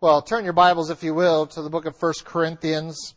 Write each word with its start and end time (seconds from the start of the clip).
Well, 0.00 0.22
turn 0.22 0.44
your 0.44 0.52
Bibles, 0.52 0.90
if 0.90 1.02
you 1.02 1.12
will, 1.12 1.48
to 1.48 1.60
the 1.60 1.70
book 1.70 1.84
of 1.84 2.00
1 2.00 2.12
Corinthians, 2.24 3.16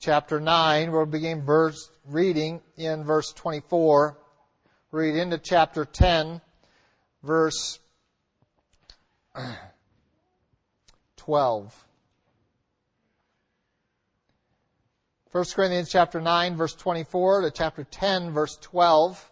chapter 0.00 0.38
9. 0.38 0.92
We'll 0.92 1.06
begin 1.06 1.42
verse, 1.42 1.90
reading 2.04 2.60
in 2.76 3.04
verse 3.04 3.32
24. 3.32 4.18
Read 4.90 5.16
into 5.16 5.38
chapter 5.38 5.86
10, 5.86 6.42
verse 7.22 7.78
12. 11.16 11.84
1 15.32 15.44
Corinthians 15.54 15.90
chapter 15.90 16.20
9, 16.20 16.54
verse 16.54 16.74
24 16.74 17.40
to 17.40 17.50
chapter 17.50 17.84
10, 17.84 18.30
verse 18.32 18.58
12. 18.60 19.29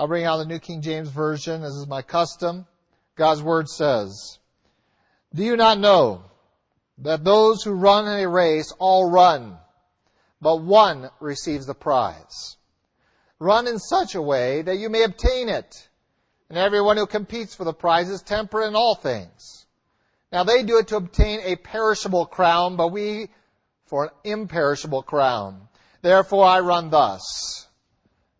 I'll 0.00 0.08
bring 0.08 0.24
out 0.24 0.38
the 0.38 0.46
New 0.46 0.58
King 0.58 0.80
James 0.80 1.10
Version, 1.10 1.62
as 1.62 1.74
is 1.74 1.86
my 1.86 2.00
custom. 2.00 2.66
God's 3.16 3.42
Word 3.42 3.68
says, 3.68 4.38
Do 5.34 5.44
you 5.44 5.58
not 5.58 5.78
know 5.78 6.24
that 6.96 7.22
those 7.22 7.62
who 7.62 7.72
run 7.72 8.08
in 8.08 8.24
a 8.24 8.26
race 8.26 8.72
all 8.78 9.10
run, 9.10 9.58
but 10.40 10.62
one 10.62 11.10
receives 11.20 11.66
the 11.66 11.74
prize? 11.74 12.56
Run 13.38 13.66
in 13.66 13.78
such 13.78 14.14
a 14.14 14.22
way 14.22 14.62
that 14.62 14.78
you 14.78 14.88
may 14.88 15.02
obtain 15.02 15.50
it. 15.50 15.90
And 16.48 16.56
everyone 16.56 16.96
who 16.96 17.06
competes 17.06 17.54
for 17.54 17.64
the 17.64 17.74
prize 17.74 18.08
is 18.08 18.22
temperate 18.22 18.68
in 18.68 18.74
all 18.74 18.94
things. 18.94 19.66
Now 20.32 20.44
they 20.44 20.62
do 20.62 20.78
it 20.78 20.88
to 20.88 20.96
obtain 20.96 21.40
a 21.42 21.56
perishable 21.56 22.24
crown, 22.24 22.76
but 22.76 22.88
we 22.88 23.28
for 23.84 24.04
an 24.04 24.10
imperishable 24.24 25.02
crown. 25.02 25.68
Therefore 26.00 26.46
I 26.46 26.60
run 26.60 26.88
thus, 26.88 27.68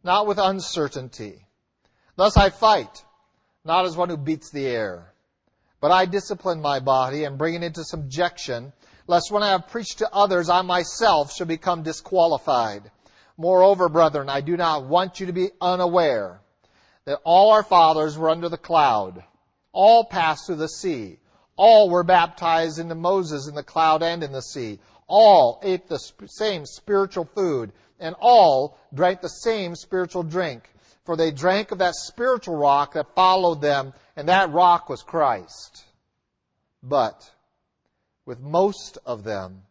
not 0.03 0.27
with 0.27 0.39
uncertainty. 0.39 1.45
Thus 2.21 2.37
I 2.37 2.51
fight, 2.51 3.03
not 3.65 3.87
as 3.87 3.97
one 3.97 4.11
who 4.11 4.19
beats 4.19 4.51
the 4.51 4.67
air, 4.67 5.15
but 5.81 5.91
I 5.91 6.05
discipline 6.05 6.61
my 6.61 6.79
body 6.79 7.25
and 7.25 7.39
bring 7.39 7.55
it 7.55 7.63
into 7.63 7.83
subjection, 7.83 8.75
lest 9.07 9.33
when 9.33 9.43
I 9.43 9.53
have 9.53 9.69
preached 9.69 9.97
to 10.01 10.15
others, 10.15 10.51
I 10.51 10.61
myself 10.61 11.33
should 11.33 11.49
become 11.49 11.83
disqualified. 11.83 12.91
Moreover, 13.39 13.89
brethren, 13.89 14.29
I 14.29 14.43
do 14.43 14.59
not 14.59 14.85
want 14.85 15.19
you 15.19 15.25
to 15.29 15.33
be 15.33 15.49
unaware 15.63 16.43
that 17.07 17.23
all 17.25 17.53
our 17.53 17.63
fathers 17.63 18.19
were 18.19 18.29
under 18.29 18.51
the 18.51 18.59
cloud, 18.59 19.25
all 19.73 20.05
passed 20.05 20.45
through 20.45 20.57
the 20.57 20.69
sea, 20.69 21.21
all 21.57 21.89
were 21.89 22.05
baptized 22.05 22.79
into 22.79 22.95
Moses 22.95 23.49
in 23.49 23.55
the 23.55 23.63
cloud 23.63 24.03
and 24.03 24.23
in 24.23 24.33
the 24.33 24.43
sea, 24.43 24.79
all 25.07 25.59
ate 25.63 25.89
the 25.89 25.97
same 26.27 26.67
spiritual 26.67 27.25
food, 27.25 27.73
and 27.99 28.15
all 28.21 28.77
drank 28.93 29.23
the 29.23 29.29
same 29.29 29.75
spiritual 29.75 30.23
drink 30.23 30.71
for 31.11 31.17
they 31.17 31.33
drank 31.33 31.73
of 31.73 31.79
that 31.79 31.97
spiritual 31.97 32.55
rock 32.55 32.93
that 32.93 33.17
followed 33.17 33.61
them, 33.61 33.93
and 34.15 34.29
that 34.29 34.53
rock 34.53 34.89
was 34.89 35.03
Christ. 35.03 35.85
But 36.85 37.29
with 38.27 38.39
most 38.39 38.97
of 39.05 39.25
them, 39.25 39.63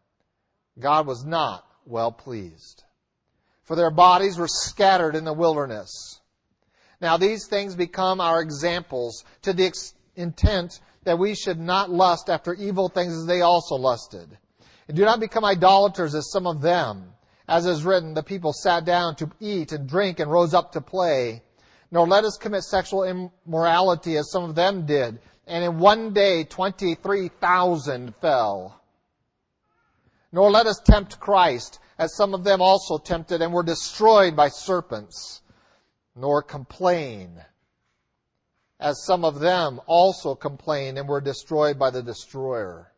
God 0.78 1.06
was 1.06 1.24
not 1.24 1.64
well 1.86 2.12
pleased, 2.12 2.84
for 3.62 3.74
their 3.74 3.90
bodies 3.90 4.36
were 4.36 4.48
scattered 4.48 5.16
in 5.16 5.24
the 5.24 5.32
wilderness. 5.32 6.20
Now 7.00 7.16
these 7.16 7.46
things 7.48 7.74
become 7.74 8.20
our 8.20 8.42
examples 8.42 9.24
to 9.40 9.54
the 9.54 9.72
intent 10.16 10.78
that 11.04 11.18
we 11.18 11.34
should 11.34 11.58
not 11.58 11.88
lust 11.88 12.28
after 12.28 12.52
evil 12.52 12.90
things 12.90 13.14
as 13.14 13.24
they 13.24 13.40
also 13.40 13.76
lusted. 13.76 14.28
And 14.88 14.94
do 14.94 15.06
not 15.06 15.20
become 15.20 15.46
idolaters 15.46 16.14
as 16.14 16.30
some 16.30 16.46
of 16.46 16.60
them 16.60 17.14
as 17.50 17.66
is 17.66 17.84
written, 17.84 18.14
the 18.14 18.22
people 18.22 18.52
sat 18.52 18.84
down 18.84 19.16
to 19.16 19.28
eat 19.40 19.72
and 19.72 19.88
drink 19.88 20.20
and 20.20 20.30
rose 20.30 20.54
up 20.54 20.70
to 20.72 20.80
play. 20.80 21.42
Nor 21.90 22.06
let 22.06 22.22
us 22.22 22.38
commit 22.40 22.62
sexual 22.62 23.02
immorality 23.02 24.16
as 24.16 24.30
some 24.30 24.44
of 24.44 24.54
them 24.54 24.86
did. 24.86 25.18
And 25.48 25.64
in 25.64 25.80
one 25.80 26.12
day, 26.12 26.44
23,000 26.44 28.14
fell. 28.20 28.80
Nor 30.30 30.48
let 30.48 30.68
us 30.68 30.80
tempt 30.84 31.18
Christ 31.18 31.80
as 31.98 32.14
some 32.14 32.34
of 32.34 32.44
them 32.44 32.62
also 32.62 32.98
tempted 32.98 33.42
and 33.42 33.52
were 33.52 33.64
destroyed 33.64 34.36
by 34.36 34.48
serpents. 34.48 35.42
Nor 36.14 36.44
complain 36.44 37.42
as 38.78 39.04
some 39.04 39.24
of 39.24 39.40
them 39.40 39.80
also 39.86 40.36
complained 40.36 40.98
and 40.98 41.08
were 41.08 41.20
destroyed 41.20 41.80
by 41.80 41.90
the 41.90 42.02
destroyer. 42.02 42.92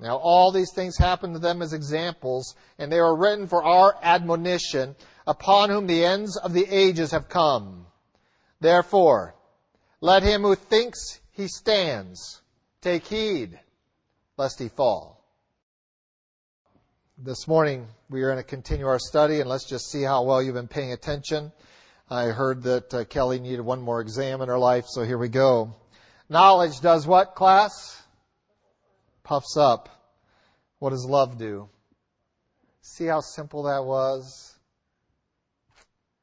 Now, 0.00 0.16
all 0.16 0.50
these 0.50 0.72
things 0.74 0.96
happened 0.96 1.34
to 1.34 1.38
them 1.38 1.62
as 1.62 1.72
examples, 1.72 2.54
and 2.78 2.90
they 2.90 2.98
are 2.98 3.16
written 3.16 3.46
for 3.46 3.62
our 3.62 3.96
admonition, 4.02 4.96
upon 5.26 5.70
whom 5.70 5.86
the 5.86 6.04
ends 6.04 6.36
of 6.36 6.52
the 6.52 6.66
ages 6.68 7.12
have 7.12 7.28
come. 7.28 7.86
Therefore, 8.60 9.34
let 10.00 10.22
him 10.22 10.42
who 10.42 10.54
thinks 10.54 11.20
he 11.30 11.46
stands 11.46 12.42
take 12.80 13.06
heed, 13.06 13.58
lest 14.36 14.58
he 14.58 14.68
fall. 14.68 15.24
This 17.16 17.46
morning, 17.46 17.86
we 18.10 18.22
are 18.22 18.32
going 18.32 18.42
to 18.42 18.48
continue 18.48 18.86
our 18.86 18.98
study, 18.98 19.40
and 19.40 19.48
let's 19.48 19.68
just 19.68 19.90
see 19.90 20.02
how 20.02 20.24
well 20.24 20.42
you've 20.42 20.54
been 20.54 20.66
paying 20.66 20.92
attention. 20.92 21.52
I 22.10 22.24
heard 22.26 22.64
that 22.64 22.92
uh, 22.92 23.04
Kelly 23.04 23.38
needed 23.38 23.60
one 23.60 23.80
more 23.80 24.00
exam 24.00 24.40
in 24.40 24.48
her 24.48 24.58
life, 24.58 24.86
so 24.88 25.04
here 25.04 25.18
we 25.18 25.28
go. 25.28 25.72
Knowledge 26.28 26.80
does 26.80 27.06
what, 27.06 27.36
class? 27.36 28.01
Puffs 29.22 29.56
up. 29.56 29.88
What 30.78 30.90
does 30.90 31.06
love 31.06 31.38
do? 31.38 31.68
See 32.80 33.06
how 33.06 33.20
simple 33.20 33.64
that 33.64 33.84
was? 33.84 34.56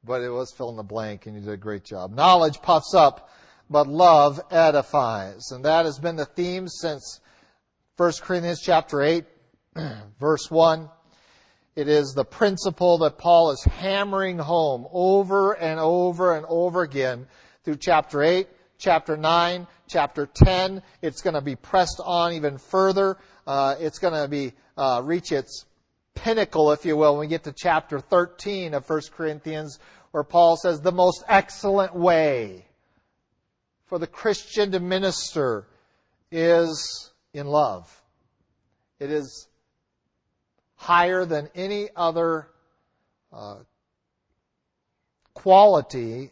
But 0.03 0.21
it 0.21 0.29
was 0.29 0.51
fill 0.51 0.69
in 0.69 0.75
the 0.75 0.83
blank, 0.83 1.25
and 1.25 1.35
you 1.35 1.41
did 1.41 1.51
a 1.53 1.57
great 1.57 1.83
job. 1.83 2.13
Knowledge 2.13 2.61
puffs 2.61 2.93
up, 2.93 3.29
but 3.69 3.87
love 3.87 4.41
edifies. 4.51 5.51
And 5.51 5.63
that 5.65 5.85
has 5.85 5.99
been 5.99 6.15
the 6.15 6.25
theme 6.25 6.67
since 6.67 7.21
1 7.97 8.11
Corinthians 8.21 8.61
chapter 8.61 9.01
8, 9.01 9.25
verse 10.19 10.49
1. 10.49 10.89
It 11.75 11.87
is 11.87 12.13
the 12.13 12.25
principle 12.25 12.97
that 12.99 13.17
Paul 13.17 13.51
is 13.51 13.63
hammering 13.63 14.37
home 14.37 14.85
over 14.91 15.53
and 15.53 15.79
over 15.79 16.35
and 16.35 16.45
over 16.49 16.81
again 16.81 17.27
through 17.63 17.77
chapter 17.77 18.21
8, 18.21 18.47
chapter 18.79 19.15
9, 19.15 19.67
chapter 19.87 20.25
10. 20.25 20.81
It's 21.01 21.21
going 21.21 21.35
to 21.35 21.41
be 21.41 21.55
pressed 21.55 22.01
on 22.03 22.33
even 22.33 22.57
further. 22.57 23.17
Uh, 23.45 23.75
it's 23.79 23.99
going 23.99 24.13
to 24.13 24.27
be 24.27 24.53
uh, 24.77 25.01
reach 25.03 25.31
its 25.31 25.65
pinnacle, 26.15 26.71
if 26.71 26.85
you 26.85 26.97
will, 26.97 27.13
when 27.13 27.21
we 27.21 27.27
get 27.27 27.43
to 27.43 27.53
chapter 27.55 27.99
13 27.99 28.73
of 28.73 28.89
1 28.89 29.01
Corinthians, 29.15 29.77
where 30.11 30.23
Paul 30.23 30.57
says 30.57 30.81
the 30.81 30.91
most 30.91 31.23
excellent 31.27 31.93
way 31.93 32.65
for 33.85 33.99
the 33.99 34.07
Christian 34.07 34.71
to 34.71 34.79
minister 34.79 35.67
is 36.31 37.11
in 37.33 37.47
love. 37.47 38.01
It 38.99 39.11
is 39.11 39.47
higher 40.75 41.25
than 41.25 41.49
any 41.53 41.89
other 41.95 42.47
uh, 43.31 43.57
quality 45.33 46.31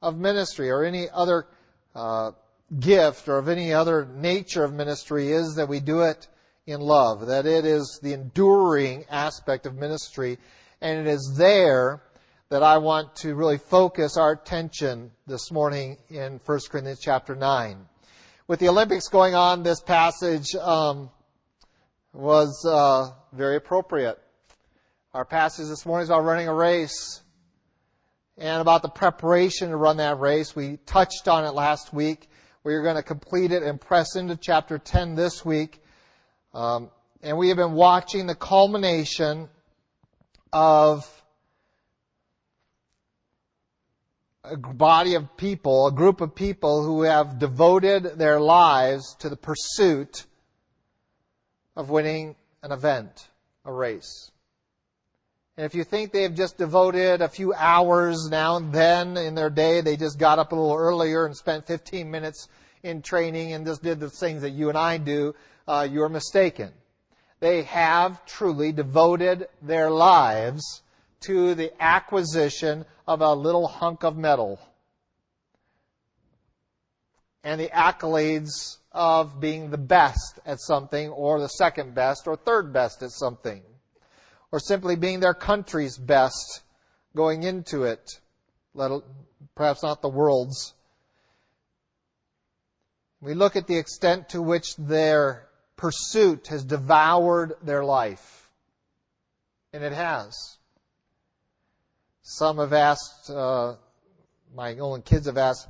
of 0.00 0.18
ministry 0.18 0.70
or 0.70 0.84
any 0.84 1.08
other 1.10 1.46
uh, 1.94 2.32
gift 2.78 3.28
or 3.28 3.38
of 3.38 3.48
any 3.48 3.72
other 3.72 4.06
nature 4.14 4.64
of 4.64 4.72
ministry 4.72 5.32
is 5.32 5.54
that 5.56 5.68
we 5.68 5.80
do 5.80 6.02
it 6.02 6.28
in 6.66 6.80
love, 6.80 7.26
that 7.26 7.46
it 7.46 7.64
is 7.64 7.98
the 8.02 8.12
enduring 8.12 9.04
aspect 9.10 9.66
of 9.66 9.74
ministry, 9.74 10.38
and 10.80 10.98
it 11.00 11.06
is 11.10 11.34
there 11.36 12.02
that 12.50 12.62
I 12.62 12.78
want 12.78 13.14
to 13.16 13.34
really 13.34 13.58
focus 13.58 14.16
our 14.16 14.32
attention 14.32 15.10
this 15.26 15.50
morning 15.50 15.96
in 16.08 16.40
1 16.44 16.58
Corinthians 16.70 17.00
chapter 17.00 17.34
9. 17.34 17.86
With 18.46 18.60
the 18.60 18.68
Olympics 18.68 19.08
going 19.08 19.34
on, 19.34 19.62
this 19.62 19.80
passage 19.80 20.54
um, 20.54 21.10
was 22.12 22.64
uh, 22.66 23.10
very 23.32 23.56
appropriate. 23.56 24.18
Our 25.14 25.24
passage 25.24 25.68
this 25.68 25.84
morning 25.84 26.04
is 26.04 26.10
about 26.10 26.24
running 26.24 26.48
a 26.48 26.54
race 26.54 27.22
and 28.38 28.60
about 28.60 28.82
the 28.82 28.88
preparation 28.88 29.70
to 29.70 29.76
run 29.76 29.96
that 29.96 30.18
race. 30.20 30.54
We 30.54 30.78
touched 30.86 31.28
on 31.28 31.44
it 31.44 31.50
last 31.50 31.92
week. 31.92 32.28
We 32.62 32.74
are 32.74 32.82
going 32.82 32.96
to 32.96 33.02
complete 33.02 33.50
it 33.52 33.62
and 33.62 33.80
press 33.80 34.16
into 34.16 34.36
chapter 34.36 34.78
10 34.78 35.14
this 35.14 35.44
week. 35.44 35.82
Um, 36.54 36.90
and 37.22 37.36
we 37.36 37.48
have 37.48 37.56
been 37.56 37.72
watching 37.72 38.26
the 38.26 38.34
culmination 38.34 39.48
of 40.52 41.18
a 44.44 44.56
body 44.56 45.14
of 45.14 45.36
people, 45.36 45.88
a 45.88 45.92
group 45.92 46.20
of 46.20 46.34
people 46.34 46.84
who 46.84 47.02
have 47.02 47.38
devoted 47.38 48.18
their 48.18 48.40
lives 48.40 49.16
to 49.18 49.28
the 49.28 49.36
pursuit 49.36 50.24
of 51.76 51.90
winning 51.90 52.36
an 52.62 52.72
event, 52.72 53.28
a 53.64 53.72
race. 53.72 54.30
And 55.58 55.64
if 55.64 55.74
you 55.74 55.82
think 55.82 56.12
they've 56.12 56.32
just 56.32 56.56
devoted 56.56 57.20
a 57.20 57.28
few 57.28 57.52
hours 57.52 58.28
now 58.30 58.58
and 58.58 58.72
then 58.72 59.16
in 59.16 59.34
their 59.34 59.50
day, 59.50 59.80
they 59.80 59.96
just 59.96 60.16
got 60.16 60.38
up 60.38 60.52
a 60.52 60.54
little 60.54 60.76
earlier 60.76 61.26
and 61.26 61.36
spent 61.36 61.66
15 61.66 62.08
minutes 62.08 62.46
in 62.84 63.02
training 63.02 63.52
and 63.52 63.66
just 63.66 63.82
did 63.82 63.98
the 63.98 64.08
things 64.08 64.42
that 64.42 64.50
you 64.50 64.68
and 64.68 64.78
I 64.78 64.98
do, 64.98 65.34
uh, 65.66 65.88
you're 65.90 66.08
mistaken. 66.08 66.72
They 67.40 67.62
have 67.62 68.24
truly 68.24 68.70
devoted 68.70 69.48
their 69.60 69.90
lives 69.90 70.82
to 71.22 71.56
the 71.56 71.72
acquisition 71.82 72.84
of 73.08 73.20
a 73.20 73.34
little 73.34 73.66
hunk 73.66 74.04
of 74.04 74.16
metal. 74.16 74.60
and 77.42 77.60
the 77.60 77.68
accolades 77.68 78.76
of 78.92 79.40
being 79.40 79.70
the 79.70 79.78
best 79.78 80.38
at 80.44 80.60
something 80.60 81.08
or 81.08 81.40
the 81.40 81.48
second 81.48 81.94
best 81.94 82.28
or 82.28 82.36
third 82.36 82.72
best 82.72 83.02
at 83.02 83.10
something 83.10 83.62
or 84.50 84.58
simply 84.58 84.96
being 84.96 85.20
their 85.20 85.34
country's 85.34 85.98
best 85.98 86.62
going 87.14 87.42
into 87.42 87.84
it, 87.84 88.20
perhaps 89.54 89.82
not 89.82 90.02
the 90.02 90.08
world's. 90.08 90.74
We 93.20 93.34
look 93.34 93.56
at 93.56 93.66
the 93.66 93.76
extent 93.76 94.28
to 94.30 94.40
which 94.40 94.76
their 94.76 95.48
pursuit 95.76 96.48
has 96.48 96.64
devoured 96.64 97.54
their 97.62 97.84
life. 97.84 98.50
And 99.72 99.82
it 99.82 99.92
has. 99.92 100.58
Some 102.22 102.58
have 102.58 102.72
asked, 102.72 103.30
uh, 103.30 103.74
my 104.54 104.76
own 104.78 105.02
kids 105.02 105.26
have 105.26 105.38
asked, 105.38 105.66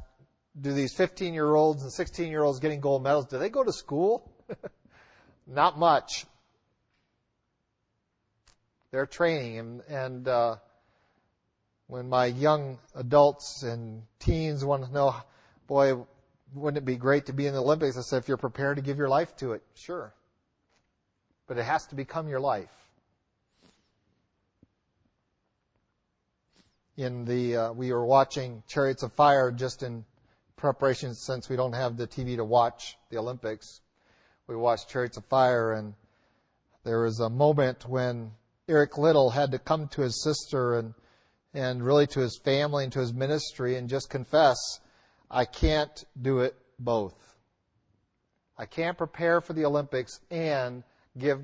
do 0.61 0.73
these 0.73 0.93
15 0.95 1.35
year 1.35 1.55
olds 1.55 1.83
and 1.83 1.93
16 1.93 2.29
year 2.29 2.43
olds 2.43 2.59
getting 2.59 2.81
gold 2.81 3.03
medals, 3.03 3.27
do 3.27 3.39
they 3.39 3.49
go 3.49 3.63
to 3.63 3.73
school? 3.73 4.33
Not 5.47 5.79
much. 5.79 6.27
They're 8.91 9.07
training 9.07 9.59
and, 9.59 9.83
and 9.89 10.29
uh, 10.29 10.57
when 11.89 12.09
my 12.09 12.27
young 12.27 12.79
adults 12.95 13.63
and 13.63 14.03
teens 14.19 14.65
want 14.65 14.85
to 14.85 14.93
know, 14.93 15.15
boy, 15.67 16.05
wouldn't 16.55 16.79
it 16.79 16.85
be 16.85 16.97
great 16.97 17.27
to 17.27 17.33
be 17.33 17.47
in 17.47 17.55
the 17.55 17.61
Olympics? 17.61 17.97
I 17.97 18.03
said, 18.03 18.19
if 18.19 18.29
you're 18.29 18.37
prepared 18.37 18.77
to 18.77 18.83
give 18.83 18.99
your 18.99 19.09
life 19.09 19.37
to 19.37 19.53
it, 19.53 19.63
sure. 19.75 20.15
But 21.47 21.59
it 21.59 21.65
has 21.65 21.87
to 21.87 21.95
become 21.95 22.29
your 22.29 22.41
life. 22.41 22.71
In 26.97 27.25
the, 27.25 27.57
uh, 27.57 27.73
we 27.73 27.93
were 27.93 28.05
watching 28.05 28.63
Chariots 28.67 29.03
of 29.03 29.13
Fire 29.13 29.51
just 29.51 29.83
in 29.83 30.05
preparation 30.57 31.15
since 31.15 31.49
we 31.49 31.57
don't 31.57 31.75
have 31.75 31.97
the 31.97 32.07
TV 32.07 32.37
to 32.37 32.45
watch 32.45 32.97
the 33.11 33.19
Olympics. 33.19 33.81
We 34.47 34.57
watched 34.57 34.89
Chariots 34.89 35.17
of 35.17 35.25
Fire 35.27 35.73
and 35.73 35.95
there 36.85 37.03
was 37.03 37.21
a 37.21 37.31
moment 37.31 37.89
when 37.89 38.33
Eric 38.69 38.99
Liddell 38.99 39.31
had 39.31 39.51
to 39.53 39.59
come 39.59 39.89
to 39.89 40.03
his 40.03 40.23
sister 40.23 40.79
and 40.79 40.95
and 41.55 41.83
really 41.83 42.07
to 42.07 42.21
his 42.21 42.39
family 42.45 42.85
and 42.85 42.93
to 42.93 43.01
his 43.01 43.13
ministry 43.13 43.77
and 43.77 43.89
just 43.89 44.11
confess, 44.11 44.57
I 45.31 45.45
can't 45.45 46.05
do 46.21 46.41
it 46.41 46.55
both. 46.79 47.15
I 48.57 48.67
can't 48.67 48.99
prepare 48.99 49.41
for 49.41 49.55
the 49.55 49.65
Olympics 49.65 50.21
and 50.31 50.83
give 51.17 51.41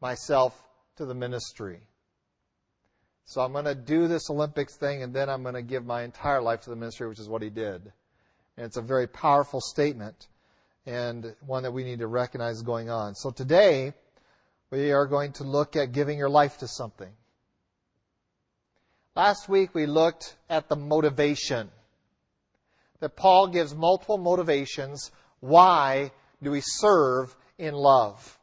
myself 0.00 0.60
to 0.96 1.04
the 1.04 1.14
ministry. 1.14 1.80
So 3.24 3.40
I'm 3.40 3.52
going 3.52 3.66
to 3.66 3.74
do 3.74 4.08
this 4.08 4.30
Olympics 4.30 4.76
thing 4.76 5.02
and 5.02 5.14
then 5.14 5.28
I'm 5.28 5.42
going 5.42 5.54
to 5.54 5.62
give 5.62 5.84
my 5.84 6.02
entire 6.02 6.40
life 6.40 6.62
to 6.62 6.70
the 6.70 6.76
ministry, 6.76 7.08
which 7.08 7.20
is 7.20 7.28
what 7.28 7.42
he 7.42 7.50
did. 7.50 7.92
And 8.56 8.66
it's 8.66 8.76
a 8.76 8.82
very 8.82 9.06
powerful 9.06 9.60
statement 9.60 10.28
and 10.86 11.34
one 11.46 11.62
that 11.62 11.72
we 11.72 11.84
need 11.84 12.00
to 12.00 12.06
recognize 12.06 12.62
going 12.62 12.90
on. 12.90 13.14
So 13.14 13.30
today, 13.30 13.92
we 14.72 14.90
are 14.90 15.06
going 15.06 15.32
to 15.32 15.44
look 15.44 15.76
at 15.76 15.92
giving 15.92 16.16
your 16.16 16.30
life 16.30 16.56
to 16.58 16.66
something. 16.66 17.10
Last 19.14 19.46
week 19.46 19.74
we 19.74 19.84
looked 19.84 20.34
at 20.48 20.70
the 20.70 20.76
motivation. 20.76 21.70
That 23.00 23.14
Paul 23.14 23.48
gives 23.48 23.74
multiple 23.74 24.16
motivations. 24.16 25.10
Why 25.40 26.10
do 26.42 26.50
we 26.50 26.62
serve 26.64 27.36
in 27.58 27.74
love? 27.74 28.38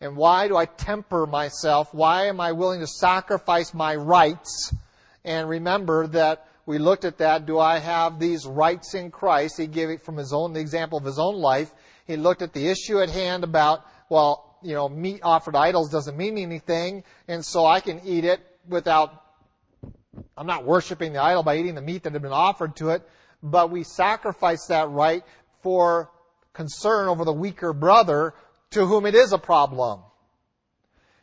And 0.00 0.16
why 0.16 0.48
do 0.48 0.56
I 0.56 0.64
temper 0.64 1.24
myself? 1.24 1.94
Why 1.94 2.26
am 2.26 2.40
I 2.40 2.50
willing 2.50 2.80
to 2.80 2.86
sacrifice 2.88 3.72
my 3.72 3.94
rights? 3.94 4.74
And 5.24 5.48
remember 5.48 6.08
that 6.08 6.48
we 6.66 6.78
looked 6.78 7.04
at 7.04 7.18
that. 7.18 7.46
Do 7.46 7.60
I 7.60 7.78
have 7.78 8.18
these 8.18 8.44
rights 8.44 8.94
in 8.94 9.12
Christ? 9.12 9.56
He 9.58 9.68
gave 9.68 9.90
it 9.90 10.02
from 10.02 10.16
his 10.16 10.32
own, 10.32 10.52
the 10.52 10.60
example 10.60 10.98
of 10.98 11.04
his 11.04 11.18
own 11.18 11.36
life. 11.36 11.72
He 12.06 12.16
looked 12.16 12.42
at 12.42 12.52
the 12.52 12.68
issue 12.68 13.00
at 13.00 13.10
hand 13.10 13.44
about, 13.44 13.84
well, 14.08 14.47
you 14.62 14.74
know, 14.74 14.88
meat 14.88 15.20
offered 15.22 15.52
to 15.52 15.58
idols 15.58 15.90
doesn't 15.90 16.16
mean 16.16 16.38
anything, 16.38 17.04
and 17.26 17.44
so 17.44 17.66
I 17.66 17.80
can 17.80 18.00
eat 18.04 18.24
it 18.24 18.40
without 18.68 19.24
I'm 20.36 20.46
not 20.46 20.64
worshiping 20.64 21.12
the 21.12 21.20
idol 21.20 21.42
by 21.42 21.58
eating 21.58 21.74
the 21.74 21.82
meat 21.82 22.02
that 22.02 22.12
had 22.12 22.22
been 22.22 22.32
offered 22.32 22.76
to 22.76 22.90
it, 22.90 23.08
but 23.42 23.70
we 23.70 23.84
sacrifice 23.84 24.66
that 24.66 24.88
right 24.88 25.22
for 25.62 26.10
concern 26.52 27.08
over 27.08 27.24
the 27.24 27.32
weaker 27.32 27.72
brother 27.72 28.34
to 28.70 28.86
whom 28.86 29.06
it 29.06 29.14
is 29.14 29.32
a 29.32 29.38
problem. 29.38 30.00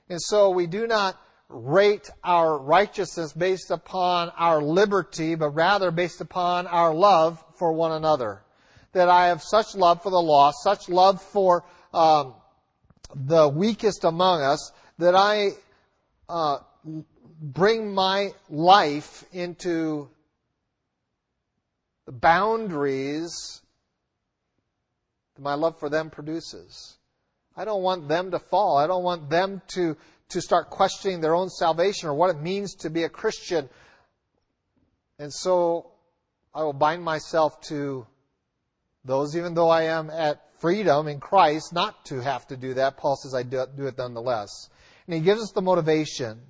And 0.09 0.21
so 0.21 0.51
we 0.51 0.67
do 0.67 0.87
not 0.87 1.19
rate 1.49 2.09
our 2.23 2.57
righteousness 2.57 3.33
based 3.33 3.71
upon 3.71 4.29
our 4.37 4.61
liberty, 4.61 5.35
but 5.35 5.49
rather 5.49 5.91
based 5.91 6.21
upon 6.21 6.67
our 6.67 6.93
love 6.93 7.43
for 7.55 7.73
one 7.73 7.91
another. 7.91 8.41
That 8.93 9.09
I 9.09 9.27
have 9.27 9.43
such 9.43 9.75
love 9.75 10.01
for 10.01 10.09
the 10.09 10.21
lost, 10.21 10.63
such 10.63 10.87
love 10.89 11.21
for 11.21 11.65
um, 11.93 12.35
the 13.13 13.47
weakest 13.47 14.03
among 14.03 14.41
us, 14.41 14.71
that 14.97 15.15
I 15.15 15.51
uh, 16.29 16.57
bring 17.41 17.93
my 17.93 18.31
life 18.49 19.25
into 19.31 20.09
the 22.05 22.11
boundaries 22.11 23.61
that 25.35 25.41
my 25.41 25.53
love 25.53 25.79
for 25.79 25.89
them 25.89 26.09
produces. 26.09 26.97
I 27.57 27.65
don't 27.65 27.83
want 27.83 28.07
them 28.07 28.31
to 28.31 28.39
fall. 28.39 28.77
I 28.77 28.87
don't 28.87 29.03
want 29.03 29.29
them 29.29 29.61
to, 29.69 29.95
to 30.29 30.41
start 30.41 30.69
questioning 30.69 31.21
their 31.21 31.35
own 31.35 31.49
salvation 31.49 32.09
or 32.09 32.13
what 32.13 32.29
it 32.29 32.41
means 32.41 32.75
to 32.75 32.89
be 32.89 33.03
a 33.03 33.09
Christian. 33.09 33.69
And 35.19 35.33
so 35.33 35.91
I 36.53 36.63
will 36.63 36.73
bind 36.73 37.03
myself 37.03 37.61
to 37.69 38.05
those, 39.03 39.35
even 39.35 39.53
though 39.53 39.69
I 39.69 39.83
am 39.83 40.09
at 40.09 40.41
freedom 40.59 41.07
in 41.07 41.19
Christ, 41.19 41.73
not 41.73 42.05
to 42.05 42.19
have 42.19 42.47
to 42.47 42.57
do 42.57 42.73
that. 42.75 42.97
Paul 42.97 43.15
says 43.15 43.33
I 43.33 43.43
do, 43.43 43.61
it 43.61 43.97
nonetheless. 43.97 44.69
And 45.07 45.13
he 45.13 45.21
gives 45.21 45.41
us 45.41 45.51
the 45.51 45.61
motivation 45.61 46.41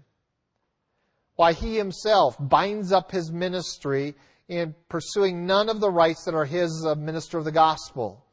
why 1.35 1.53
he 1.53 1.75
himself 1.75 2.37
binds 2.39 2.91
up 2.91 3.11
his 3.11 3.31
ministry 3.31 4.15
in 4.47 4.73
pursuing 4.89 5.45
none 5.45 5.69
of 5.69 5.79
the 5.79 5.89
rights 5.89 6.23
that 6.25 6.35
are 6.35 6.45
his 6.45 6.71
as 6.71 6.85
a 6.85 6.95
minister 6.95 7.37
of 7.37 7.45
the 7.45 7.51
gospel. 7.51 8.23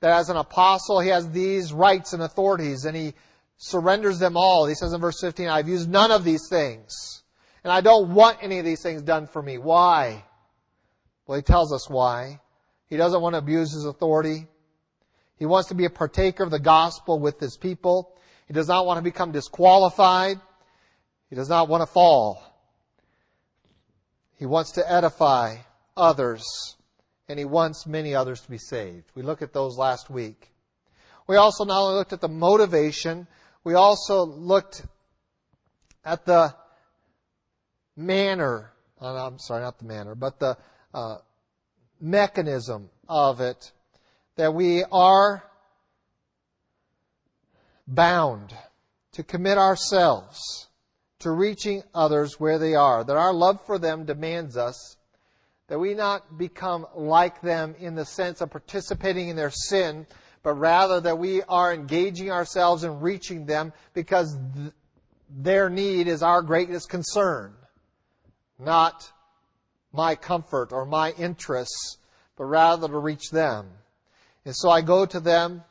That 0.00 0.18
as 0.18 0.28
an 0.28 0.36
apostle, 0.36 1.00
he 1.00 1.08
has 1.08 1.30
these 1.30 1.72
rights 1.72 2.12
and 2.12 2.22
authorities 2.22 2.84
and 2.84 2.96
he 2.96 3.14
surrenders 3.56 4.18
them 4.18 4.36
all. 4.36 4.66
He 4.66 4.74
says 4.74 4.92
in 4.92 5.00
verse 5.00 5.20
15, 5.20 5.48
I've 5.48 5.68
used 5.68 5.88
none 5.88 6.10
of 6.10 6.24
these 6.24 6.46
things. 6.48 7.22
And 7.64 7.72
I 7.72 7.80
don't 7.80 8.14
want 8.14 8.38
any 8.42 8.58
of 8.58 8.64
these 8.64 8.82
things 8.82 9.02
done 9.02 9.26
for 9.26 9.42
me. 9.42 9.58
Why? 9.58 10.24
Well, 11.26 11.36
he 11.36 11.42
tells 11.42 11.72
us 11.72 11.88
why. 11.88 12.40
He 12.86 12.96
doesn't 12.96 13.22
want 13.22 13.34
to 13.34 13.38
abuse 13.38 13.72
his 13.72 13.86
authority. 13.86 14.46
He 15.36 15.46
wants 15.46 15.68
to 15.68 15.74
be 15.74 15.84
a 15.84 15.90
partaker 15.90 16.42
of 16.42 16.50
the 16.50 16.60
gospel 16.60 17.18
with 17.18 17.40
his 17.40 17.56
people. 17.56 18.16
He 18.46 18.54
does 18.54 18.68
not 18.68 18.86
want 18.86 18.98
to 18.98 19.02
become 19.02 19.32
disqualified. 19.32 20.40
He 21.28 21.36
does 21.36 21.48
not 21.48 21.68
want 21.68 21.82
to 21.82 21.86
fall. 21.86 22.42
He 24.36 24.46
wants 24.46 24.72
to 24.72 24.92
edify 24.92 25.56
others, 25.96 26.44
and 27.28 27.38
he 27.38 27.44
wants 27.44 27.86
many 27.86 28.14
others 28.14 28.40
to 28.42 28.50
be 28.50 28.58
saved. 28.58 29.04
We 29.14 29.22
looked 29.22 29.42
at 29.42 29.52
those 29.52 29.76
last 29.78 30.10
week. 30.10 30.50
We 31.26 31.36
also 31.36 31.64
not 31.64 31.80
only 31.80 31.96
looked 31.96 32.12
at 32.12 32.20
the 32.20 32.28
motivation, 32.28 33.26
we 33.62 33.74
also 33.74 34.24
looked 34.24 34.84
at 36.04 36.26
the 36.26 36.54
manner, 37.96 38.72
uh, 39.00 39.26
I'm 39.26 39.38
sorry, 39.38 39.62
not 39.62 39.78
the 39.78 39.86
manner, 39.86 40.14
but 40.14 40.38
the 40.38 40.58
uh, 40.92 41.16
mechanism 42.00 42.90
of 43.08 43.40
it, 43.40 43.72
that 44.36 44.54
we 44.54 44.84
are 44.90 45.44
bound 47.86 48.54
to 49.12 49.22
commit 49.22 49.58
ourselves 49.58 50.68
to 51.20 51.30
reaching 51.30 51.82
others 51.94 52.40
where 52.40 52.58
they 52.58 52.74
are, 52.74 53.04
that 53.04 53.16
our 53.16 53.32
love 53.32 53.64
for 53.64 53.78
them 53.78 54.04
demands 54.04 54.56
us 54.56 54.96
that 55.68 55.78
we 55.78 55.94
not 55.94 56.36
become 56.36 56.86
like 56.94 57.40
them 57.40 57.74
in 57.78 57.94
the 57.94 58.04
sense 58.04 58.40
of 58.40 58.50
participating 58.50 59.28
in 59.28 59.36
their 59.36 59.50
sin, 59.50 60.06
but 60.42 60.54
rather 60.54 61.00
that 61.00 61.18
we 61.18 61.42
are 61.44 61.72
engaging 61.72 62.30
ourselves 62.30 62.84
in 62.84 63.00
reaching 63.00 63.46
them 63.46 63.72
because 63.94 64.36
th- 64.54 64.72
their 65.30 65.70
need 65.70 66.06
is 66.06 66.22
our 66.22 66.42
greatest 66.42 66.90
concern, 66.90 67.54
not 68.58 69.10
my 69.92 70.14
comfort 70.14 70.72
or 70.72 70.84
my 70.84 71.12
interests, 71.12 71.96
but 72.36 72.44
rather 72.44 72.86
to 72.86 72.98
reach 72.98 73.30
them. 73.30 73.70
And 74.44 74.54
so 74.54 74.68
I 74.70 74.82
go 74.82 75.06
to 75.06 75.20
them 75.20 75.64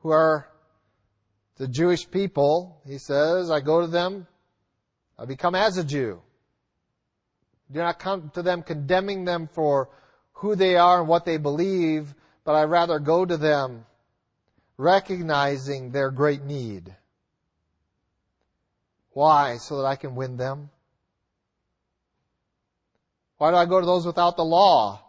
who 0.00 0.10
are 0.10 0.48
the 1.56 1.68
Jewish 1.68 2.10
people, 2.10 2.80
he 2.86 2.98
says, 2.98 3.50
I 3.50 3.60
go 3.60 3.80
to 3.80 3.86
them, 3.86 4.26
I 5.18 5.24
become 5.24 5.54
as 5.54 5.78
a 5.78 5.84
Jew. 5.84 6.20
Do 7.70 7.78
not 7.78 7.98
come 7.98 8.30
to 8.34 8.42
them 8.42 8.62
condemning 8.62 9.24
them 9.24 9.48
for 9.52 9.88
who 10.32 10.56
they 10.56 10.76
are 10.76 11.00
and 11.00 11.08
what 11.08 11.24
they 11.24 11.36
believe, 11.36 12.14
but 12.44 12.54
I 12.54 12.64
rather 12.64 12.98
go 12.98 13.24
to 13.24 13.36
them 13.36 13.86
recognizing 14.76 15.90
their 15.90 16.10
great 16.10 16.42
need. 16.42 16.94
Why? 19.12 19.58
So 19.58 19.78
that 19.78 19.86
I 19.86 19.96
can 19.96 20.14
win 20.14 20.36
them. 20.36 20.70
Why 23.38 23.50
do 23.50 23.56
I 23.56 23.66
go 23.66 23.80
to 23.80 23.86
those 23.86 24.06
without 24.06 24.36
the 24.36 24.44
law? 24.44 25.02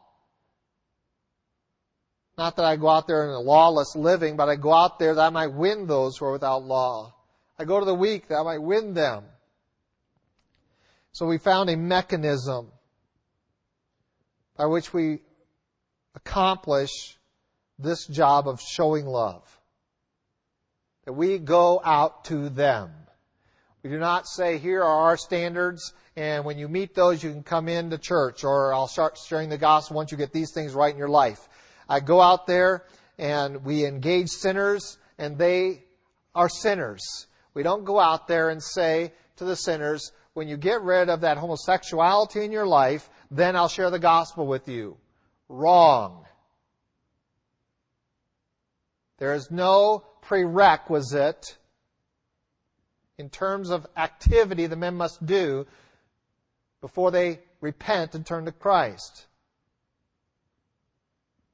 Not 2.38 2.56
that 2.56 2.66
I 2.66 2.76
go 2.76 2.90
out 2.90 3.08
there 3.08 3.26
in 3.26 3.30
a 3.30 3.40
lawless 3.40 3.96
living, 3.96 4.36
but 4.36 4.50
I 4.50 4.56
go 4.56 4.74
out 4.74 4.98
there 4.98 5.14
that 5.14 5.26
I 5.26 5.30
might 5.30 5.54
win 5.54 5.86
those 5.86 6.18
who 6.18 6.26
are 6.26 6.32
without 6.32 6.64
law. 6.64 7.14
I 7.60 7.66
go 7.66 7.80
to 7.80 7.86
the 7.86 7.94
weak 7.94 8.28
that 8.30 8.38
I 8.38 8.44
might 8.44 8.62
win 8.62 8.94
them. 8.94 9.26
So 11.12 11.28
we 11.28 11.38
found 11.38 11.70
a 11.70 11.78
mechanism 11.78 12.72
by 14.58 14.66
which 14.66 14.94
we 14.94 15.20
accomplish 16.16 17.18
this 17.78 18.08
job 18.08 18.48
of 18.48 18.60
showing 18.60 19.06
love. 19.06 19.44
That 21.06 21.14
we 21.14 21.38
go 21.38 21.82
out 21.84 22.26
to 22.26 22.50
them. 22.50 22.92
We 23.84 23.90
do 23.90 24.00
not 24.00 24.28
say, 24.28 24.58
here 24.58 24.82
are 24.82 25.02
our 25.10 25.18
standards, 25.18 25.94
and 26.16 26.46
when 26.46 26.58
you 26.58 26.70
meet 26.70 26.96
those, 26.96 27.22
you 27.22 27.32
can 27.32 27.44
come 27.44 27.68
into 27.68 27.98
church, 27.98 28.44
or 28.44 28.74
I'll 28.74 28.88
start 28.88 29.18
sharing 29.18 29.50
the 29.50 29.58
gospel 29.58 29.98
once 29.98 30.12
you 30.12 30.18
get 30.18 30.32
these 30.32 30.52
things 30.52 30.74
right 30.74 30.94
in 30.94 30.98
your 30.98 31.10
life. 31.10 31.50
I 31.88 32.00
go 32.00 32.22
out 32.22 32.48
there, 32.48 32.86
and 33.18 33.64
we 33.64 33.86
engage 33.86 34.30
sinners, 34.30 34.98
and 35.18 35.38
they 35.38 35.84
are 36.36 36.50
sinners. 36.50 37.28
We 37.54 37.64
don't 37.64 37.86
go 37.86 38.00
out 38.00 38.28
there 38.28 38.50
and 38.50 38.62
say 38.62 39.14
to 39.38 39.46
the 39.46 39.56
sinners, 39.56 40.12
when 40.34 40.48
you 40.48 40.58
get 40.58 40.82
rid 40.82 41.10
of 41.10 41.22
that 41.22 41.38
homosexuality 41.38 42.44
in 42.44 42.52
your 42.52 42.66
life, 42.66 43.10
then 43.30 43.56
I'll 43.56 43.68
share 43.68 43.92
the 43.92 44.00
gospel 44.00 44.48
with 44.48 44.68
you. 44.68 44.98
Wrong. 45.48 46.26
There 49.20 49.36
is 49.36 49.52
no 49.52 50.04
prerequisite 50.22 51.58
in 53.18 53.30
terms 53.30 53.70
of 53.70 53.86
activity 53.96 54.66
the 54.66 54.76
men 54.76 54.96
must 54.96 55.24
do 55.26 55.68
before 56.82 57.12
they 57.12 57.40
repent 57.62 58.16
and 58.16 58.26
turn 58.26 58.46
to 58.46 58.52
Christ. 58.52 59.28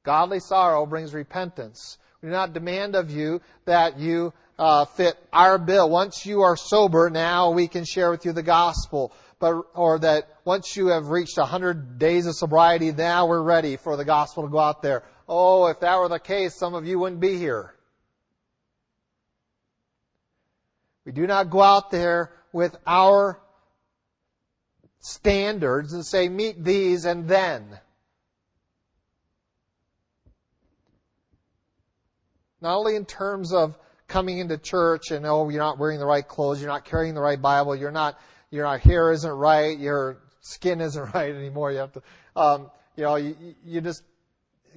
Godly 0.04 0.40
sorrow 0.40 0.86
brings 0.86 1.14
repentance. 1.14 1.98
We 2.22 2.28
do 2.28 2.34
not 2.34 2.54
demand 2.54 2.96
of 2.96 3.12
you 3.12 3.42
that 3.66 4.00
you 4.00 4.34
uh, 4.58 4.86
fit 4.86 5.18
our 5.32 5.58
bill. 5.58 5.90
Once 5.90 6.26
you 6.26 6.42
are 6.42 6.58
sober, 6.58 7.10
now 7.10 7.52
we 7.52 7.68
can 7.68 7.86
share 7.86 8.12
with 8.12 8.26
you 8.26 8.34
the 8.34 8.44
gospel. 8.44 9.14
But, 9.40 9.62
or 9.74 10.00
that 10.00 10.28
once 10.44 10.76
you 10.76 10.88
have 10.88 11.08
reached 11.08 11.38
a 11.38 11.46
hundred 11.46 11.98
days 11.98 12.26
of 12.28 12.36
sobriety, 12.36 12.92
now 12.92 13.26
we're 13.26 13.42
ready 13.42 13.78
for 13.78 13.96
the 13.96 14.04
gospel 14.04 14.44
to 14.44 14.50
go 14.50 14.60
out 14.60 14.82
there. 14.82 15.04
Oh, 15.30 15.68
if 15.68 15.80
that 15.80 15.98
were 15.98 16.10
the 16.10 16.20
case, 16.20 16.58
some 16.58 16.74
of 16.74 16.86
you 16.86 17.00
wouldn't 17.00 17.22
be 17.22 17.38
here. 17.38 17.74
We 21.06 21.14
do 21.14 21.26
not 21.26 21.50
go 21.50 21.62
out 21.62 21.90
there 21.90 22.34
with 22.52 22.76
our 22.86 23.40
standards 25.00 25.94
and 25.94 26.06
say, 26.06 26.28
meet 26.28 26.64
these 26.64 27.06
and 27.06 27.28
then. 27.28 27.80
Not 32.62 32.78
only 32.78 32.96
in 32.96 33.06
terms 33.06 33.54
of 33.54 33.78
coming 34.08 34.40
into 34.40 34.58
church 34.58 35.12
and 35.12 35.26
oh 35.26 35.50
you're 35.50 35.62
not 35.62 35.78
wearing 35.78 36.00
the 36.00 36.06
right 36.06 36.28
clothes, 36.28 36.62
you're 36.62 36.70
not 36.70 36.86
carrying 36.86 37.14
the 37.14 37.22
right 37.22 37.42
Bible, 37.42 37.76
you're 37.76 37.92
not 37.92 38.20
your 38.52 38.78
hair 38.78 39.12
isn't 39.12 39.32
right, 39.32 39.78
your 39.78 40.18
skin 40.42 40.82
isn't 40.82 41.14
right 41.14 41.34
anymore. 41.34 41.72
You 41.72 41.80
have 41.80 41.94
to, 41.94 42.02
um, 42.36 42.72
you 42.96 43.04
know, 43.04 43.16
you, 43.16 43.36
you 43.66 43.82
just 43.82 44.04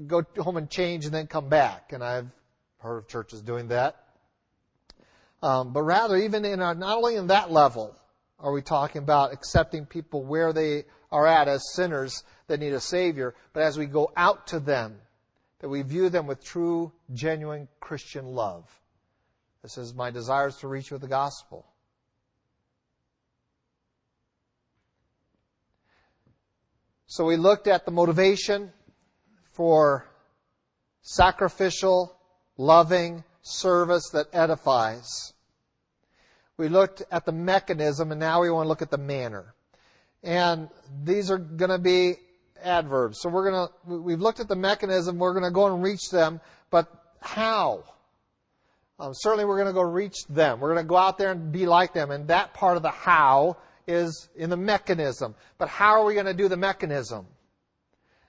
go 0.07 0.25
home 0.39 0.57
and 0.57 0.69
change 0.71 1.05
and 1.05 1.15
then 1.15 1.27
come 1.27 1.49
back. 1.49 1.93
And 1.93 2.03
I've 2.03 2.29
heard 2.79 2.99
of 2.99 3.09
churches 3.09 3.41
doing 3.41 3.69
that. 3.69 3.97
Um, 5.43 5.73
but 5.73 5.83
rather, 5.83 6.17
even 6.17 6.45
in 6.45 6.61
our, 6.61 6.75
not 6.75 6.99
only 6.99 7.17
in 7.17 7.29
that 7.29 7.51
level 7.51 7.97
are 8.39 8.53
we 8.53 8.63
talking 8.63 9.03
about 9.03 9.33
accepting 9.33 9.87
people 9.87 10.25
where 10.25 10.53
they 10.53 10.85
are 11.11 11.27
at 11.27 11.49
as 11.49 11.73
sinners 11.75 12.25
that 12.47 12.61
need 12.61 12.73
a 12.73 12.81
Savior, 12.81 13.35
but 13.53 13.63
as 13.63 13.79
we 13.79 13.87
go 13.87 14.11
out 14.17 14.49
to 14.49 14.61
them, 14.61 14.99
that 15.63 15.69
we 15.69 15.81
view 15.83 16.09
them 16.09 16.27
with 16.27 16.45
true, 16.45 16.93
genuine 17.15 17.69
Christian 17.79 18.27
love. 18.27 18.69
This 19.63 19.79
is 19.79 19.95
my 19.95 20.11
desire 20.11 20.51
to 20.51 20.67
reach 20.67 20.91
with 20.91 21.03
the 21.03 21.09
gospel. 21.09 21.65
So 27.07 27.25
we 27.25 27.37
looked 27.37 27.69
at 27.69 27.85
the 27.85 27.93
motivation 27.93 28.73
for 29.53 30.09
sacrificial, 31.03 32.17
loving 32.57 33.23
service 33.43 34.11
that 34.15 34.27
edifies. 34.33 35.33
We 36.57 36.69
looked 36.69 37.05
at 37.13 37.25
the 37.25 37.33
mechanism 37.33 38.11
and 38.11 38.19
now 38.19 38.43
we 38.43 38.51
want 38.51 38.65
to 38.65 38.69
look 38.69 38.83
at 38.83 38.91
the 38.91 38.99
manner. 38.99 39.55
And 40.25 40.71
these 41.05 41.31
are 41.31 41.39
going 41.39 41.71
to 41.71 41.79
be 41.79 42.17
adverbs. 42.63 43.21
So 43.21 43.29
we're 43.29 43.51
going 43.51 43.69
to, 43.69 43.97
we've 43.97 44.21
looked 44.21 44.41
at 44.41 44.49
the 44.49 44.57
mechanism, 44.57 45.19
we're 45.19 45.33
going 45.33 45.45
to 45.45 45.51
go 45.51 45.67
and 45.67 45.83
reach 45.83 46.11
them, 46.11 46.41
but 46.71 46.89
how? 47.21 47.85
Um, 48.99 49.13
certainly 49.15 49.45
we're 49.45 49.57
going 49.57 49.69
to 49.69 49.73
go 49.73 49.83
reach 49.83 50.27
them. 50.29 50.61
We're 50.61 50.73
going 50.73 50.85
to 50.85 50.89
go 50.89 50.97
out 50.97 51.19
there 51.19 51.33
and 51.33 51.51
be 51.51 51.67
like 51.67 51.93
them. 51.93 52.11
And 52.11 52.29
that 52.29 52.55
part 52.55 52.77
of 52.77 52.83
the 52.83 52.91
how 52.91 53.57
is 53.87 54.29
in 54.37 54.51
the 54.51 54.57
mechanism. 54.57 55.35
But 55.59 55.69
how 55.69 56.01
are 56.01 56.05
we 56.05 56.15
going 56.15 56.27
to 56.27 56.35
do 56.35 56.49
the 56.49 56.57
mechanism? 56.57 57.27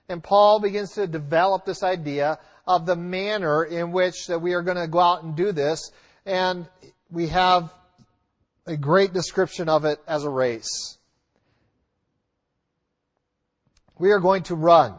And 0.08 0.22
Paul 0.22 0.60
begins 0.60 0.92
to 0.92 1.06
develop 1.06 1.64
this 1.64 1.82
idea 1.82 2.38
of 2.66 2.86
the 2.86 2.96
manner 2.96 3.64
in 3.64 3.92
which 3.92 4.26
that 4.26 4.40
we 4.40 4.54
are 4.54 4.62
going 4.62 4.76
to 4.76 4.88
go 4.88 4.98
out 4.98 5.22
and 5.22 5.36
do 5.36 5.52
this. 5.52 5.90
And 6.26 6.66
we 7.10 7.28
have 7.28 7.72
a 8.66 8.76
great 8.76 9.12
description 9.12 9.68
of 9.68 9.84
it 9.84 10.00
as 10.06 10.24
a 10.24 10.30
race. 10.30 10.98
We 13.98 14.10
are 14.10 14.20
going 14.20 14.42
to 14.44 14.54
run. 14.54 14.94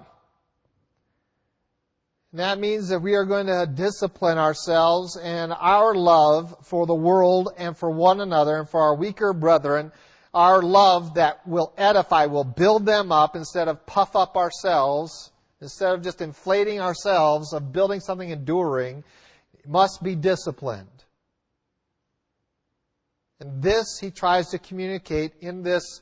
And 2.31 2.39
that 2.41 2.59
means 2.59 2.89
that 2.89 2.99
we 2.99 3.15
are 3.15 3.23
going 3.23 3.47
to 3.47 3.65
discipline 3.65 4.37
ourselves 4.37 5.15
and 5.15 5.53
our 5.53 5.95
love 5.95 6.53
for 6.63 6.85
the 6.85 6.93
world 6.93 7.53
and 7.57 7.77
for 7.77 7.89
one 7.89 8.19
another 8.19 8.57
and 8.57 8.69
for 8.69 8.81
our 8.81 8.95
weaker 8.95 9.31
brethren, 9.31 9.91
our 10.33 10.61
love 10.61 11.13
that 11.13 11.47
will 11.47 11.73
edify, 11.77 12.25
will 12.25 12.43
build 12.43 12.85
them 12.85 13.11
up 13.11 13.37
instead 13.37 13.69
of 13.69 13.85
puff 13.85 14.17
up 14.17 14.35
ourselves, 14.35 15.31
instead 15.61 15.93
of 15.93 16.03
just 16.03 16.19
inflating 16.19 16.81
ourselves, 16.81 17.53
of 17.53 17.71
building 17.71 18.01
something 18.01 18.29
enduring, 18.29 19.05
must 19.65 20.03
be 20.03 20.13
disciplined. 20.13 20.87
And 23.39 23.61
this 23.61 23.97
he 23.99 24.11
tries 24.11 24.49
to 24.49 24.59
communicate 24.59 25.33
in 25.39 25.63
this 25.63 26.01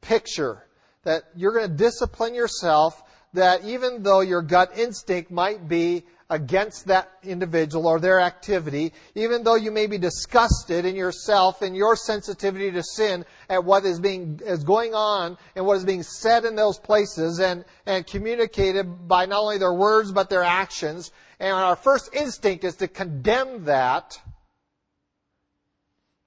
picture 0.00 0.66
that 1.06 1.22
you're 1.36 1.52
going 1.52 1.70
to 1.70 1.76
discipline 1.76 2.34
yourself 2.34 3.00
that 3.32 3.64
even 3.64 4.02
though 4.02 4.20
your 4.20 4.42
gut 4.42 4.76
instinct 4.76 5.30
might 5.30 5.68
be 5.68 6.04
against 6.28 6.86
that 6.86 7.08
individual 7.22 7.86
or 7.86 8.00
their 8.00 8.18
activity, 8.18 8.92
even 9.14 9.44
though 9.44 9.54
you 9.54 9.70
may 9.70 9.86
be 9.86 9.98
disgusted 9.98 10.84
in 10.84 10.96
yourself 10.96 11.62
and 11.62 11.76
your 11.76 11.94
sensitivity 11.94 12.72
to 12.72 12.82
sin 12.82 13.24
at 13.48 13.64
what 13.64 13.84
is 13.84 14.00
being 14.00 14.40
is 14.44 14.64
going 14.64 14.94
on 14.94 15.38
and 15.54 15.64
what 15.64 15.76
is 15.76 15.84
being 15.84 16.02
said 16.02 16.44
in 16.44 16.56
those 16.56 16.78
places 16.80 17.38
and, 17.38 17.64
and 17.86 18.04
communicated 18.08 19.06
by 19.06 19.26
not 19.26 19.40
only 19.40 19.58
their 19.58 19.74
words 19.74 20.10
but 20.10 20.28
their 20.28 20.42
actions. 20.42 21.12
And 21.38 21.52
our 21.52 21.76
first 21.76 22.12
instinct 22.12 22.64
is 22.64 22.74
to 22.76 22.88
condemn 22.88 23.64
that. 23.66 24.18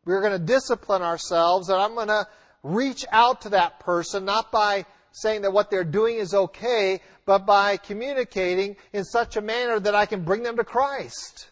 We're 0.05 0.21
going 0.21 0.39
to 0.39 0.39
discipline 0.39 1.01
ourselves 1.01 1.67
and 1.67 1.81
I'm 1.81 1.95
going 1.95 2.07
to 2.07 2.25
reach 2.63 3.05
out 3.11 3.41
to 3.41 3.49
that 3.49 3.79
person 3.79 4.25
not 4.25 4.51
by 4.51 4.85
saying 5.11 5.41
that 5.41 5.53
what 5.53 5.69
they're 5.69 5.83
doing 5.83 6.17
is 6.17 6.33
okay, 6.33 7.01
but 7.25 7.45
by 7.45 7.77
communicating 7.77 8.75
in 8.93 9.03
such 9.03 9.37
a 9.37 9.41
manner 9.41 9.79
that 9.79 9.95
I 9.95 10.05
can 10.05 10.23
bring 10.23 10.43
them 10.43 10.57
to 10.57 10.63
Christ. 10.63 11.49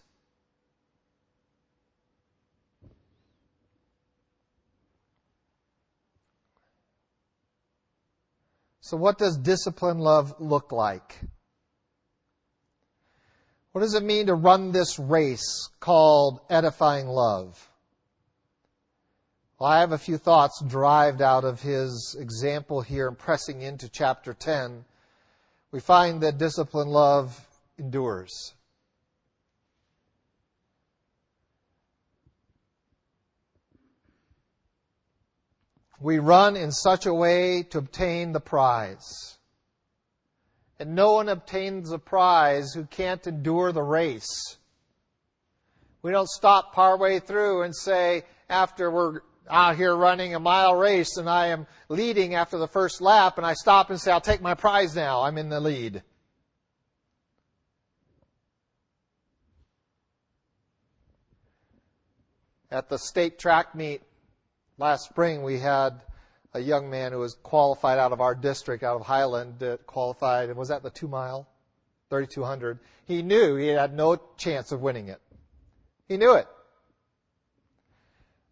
So, 8.81 8.95
what 8.95 9.17
does 9.17 9.37
discipline 9.37 9.99
love 9.99 10.33
look 10.39 10.71
like? 10.71 11.19
What 13.73 13.81
does 13.81 13.95
it 13.95 14.03
mean 14.03 14.27
to 14.27 14.33
run 14.33 14.71
this 14.71 14.97
race 14.97 15.69
called 15.81 16.39
edifying 16.49 17.07
love? 17.07 17.69
Well, 19.59 19.71
I 19.71 19.79
have 19.79 19.91
a 19.91 19.97
few 19.97 20.19
thoughts 20.19 20.61
derived 20.61 21.19
out 21.19 21.43
of 21.43 21.61
his 21.61 22.15
example 22.19 22.81
here 22.81 23.07
and 23.07 23.17
pressing 23.17 23.63
into 23.63 23.89
chapter 23.89 24.35
10. 24.35 24.85
We 25.71 25.79
find 25.79 26.21
that 26.21 26.37
disciplined 26.37 26.91
love 26.91 27.43
endures. 27.79 28.53
We 35.99 36.19
run 36.19 36.55
in 36.55 36.71
such 36.71 37.07
a 37.07 37.13
way 37.13 37.63
to 37.63 37.79
obtain 37.79 38.33
the 38.33 38.39
prize. 38.39 39.39
And 40.79 40.93
no 40.93 41.13
one 41.13 41.29
obtains 41.29 41.89
the 41.89 41.97
prize 41.97 42.73
who 42.73 42.85
can't 42.85 43.25
endure 43.25 43.71
the 43.71 43.81
race. 43.81 44.57
We 46.03 46.11
don't 46.11 46.29
stop 46.29 46.73
partway 46.75 47.19
through 47.19 47.63
and 47.63 47.75
say, 47.75 48.23
after 48.49 48.91
we're 48.91 49.21
out 49.49 49.75
here 49.75 49.95
running 49.95 50.35
a 50.35 50.39
mile 50.39 50.75
race 50.75 51.17
and 51.17 51.29
I 51.29 51.47
am 51.47 51.67
leading 51.89 52.35
after 52.35 52.57
the 52.57 52.67
first 52.67 53.01
lap 53.01 53.37
and 53.37 53.45
I 53.45 53.53
stop 53.53 53.89
and 53.89 53.99
say, 53.99 54.11
I'll 54.11 54.21
take 54.21 54.41
my 54.41 54.53
prize 54.53 54.95
now. 54.95 55.21
I'm 55.21 55.37
in 55.37 55.49
the 55.49 55.59
lead. 55.59 56.03
At 62.69 62.89
the 62.89 62.97
state 62.97 63.39
track 63.39 63.75
meet 63.75 64.01
last 64.77 65.09
spring, 65.09 65.43
we 65.43 65.59
had 65.59 66.01
a 66.53 66.59
young 66.59 66.89
man 66.89 67.11
who 67.11 67.19
was 67.19 67.35
qualified 67.35 67.97
out 67.97 68.11
of 68.11 68.19
our 68.19 68.35
district, 68.35 68.83
out 68.83 68.99
of 68.99 69.05
Highland, 69.05 69.59
that 69.59 69.85
qualified 69.87 70.49
and 70.49 70.57
was 70.57 70.71
at 70.71 70.83
the 70.83 70.89
two 70.89 71.07
mile, 71.07 71.47
3200. 72.09 72.79
He 73.05 73.21
knew 73.21 73.55
he 73.55 73.67
had 73.67 73.93
no 73.93 74.19
chance 74.37 74.71
of 74.71 74.81
winning 74.81 75.07
it. 75.07 75.21
He 76.07 76.17
knew 76.17 76.33
it. 76.33 76.47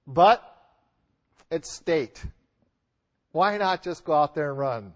But 0.07 0.54
it's 1.51 1.71
state. 1.71 2.23
Why 3.31 3.57
not 3.57 3.83
just 3.83 4.05
go 4.05 4.13
out 4.13 4.35
there 4.35 4.49
and 4.51 4.59
run? 4.59 4.93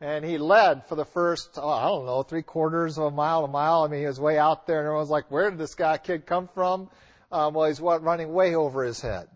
And 0.00 0.24
he 0.24 0.36
led 0.36 0.86
for 0.86 0.94
the 0.94 1.04
first, 1.04 1.50
oh, 1.56 1.68
I 1.68 1.84
don't 1.86 2.06
know, 2.06 2.22
three 2.22 2.42
quarters 2.42 2.98
of 2.98 3.04
a 3.04 3.10
mile, 3.10 3.44
a 3.44 3.48
mile. 3.48 3.82
I 3.82 3.88
mean, 3.88 4.00
he 4.00 4.06
was 4.06 4.20
way 4.20 4.38
out 4.38 4.66
there, 4.66 4.78
and 4.78 4.86
everyone 4.86 5.00
was 5.00 5.10
like, 5.10 5.30
where 5.30 5.50
did 5.50 5.58
this 5.58 5.74
guy 5.74 5.96
kid 5.96 6.26
come 6.26 6.48
from? 6.48 6.90
Um, 7.32 7.54
well, 7.54 7.66
he's 7.66 7.80
what, 7.80 8.02
running 8.02 8.32
way 8.32 8.54
over 8.54 8.84
his 8.84 9.00
head. 9.00 9.28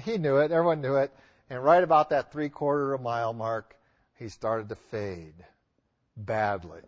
He 0.00 0.18
knew 0.18 0.36
it. 0.36 0.52
Everyone 0.52 0.80
knew 0.80 0.96
it. 0.96 1.12
And 1.48 1.62
right 1.62 1.82
about 1.82 2.10
that 2.10 2.30
three 2.30 2.48
quarter 2.48 2.92
of 2.92 3.00
a 3.00 3.02
mile 3.02 3.32
mark, 3.32 3.74
he 4.18 4.28
started 4.28 4.68
to 4.68 4.76
fade 4.76 5.34
badly. 6.16 6.82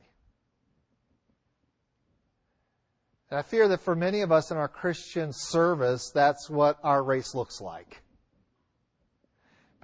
And 3.30 3.38
I 3.38 3.42
fear 3.42 3.66
that 3.68 3.80
for 3.80 3.96
many 3.96 4.20
of 4.20 4.30
us 4.30 4.50
in 4.50 4.56
our 4.56 4.68
Christian 4.68 5.32
service, 5.32 6.11
that's 6.14 6.49
what 6.49 6.78
our 6.84 7.02
race 7.02 7.34
looks 7.34 7.61
like. 7.61 8.02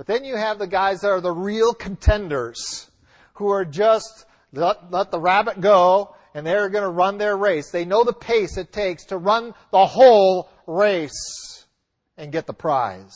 But 0.01 0.07
then 0.07 0.25
you 0.25 0.35
have 0.35 0.59
the 0.59 0.67
guys 0.67 1.03
that 1.03 1.11
are 1.11 1.21
the 1.21 1.31
real 1.31 1.75
contenders 1.75 2.91
who 3.35 3.51
are 3.51 3.67
just 3.67 4.25
let, 4.51 4.91
let 4.91 5.11
the 5.11 5.21
rabbit 5.21 5.61
go 5.61 6.17
and 6.33 6.47
they're 6.47 6.71
going 6.71 6.85
to 6.85 6.89
run 6.89 7.19
their 7.19 7.37
race. 7.37 7.71
They 7.71 7.85
know 7.85 8.03
the 8.03 8.15
pace 8.15 8.57
it 8.57 8.73
takes 8.73 9.05
to 9.09 9.19
run 9.19 9.53
the 9.73 9.85
whole 9.85 10.49
race 10.67 11.67
and 12.17 12.33
get 12.33 12.47
the 12.47 12.55
prize. 12.55 13.15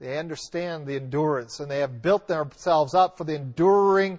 They 0.00 0.18
understand 0.18 0.86
the 0.86 0.96
endurance 0.96 1.60
and 1.60 1.70
they 1.70 1.78
have 1.78 2.02
built 2.02 2.28
themselves 2.28 2.92
up 2.92 3.16
for 3.16 3.24
the 3.24 3.36
enduring 3.36 4.18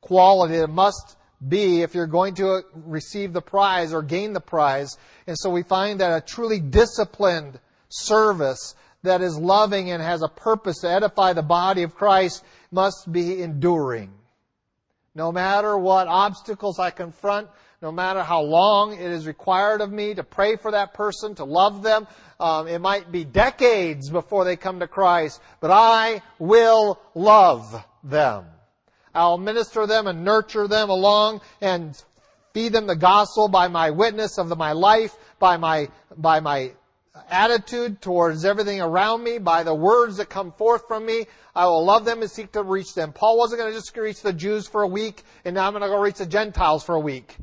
quality 0.00 0.54
it 0.54 0.70
must 0.70 1.18
be 1.46 1.82
if 1.82 1.94
you're 1.94 2.06
going 2.06 2.36
to 2.36 2.52
uh, 2.52 2.62
receive 2.86 3.34
the 3.34 3.42
prize 3.42 3.92
or 3.92 4.00
gain 4.00 4.32
the 4.32 4.40
prize. 4.40 4.96
And 5.26 5.36
so 5.38 5.50
we 5.50 5.62
find 5.62 6.00
that 6.00 6.16
a 6.16 6.24
truly 6.24 6.58
disciplined 6.58 7.60
service 7.90 8.74
that 9.06 9.22
is 9.22 9.38
loving 9.38 9.90
and 9.90 10.02
has 10.02 10.22
a 10.22 10.28
purpose 10.28 10.80
to 10.80 10.90
edify 10.90 11.32
the 11.32 11.42
body 11.42 11.82
of 11.82 11.94
Christ 11.94 12.44
must 12.70 13.10
be 13.10 13.42
enduring. 13.42 14.12
No 15.14 15.32
matter 15.32 15.78
what 15.78 16.08
obstacles 16.08 16.78
I 16.78 16.90
confront, 16.90 17.48
no 17.82 17.90
matter 17.90 18.22
how 18.22 18.42
long 18.42 18.92
it 18.92 19.00
is 19.00 19.26
required 19.26 19.80
of 19.80 19.90
me 19.90 20.14
to 20.14 20.22
pray 20.22 20.56
for 20.56 20.70
that 20.70 20.94
person, 20.94 21.34
to 21.36 21.44
love 21.44 21.82
them, 21.82 22.06
um, 22.38 22.68
it 22.68 22.80
might 22.80 23.10
be 23.10 23.24
decades 23.24 24.10
before 24.10 24.44
they 24.44 24.56
come 24.56 24.80
to 24.80 24.86
Christ, 24.86 25.40
but 25.60 25.70
I 25.70 26.22
will 26.38 27.00
love 27.14 27.84
them. 28.04 28.44
I'll 29.14 29.38
minister 29.38 29.86
them 29.86 30.06
and 30.06 30.24
nurture 30.24 30.68
them 30.68 30.90
along 30.90 31.40
and 31.60 32.02
feed 32.52 32.72
them 32.72 32.86
the 32.86 32.96
gospel 32.96 33.48
by 33.48 33.68
my 33.68 33.90
witness 33.90 34.38
of 34.38 34.48
the, 34.48 34.56
my 34.56 34.72
life, 34.72 35.14
by 35.38 35.56
my, 35.56 35.88
by 36.16 36.40
my 36.40 36.72
attitude 37.30 38.00
towards 38.00 38.44
everything 38.44 38.80
around 38.80 39.22
me, 39.24 39.38
by 39.38 39.62
the 39.62 39.74
words 39.74 40.16
that 40.16 40.28
come 40.28 40.52
forth 40.52 40.86
from 40.86 41.06
me. 41.06 41.26
I 41.54 41.66
will 41.66 41.84
love 41.84 42.04
them 42.04 42.22
and 42.22 42.30
seek 42.30 42.52
to 42.52 42.62
reach 42.62 42.94
them. 42.94 43.12
Paul 43.12 43.38
wasn't 43.38 43.60
going 43.60 43.72
to 43.72 43.78
just 43.78 43.96
reach 43.96 44.22
the 44.22 44.32
Jews 44.32 44.66
for 44.68 44.82
a 44.82 44.86
week, 44.86 45.22
and 45.44 45.54
now 45.54 45.66
I'm 45.66 45.72
going 45.72 45.82
to 45.82 45.88
go 45.88 46.00
reach 46.00 46.18
the 46.18 46.26
Gentiles 46.26 46.84
for 46.84 46.94
a 46.94 47.00
week. 47.00 47.36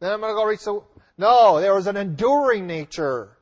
Then 0.00 0.12
I'm 0.12 0.20
going 0.20 0.32
to 0.32 0.36
go 0.36 0.44
reach 0.44 0.64
the... 0.64 0.80
No, 1.16 1.60
there 1.60 1.74
was 1.74 1.86
an 1.86 1.96
enduring 1.96 2.66
nature 2.66 3.38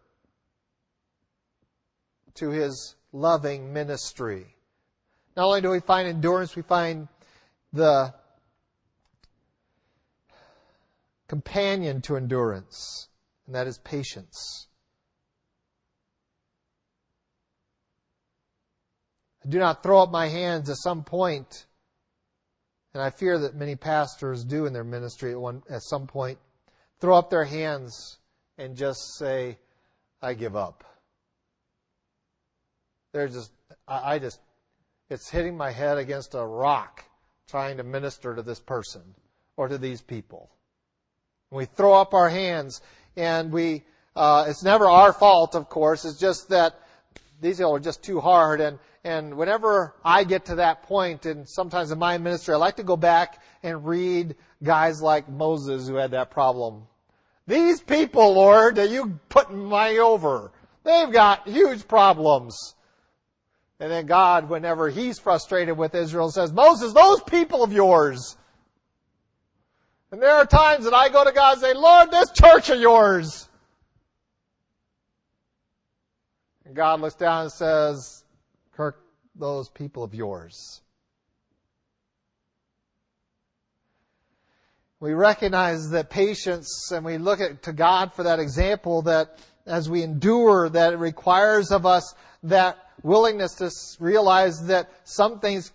to 2.34 2.50
his 2.50 2.94
loving 3.12 3.72
ministry. 3.72 4.46
Not 5.36 5.46
only 5.46 5.60
do 5.62 5.70
we 5.70 5.80
find 5.80 6.06
endurance, 6.06 6.54
we 6.54 6.62
find 6.62 7.08
the 7.72 8.14
companion 11.28 12.02
to 12.02 12.16
endurance, 12.16 13.08
and 13.46 13.54
that 13.54 13.66
is 13.66 13.78
patience. 13.78 14.68
I 19.44 19.48
do 19.48 19.58
not 19.58 19.82
throw 19.82 20.02
up 20.02 20.10
my 20.10 20.28
hands 20.28 20.70
at 20.70 20.76
some 20.76 21.02
point, 21.02 21.66
and 22.94 23.02
I 23.02 23.10
fear 23.10 23.38
that 23.38 23.54
many 23.54 23.74
pastors 23.74 24.44
do 24.44 24.66
in 24.66 24.72
their 24.72 24.84
ministry 24.84 25.32
at, 25.32 25.40
one, 25.40 25.62
at 25.68 25.82
some 25.82 26.06
point, 26.06 26.38
throw 27.00 27.16
up 27.16 27.30
their 27.30 27.44
hands 27.44 28.18
and 28.58 28.76
just 28.76 29.16
say, 29.18 29.58
I 30.20 30.34
give 30.34 30.54
up. 30.54 30.84
They're 33.12 33.28
just, 33.28 33.50
I, 33.88 34.14
I 34.14 34.18
just, 34.18 34.40
it's 35.10 35.28
hitting 35.28 35.56
my 35.56 35.72
head 35.72 35.98
against 35.98 36.34
a 36.34 36.44
rock 36.44 37.04
trying 37.48 37.78
to 37.78 37.82
minister 37.82 38.34
to 38.34 38.42
this 38.42 38.60
person 38.60 39.02
or 39.56 39.68
to 39.68 39.78
these 39.78 40.00
people. 40.00 40.50
We 41.50 41.66
throw 41.66 41.94
up 41.94 42.14
our 42.14 42.30
hands 42.30 42.80
and 43.16 43.52
we, 43.52 43.82
uh, 44.14 44.46
it's 44.48 44.62
never 44.62 44.86
our 44.86 45.12
fault, 45.12 45.54
of 45.54 45.68
course. 45.68 46.04
It's 46.04 46.18
just 46.18 46.48
that 46.50 46.78
these 47.40 47.56
people 47.56 47.74
are 47.74 47.80
just 47.80 48.02
too 48.02 48.20
hard 48.20 48.60
and, 48.60 48.78
and 49.04 49.36
whenever 49.36 49.94
I 50.04 50.24
get 50.24 50.44
to 50.46 50.56
that 50.56 50.84
point, 50.84 51.26
and 51.26 51.48
sometimes 51.48 51.90
in 51.90 51.98
my 51.98 52.18
ministry, 52.18 52.54
I 52.54 52.58
like 52.58 52.76
to 52.76 52.84
go 52.84 52.96
back 52.96 53.42
and 53.62 53.84
read 53.84 54.36
guys 54.62 55.02
like 55.02 55.28
Moses 55.28 55.88
who 55.88 55.96
had 55.96 56.12
that 56.12 56.30
problem. 56.30 56.84
These 57.46 57.80
people, 57.80 58.34
Lord, 58.34 58.76
that 58.76 58.90
you 58.90 59.18
put 59.28 59.52
me 59.52 59.98
over, 59.98 60.52
they've 60.84 61.10
got 61.10 61.48
huge 61.48 61.88
problems. 61.88 62.74
And 63.80 63.90
then 63.90 64.06
God, 64.06 64.48
whenever 64.48 64.88
he's 64.88 65.18
frustrated 65.18 65.76
with 65.76 65.96
Israel, 65.96 66.30
says, 66.30 66.52
Moses, 66.52 66.92
those 66.92 67.20
people 67.24 67.64
of 67.64 67.72
yours. 67.72 68.36
And 70.12 70.22
there 70.22 70.36
are 70.36 70.46
times 70.46 70.84
that 70.84 70.94
I 70.94 71.08
go 71.08 71.24
to 71.24 71.32
God 71.32 71.54
and 71.54 71.60
say, 71.62 71.74
Lord, 71.74 72.12
this 72.12 72.30
church 72.30 72.70
of 72.70 72.80
yours. 72.80 73.48
And 76.64 76.76
God 76.76 77.00
looks 77.00 77.16
down 77.16 77.42
and 77.42 77.52
says, 77.52 78.21
Kirk, 78.76 79.04
those 79.34 79.68
people 79.68 80.02
of 80.02 80.14
yours. 80.14 80.80
We 85.00 85.14
recognize 85.14 85.90
that 85.90 86.10
patience 86.10 86.90
and 86.92 87.04
we 87.04 87.18
look 87.18 87.40
at, 87.40 87.64
to 87.64 87.72
God 87.72 88.14
for 88.14 88.22
that 88.22 88.38
example 88.38 89.02
that 89.02 89.38
as 89.66 89.90
we 89.90 90.02
endure 90.02 90.68
that 90.68 90.92
it 90.92 90.96
requires 90.96 91.70
of 91.70 91.84
us 91.84 92.14
that 92.44 92.78
willingness 93.02 93.54
to 93.56 93.70
realize 93.98 94.66
that 94.66 94.90
some 95.04 95.40
things 95.40 95.72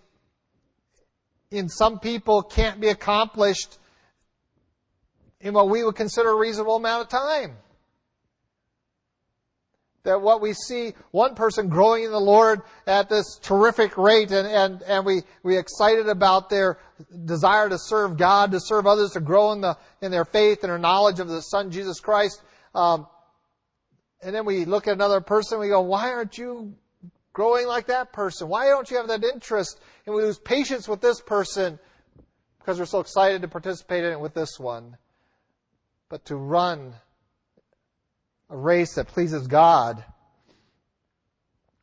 in 1.50 1.68
some 1.68 1.98
people 1.98 2.42
can't 2.42 2.80
be 2.80 2.88
accomplished 2.88 3.78
in 5.40 5.54
what 5.54 5.68
we 5.68 5.84
would 5.84 5.94
consider 5.94 6.30
a 6.30 6.36
reasonable 6.36 6.76
amount 6.76 7.02
of 7.02 7.08
time 7.08 7.56
that 10.04 10.22
what 10.22 10.40
we 10.40 10.52
see 10.52 10.94
one 11.10 11.34
person 11.34 11.68
growing 11.68 12.04
in 12.04 12.10
the 12.10 12.20
Lord 12.20 12.62
at 12.86 13.08
this 13.08 13.38
terrific 13.42 13.96
rate 13.98 14.30
and, 14.30 14.46
and, 14.46 14.82
and 14.82 15.04
we, 15.04 15.22
we 15.42 15.56
excited 15.56 16.08
about 16.08 16.48
their 16.48 16.78
desire 17.24 17.68
to 17.68 17.78
serve 17.78 18.16
God, 18.16 18.52
to 18.52 18.60
serve 18.60 18.86
others, 18.86 19.10
to 19.12 19.20
grow 19.20 19.52
in 19.52 19.60
the, 19.60 19.76
in 20.00 20.10
their 20.10 20.24
faith 20.24 20.62
and 20.62 20.70
their 20.70 20.78
knowledge 20.78 21.20
of 21.20 21.28
the 21.28 21.40
Son 21.40 21.70
Jesus 21.70 22.00
Christ. 22.00 22.42
Um, 22.74 23.06
and 24.22 24.34
then 24.34 24.44
we 24.44 24.64
look 24.64 24.88
at 24.88 24.94
another 24.94 25.20
person, 25.20 25.60
we 25.60 25.68
go, 25.68 25.80
why 25.80 26.10
aren't 26.10 26.38
you 26.38 26.74
growing 27.32 27.66
like 27.66 27.86
that 27.86 28.12
person? 28.12 28.48
Why 28.48 28.66
don't 28.66 28.90
you 28.90 28.96
have 28.96 29.08
that 29.08 29.24
interest? 29.24 29.80
And 30.06 30.14
we 30.14 30.22
lose 30.22 30.38
patience 30.38 30.88
with 30.88 31.00
this 31.00 31.20
person 31.20 31.78
because 32.58 32.78
we're 32.78 32.86
so 32.86 33.00
excited 33.00 33.42
to 33.42 33.48
participate 33.48 34.04
in 34.04 34.12
it 34.12 34.20
with 34.20 34.34
this 34.34 34.58
one. 34.58 34.96
But 36.08 36.24
to 36.26 36.36
run 36.36 36.94
a 38.50 38.56
race 38.56 38.94
that 38.94 39.08
pleases 39.08 39.46
God 39.46 40.04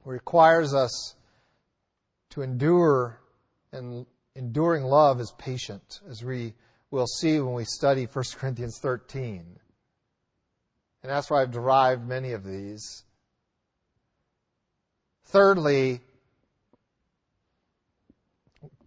requires 0.04 0.74
us 0.74 1.16
to 2.32 2.42
endure, 2.42 3.20
and 3.72 4.06
enduring 4.36 4.84
love 4.84 5.20
is 5.20 5.34
patient, 5.38 6.02
as 6.10 6.24
we 6.24 6.54
will 6.92 7.08
see 7.08 7.40
when 7.40 7.54
we 7.54 7.66
study 7.66 8.06
1 8.06 8.26
Corinthians 8.36 8.80
13. 8.80 9.60
And 11.04 11.12
that's 11.12 11.30
where 11.30 11.40
I've 11.40 11.52
derived 11.52 12.08
many 12.08 12.32
of 12.32 12.44
these. 12.44 13.04
Thirdly, 15.26 16.02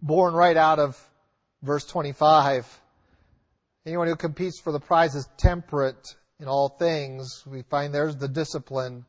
born 0.01 0.33
right 0.33 0.57
out 0.57 0.79
of 0.79 1.01
verse 1.61 1.85
25, 1.85 2.81
anyone 3.85 4.07
who 4.07 4.15
competes 4.15 4.59
for 4.59 4.71
the 4.71 4.79
prize 4.79 5.15
is 5.15 5.27
temperate 5.37 6.15
in 6.39 6.47
all 6.47 6.69
things. 6.69 7.43
We 7.45 7.63
find 7.63 7.93
there's 7.93 8.15
the 8.15 8.27
discipline. 8.27 9.05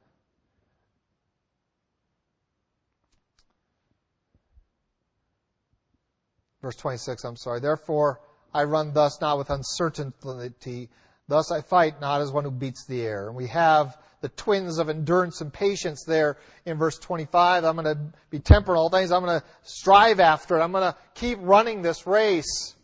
Verse 6.63 6.77
26, 6.77 7.25
I'm 7.25 7.37
sorry. 7.37 7.61
Therefore, 7.61 8.21
I 8.53 8.65
run 8.65 8.93
thus 8.93 9.21
not 9.21 9.39
with 9.39 9.51
uncertainty. 9.51 10.91
Thus 11.29 11.51
I 11.53 11.63
fight 11.63 12.01
not 12.01 12.21
as 12.21 12.33
one 12.33 12.45
who 12.45 12.51
beats 12.51 12.85
the 12.87 13.03
air. 13.03 13.29
And 13.29 13.37
we 13.37 13.47
have 13.47 13.97
the 14.21 14.29
twins 14.31 14.79
of 14.79 14.91
endurance 14.91 15.41
and 15.41 15.53
patience 15.53 16.05
there 16.05 16.37
in 16.67 16.77
verse 16.77 16.99
25. 16.99 17.65
I'm 17.65 17.77
going 17.77 17.85
to 17.97 18.13
be 18.29 18.39
temperate 18.39 18.77
in 18.77 18.79
all 18.79 18.91
things. 18.91 19.13
I'm 19.13 19.25
going 19.25 19.41
to 19.41 19.47
strive 19.63 20.21
after 20.21 20.59
it. 20.59 20.63
I'm 20.63 20.73
going 20.73 20.93
to 20.93 20.99
keep 21.15 21.39
running 21.41 21.81
this 21.83 22.07
race. 22.07 22.75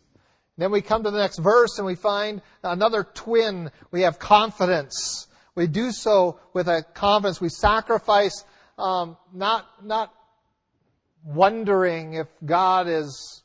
Then 0.57 0.71
we 0.71 0.81
come 0.81 1.03
to 1.03 1.11
the 1.11 1.19
next 1.19 1.37
verse 1.37 1.77
and 1.77 1.85
we 1.85 1.95
find 1.95 2.41
another 2.63 3.03
twin. 3.03 3.71
We 3.91 4.01
have 4.01 4.17
confidence. 4.17 5.27
We 5.53 5.67
do 5.67 5.91
so 5.91 6.39
with 6.53 6.67
a 6.67 6.83
confidence. 6.93 7.39
We 7.39 7.49
sacrifice, 7.49 8.43
um, 8.77 9.17
not, 9.33 9.67
not 9.83 10.13
wondering 11.23 12.15
if 12.15 12.27
God 12.43 12.87
is 12.87 13.43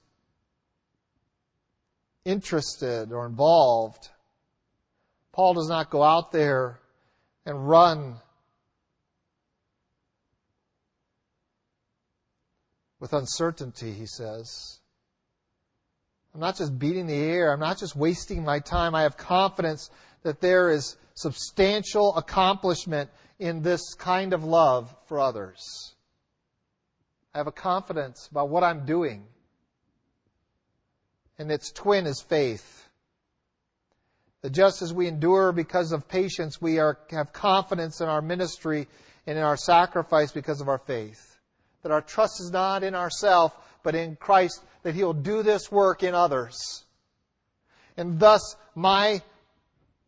interested 2.25 3.13
or 3.13 3.27
involved. 3.27 4.09
Paul 5.33 5.55
does 5.55 5.69
not 5.69 5.91
go 5.91 6.03
out 6.03 6.33
there 6.33 6.81
and 7.45 7.69
run 7.69 8.17
with 13.01 13.13
uncertainty, 13.13 13.93
he 13.93 14.07
says. 14.07 14.82
I'm 16.35 16.41
not 16.41 16.57
just 16.57 16.79
beating 16.79 17.07
the 17.07 17.15
air. 17.15 17.53
I'm 17.53 17.61
not 17.61 17.79
just 17.79 17.95
wasting 17.95 18.45
my 18.45 18.59
time. 18.59 18.95
I 18.95 19.03
have 19.03 19.17
confidence 19.17 19.91
that 20.23 20.41
there 20.41 20.71
is 20.71 20.97
substantial 21.15 22.17
accomplishment 22.17 23.11
in 23.39 23.63
this 23.63 23.95
kind 23.95 24.33
of 24.33 24.45
love 24.45 24.95
for 25.07 25.21
others. 25.21 25.95
I 27.35 27.39
have 27.39 27.47
a 27.47 27.53
confidence 27.53 28.29
about 28.31 28.49
what 28.49 28.63
I'm 28.63 28.87
doing. 28.87 29.25
And 31.39 31.51
its 31.51 31.73
twin 31.73 32.07
is 32.07 32.23
faith. 32.23 32.89
That 34.43 34.51
just 34.51 34.83
as 34.83 34.93
we 34.93 35.07
endure 35.07 35.53
because 35.53 35.93
of 35.93 36.09
patience, 36.09 36.61
we 36.61 36.79
are, 36.79 36.99
have 37.11 37.33
confidence 37.33 38.01
in 38.01 38.09
our 38.09 38.23
ministry 38.23 38.89
and 39.27 39.39
in 39.39 39.45
our 39.45 39.57
sacrifice 39.57 40.33
because 40.33 40.61
of 40.61 40.69
our 40.69 40.79
faith. 40.79 41.39
That 41.83 41.93
our 41.93 42.03
trust 42.03 42.41
is 42.41 42.51
not 42.53 42.83
in 42.83 42.95
ourselves, 42.95 43.55
but 43.83 43.95
in 43.95 44.17
Christ 44.17 44.63
that 44.83 44.95
He 44.95 45.05
will 45.05 45.13
do 45.13 45.43
this 45.43 45.71
work 45.71 46.03
in 46.03 46.15
others. 46.15 46.85
And 47.97 48.19
thus, 48.19 48.57
my 48.75 49.23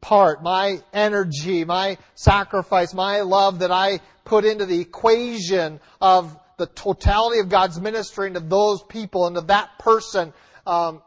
part, 0.00 0.42
my 0.42 0.80
energy, 0.92 1.64
my 1.64 1.98
sacrifice, 2.14 2.92
my 2.94 3.20
love 3.20 3.60
that 3.60 3.70
I 3.70 4.00
put 4.24 4.44
into 4.44 4.66
the 4.66 4.80
equation 4.80 5.80
of 6.00 6.36
the 6.56 6.66
totality 6.66 7.40
of 7.40 7.48
God's 7.48 7.80
ministry 7.80 8.28
into 8.28 8.40
those 8.40 8.82
people, 8.82 9.26
into 9.26 9.40
that 9.42 9.78
person, 9.78 10.32
um, 10.66 11.02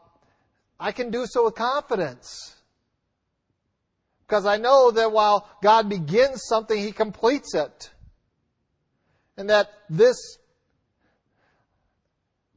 I 0.78 0.92
can 0.92 1.10
do 1.10 1.26
so 1.26 1.44
with 1.44 1.54
confidence. 1.54 2.54
Because 4.26 4.44
I 4.44 4.58
know 4.58 4.90
that 4.90 5.10
while 5.10 5.48
God 5.62 5.88
begins 5.88 6.42
something, 6.44 6.78
He 6.78 6.92
completes 6.92 7.54
it. 7.54 7.90
And 9.36 9.48
that 9.48 9.70
this 9.88 10.16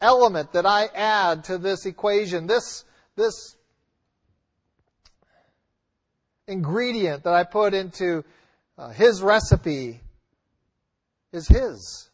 element 0.02 0.54
that 0.54 0.66
I 0.66 0.86
add 0.88 1.46
to 1.46 1.58
this 1.58 1.86
equation, 1.86 2.48
this, 2.48 2.84
this 3.16 3.56
ingredient 6.48 7.24
that 7.24 7.34
I 7.34 7.44
put 7.44 7.74
into 7.74 8.24
uh, 8.78 8.90
his 8.90 9.22
recipe 9.22 10.02
is 11.32 11.48
his. 11.48 12.10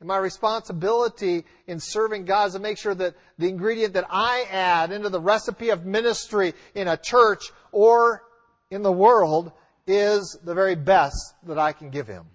And 0.00 0.08
my 0.08 0.16
responsibility 0.16 1.44
in 1.66 1.78
serving 1.78 2.24
God 2.24 2.48
is 2.48 2.54
to 2.54 2.60
make 2.60 2.78
sure 2.78 2.94
that 2.94 3.14
the 3.38 3.48
ingredient 3.48 3.94
that 3.94 4.06
I 4.10 4.46
add 4.50 4.90
into 4.90 5.08
the 5.10 5.20
recipe 5.20 5.70
of 5.70 5.84
ministry 5.84 6.54
in 6.74 6.88
a 6.88 6.96
church 6.96 7.44
or 7.70 8.22
in 8.70 8.82
the 8.82 8.92
world 8.92 9.52
is 9.86 10.38
the 10.44 10.54
very 10.54 10.74
best 10.74 11.34
that 11.44 11.58
I 11.58 11.72
can 11.72 11.90
give 11.90 12.06
him 12.06 12.26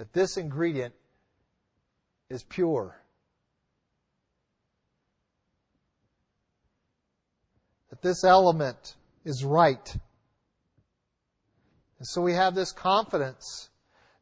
that 0.00 0.14
this 0.14 0.38
ingredient 0.38 0.94
is 2.30 2.42
pure. 2.42 2.98
That 7.90 8.00
this 8.00 8.24
element 8.24 8.96
is 9.26 9.44
right. 9.44 9.94
And 11.98 12.08
so 12.08 12.22
we 12.22 12.32
have 12.32 12.54
this 12.54 12.72
confidence 12.72 13.68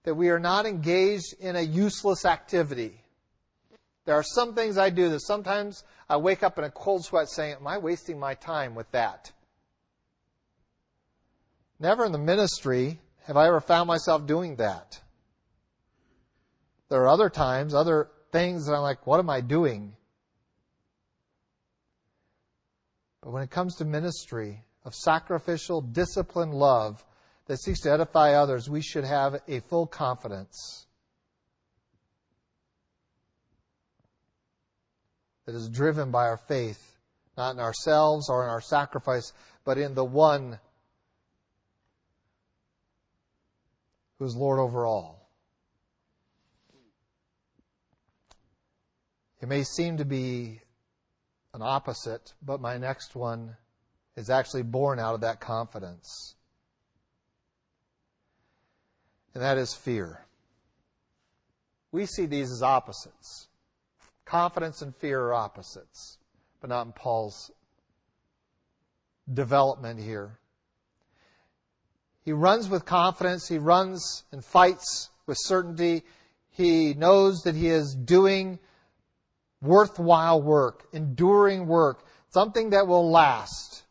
that 0.03 0.17
we 0.17 0.31
are 0.31 0.41
not 0.41 0.67
engaged 0.67 1.37
in 1.39 1.55
a 1.55 1.61
useless 1.61 2.25
activity. 2.25 3.01
There 4.05 4.17
are 4.17 4.25
some 4.25 4.57
things 4.57 4.79
I 4.79 4.91
do 4.91 5.11
that 5.11 5.21
sometimes 5.21 5.85
I 6.09 6.17
wake 6.17 6.43
up 6.43 6.59
in 6.59 6.65
a 6.65 6.73
cold 6.73 7.05
sweat 7.05 7.29
saying, 7.29 7.55
Am 7.61 7.69
I 7.69 7.79
wasting 7.79 8.19
my 8.19 8.35
time 8.35 8.75
with 8.75 8.91
that? 8.91 9.31
Never 11.79 12.05
in 12.05 12.11
the 12.11 12.19
ministry 12.19 12.99
have 13.27 13.37
I 13.37 13.47
ever 13.47 13.61
found 13.61 13.87
myself 13.87 14.27
doing 14.27 14.57
that. 14.57 15.03
There 16.89 17.03
are 17.03 17.09
other 17.09 17.29
times, 17.29 17.75
other 17.75 18.09
things 18.33 18.67
that 18.67 18.75
I'm 18.75 18.83
like, 18.83 19.07
what 19.07 19.21
am 19.21 19.29
I 19.29 19.41
doing? 19.41 19.95
But 23.23 23.31
when 23.33 23.43
it 23.43 23.51
comes 23.51 23.77
to 23.77 23.85
ministry 23.85 24.65
of 24.85 24.95
sacrificial, 24.95 25.81
disciplined 25.81 26.55
love 26.55 27.05
that 27.47 27.59
seeks 27.59 27.81
to 27.81 27.93
edify 27.93 28.33
others, 28.33 28.71
we 28.71 28.81
should 28.81 29.05
have 29.05 29.41
a 29.47 29.61
full 29.61 29.87
confidence 29.87 30.87
that 35.45 35.55
is 35.55 35.69
driven 35.69 36.11
by 36.11 36.27
our 36.27 36.37
faith, 36.37 36.99
not 37.37 37.55
in 37.55 37.61
ourselves 37.61 38.29
or 38.31 38.45
in 38.45 38.51
our 38.51 38.61
sacrifice, 38.61 39.33
but 39.65 39.79
in 39.79 39.95
the 39.95 40.05
one 40.05 40.59
who 44.19 44.25
is 44.25 44.37
Lord 44.37 44.59
over 44.59 44.87
all. 44.87 45.18
It 49.41 49.49
may 49.49 49.63
seem 49.63 49.99
to 49.99 50.05
be 50.05 50.61
an 51.55 51.63
opposite, 51.63 52.35
but 52.43 52.61
my 52.61 52.77
next 52.77 53.15
one 53.15 53.57
is 54.17 54.31
actually 54.31 54.63
born 54.63 54.99
out 54.99 55.15
of 55.15 55.21
that 55.21 55.41
confidence. 55.41 56.35
And 59.35 59.43
that 59.43 59.59
is 59.59 59.75
fear. 59.75 60.27
We 61.93 62.07
see 62.07 62.27
these 62.27 62.51
as 62.51 62.63
opposites. 62.63 63.49
Confidence 64.25 64.83
and 64.83 64.95
fear 64.95 65.21
are 65.27 65.35
opposites, 65.35 66.19
but 66.61 66.69
not 66.69 66.87
in 66.87 66.93
Paul's 66.93 67.51
development 69.33 70.01
here. 70.01 70.39
He 72.25 72.33
runs 72.33 72.69
with 72.69 72.85
confidence. 72.85 73.49
He 73.49 73.59
runs 73.59 74.25
and 74.33 74.45
fights 74.45 75.11
with 75.27 75.39
certainty. 75.41 76.03
He 76.51 76.93
knows 76.95 77.43
that 77.45 77.55
he 77.55 77.69
is 77.69 77.95
doing 77.95 78.59
worthwhile 79.61 80.41
work, 80.41 80.87
enduring 80.93 81.67
work, 81.67 82.05
something 82.31 82.71
that 82.71 82.87
will 82.87 83.11
last. 83.11 83.85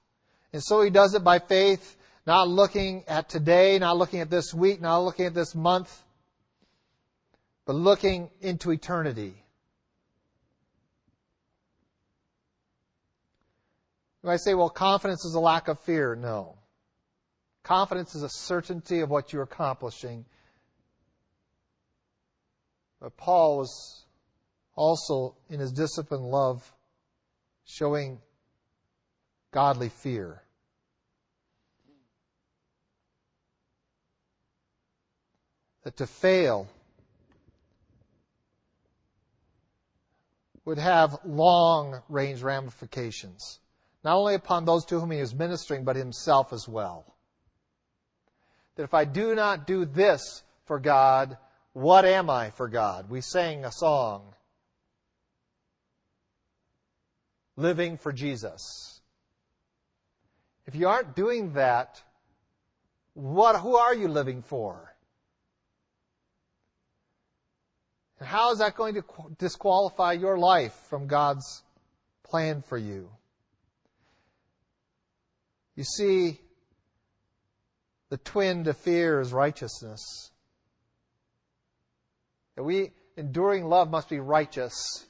And 0.54 0.64
so 0.64 0.82
he 0.82 0.90
does 0.90 1.14
it 1.14 1.24
by 1.24 1.40
faith, 1.40 1.98
not 2.26 2.48
looking 2.48 3.04
at 3.08 3.30
today, 3.30 3.78
not 3.80 3.98
looking 3.98 4.20
at 4.20 4.30
this 4.30 4.54
week, 4.54 4.82
not 4.82 5.00
looking 5.00 5.26
at 5.26 5.34
this 5.34 5.56
month, 5.56 6.04
but 7.66 7.76
looking 7.76 8.30
into 8.42 8.72
eternity. 8.72 9.44
You 14.24 14.30
might 14.30 14.40
say, 14.40 14.54
well, 14.54 14.70
confidence 14.70 15.24
is 15.26 15.36
a 15.36 15.40
lack 15.40 15.68
of 15.68 15.80
fear. 15.80 16.16
No. 16.16 16.56
Confidence 17.64 18.16
is 18.16 18.24
a 18.24 18.30
certainty 18.30 19.02
of 19.02 19.10
what 19.10 19.32
you're 19.32 19.44
accomplishing. 19.44 20.26
But 23.00 23.16
Paul 23.16 23.58
was 23.58 24.06
also 24.78 25.36
in 25.50 25.60
his 25.60 25.74
disciplined 25.74 26.24
love, 26.24 26.72
showing 27.66 28.20
godly 29.52 29.90
fear. 29.90 30.44
That 35.84 35.98
to 35.98 36.08
fail 36.08 36.68
would 40.64 40.78
have 40.78 41.18
long 41.26 42.02
range 42.08 42.44
ramifications, 42.44 43.60
not 44.04 44.18
only 44.18 44.36
upon 44.36 44.66
those 44.66 44.86
to 44.86 45.00
whom 45.00 45.12
he 45.12 45.20
is 45.20 45.34
ministering, 45.34 45.86
but 45.86 45.96
himself 45.96 46.54
as 46.54 46.68
well. 46.68 47.16
That 48.76 48.84
if 48.84 48.94
I 48.94 49.06
do 49.06 49.34
not 49.34 49.66
do 49.66 49.86
this 49.86 50.44
for 50.66 50.80
God, 50.80 51.38
what 51.74 52.06
am 52.06 52.30
I 52.30 52.52
for 52.52 52.68
God? 52.68 53.10
We 53.10 53.22
sang 53.22 53.66
a 53.66 53.72
song 53.72 54.36
living 57.58 57.98
for 57.98 58.14
Jesus. 58.14 59.02
If 60.66 60.76
you 60.76 60.88
aren't 60.88 61.16
doing 61.16 61.54
that, 61.54 62.02
what, 63.14 63.60
who 63.60 63.76
are 63.76 63.96
you 63.96 64.08
living 64.08 64.44
for? 64.44 64.94
And 68.20 68.28
how 68.28 68.52
is 68.52 68.60
that 68.60 68.76
going 68.76 68.96
to 68.96 69.04
disqualify 69.38 70.14
your 70.14 70.38
life 70.38 70.74
from 70.90 71.08
God's 71.08 71.64
plan 72.24 72.62
for 72.62 72.78
you? 72.78 73.10
You 75.76 75.84
see, 75.84 76.40
the 78.10 78.18
twin 78.18 78.64
to 78.64 78.74
fear 78.74 79.20
is 79.20 79.32
righteousness. 79.32 80.32
That 82.56 82.64
we, 82.64 82.92
enduring 83.16 83.66
love 83.66 83.90
must 83.90 84.10
be 84.10 84.20
righteous. 84.20 85.07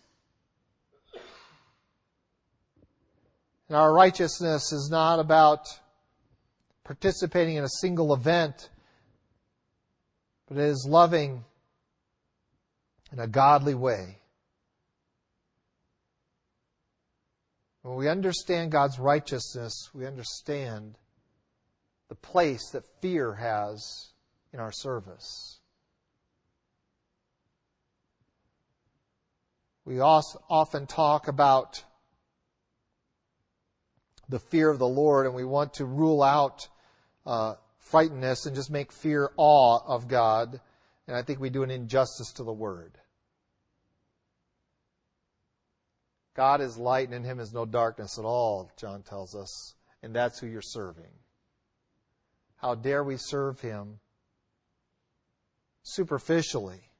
And 3.68 3.76
our 3.76 3.94
righteousness 3.94 4.72
is 4.72 4.90
not 4.90 5.20
about 5.20 5.68
participating 6.84 7.58
in 7.58 7.66
a 7.66 7.70
single 7.82 8.14
event, 8.14 8.70
but 10.48 10.58
it 10.58 10.64
is 10.64 10.88
loving 10.90 11.44
in 13.12 13.20
a 13.20 13.28
godly 13.28 13.76
way. 13.76 14.20
When 17.82 17.96
we 17.96 18.08
understand 18.08 18.72
God's 18.72 19.00
righteousness, 19.00 19.90
we 19.94 20.06
understand 20.06 20.98
the 22.10 22.16
place 22.16 22.70
that 22.72 22.84
fear 23.02 23.34
has 23.36 24.12
in 24.54 24.60
our 24.60 24.72
service. 24.72 25.60
We 29.84 30.00
often 30.00 30.88
talk 30.88 31.28
about 31.28 31.84
the 34.30 34.40
fear 34.40 34.70
of 34.70 34.80
the 34.80 34.88
Lord 34.88 35.26
and 35.26 35.36
we 35.36 35.46
want 35.46 35.76
to 35.76 35.86
rule 35.86 36.22
out 36.22 36.68
uh, 37.26 37.56
frightenedness 37.80 38.46
and 38.46 38.56
just 38.56 38.72
make 38.72 38.92
fear 38.92 39.32
awe 39.38 39.80
of 39.86 40.08
God. 40.08 40.60
And 41.08 41.16
I 41.16 41.22
think 41.22 41.40
we 41.40 41.50
do 41.50 41.64
an 41.64 41.72
injustice 41.72 42.34
to 42.34 42.44
the 42.44 42.54
Word. 42.54 42.98
God 46.36 46.62
is 46.62 46.78
light 46.78 47.08
and 47.08 47.16
in 47.16 47.24
him 47.24 47.40
is 47.40 47.54
no 47.54 47.66
darkness 47.66 48.20
at 48.20 48.26
all, 48.26 48.72
John 48.78 49.02
tells 49.02 49.36
us. 49.36 49.74
And 50.04 50.14
that's 50.14 50.40
who 50.40 50.48
you're 50.48 50.62
serving. 50.62 51.12
How 52.58 52.76
dare 52.76 53.04
we 53.04 53.18
serve 53.18 53.60
him 53.60 54.00
superficially 55.82 56.92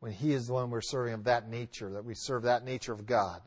when 0.00 0.12
he 0.12 0.32
is 0.32 0.46
the 0.46 0.52
one 0.54 0.70
we're 0.70 0.80
serving 0.80 1.14
of 1.14 1.24
that 1.24 1.48
nature, 1.48 1.90
that 1.92 2.04
we 2.04 2.14
serve 2.14 2.44
that 2.44 2.64
nature 2.64 2.92
of 2.92 3.06
God. 3.06 3.40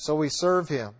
So 0.00 0.14
we 0.14 0.28
serve 0.28 0.68
him. 0.68 0.94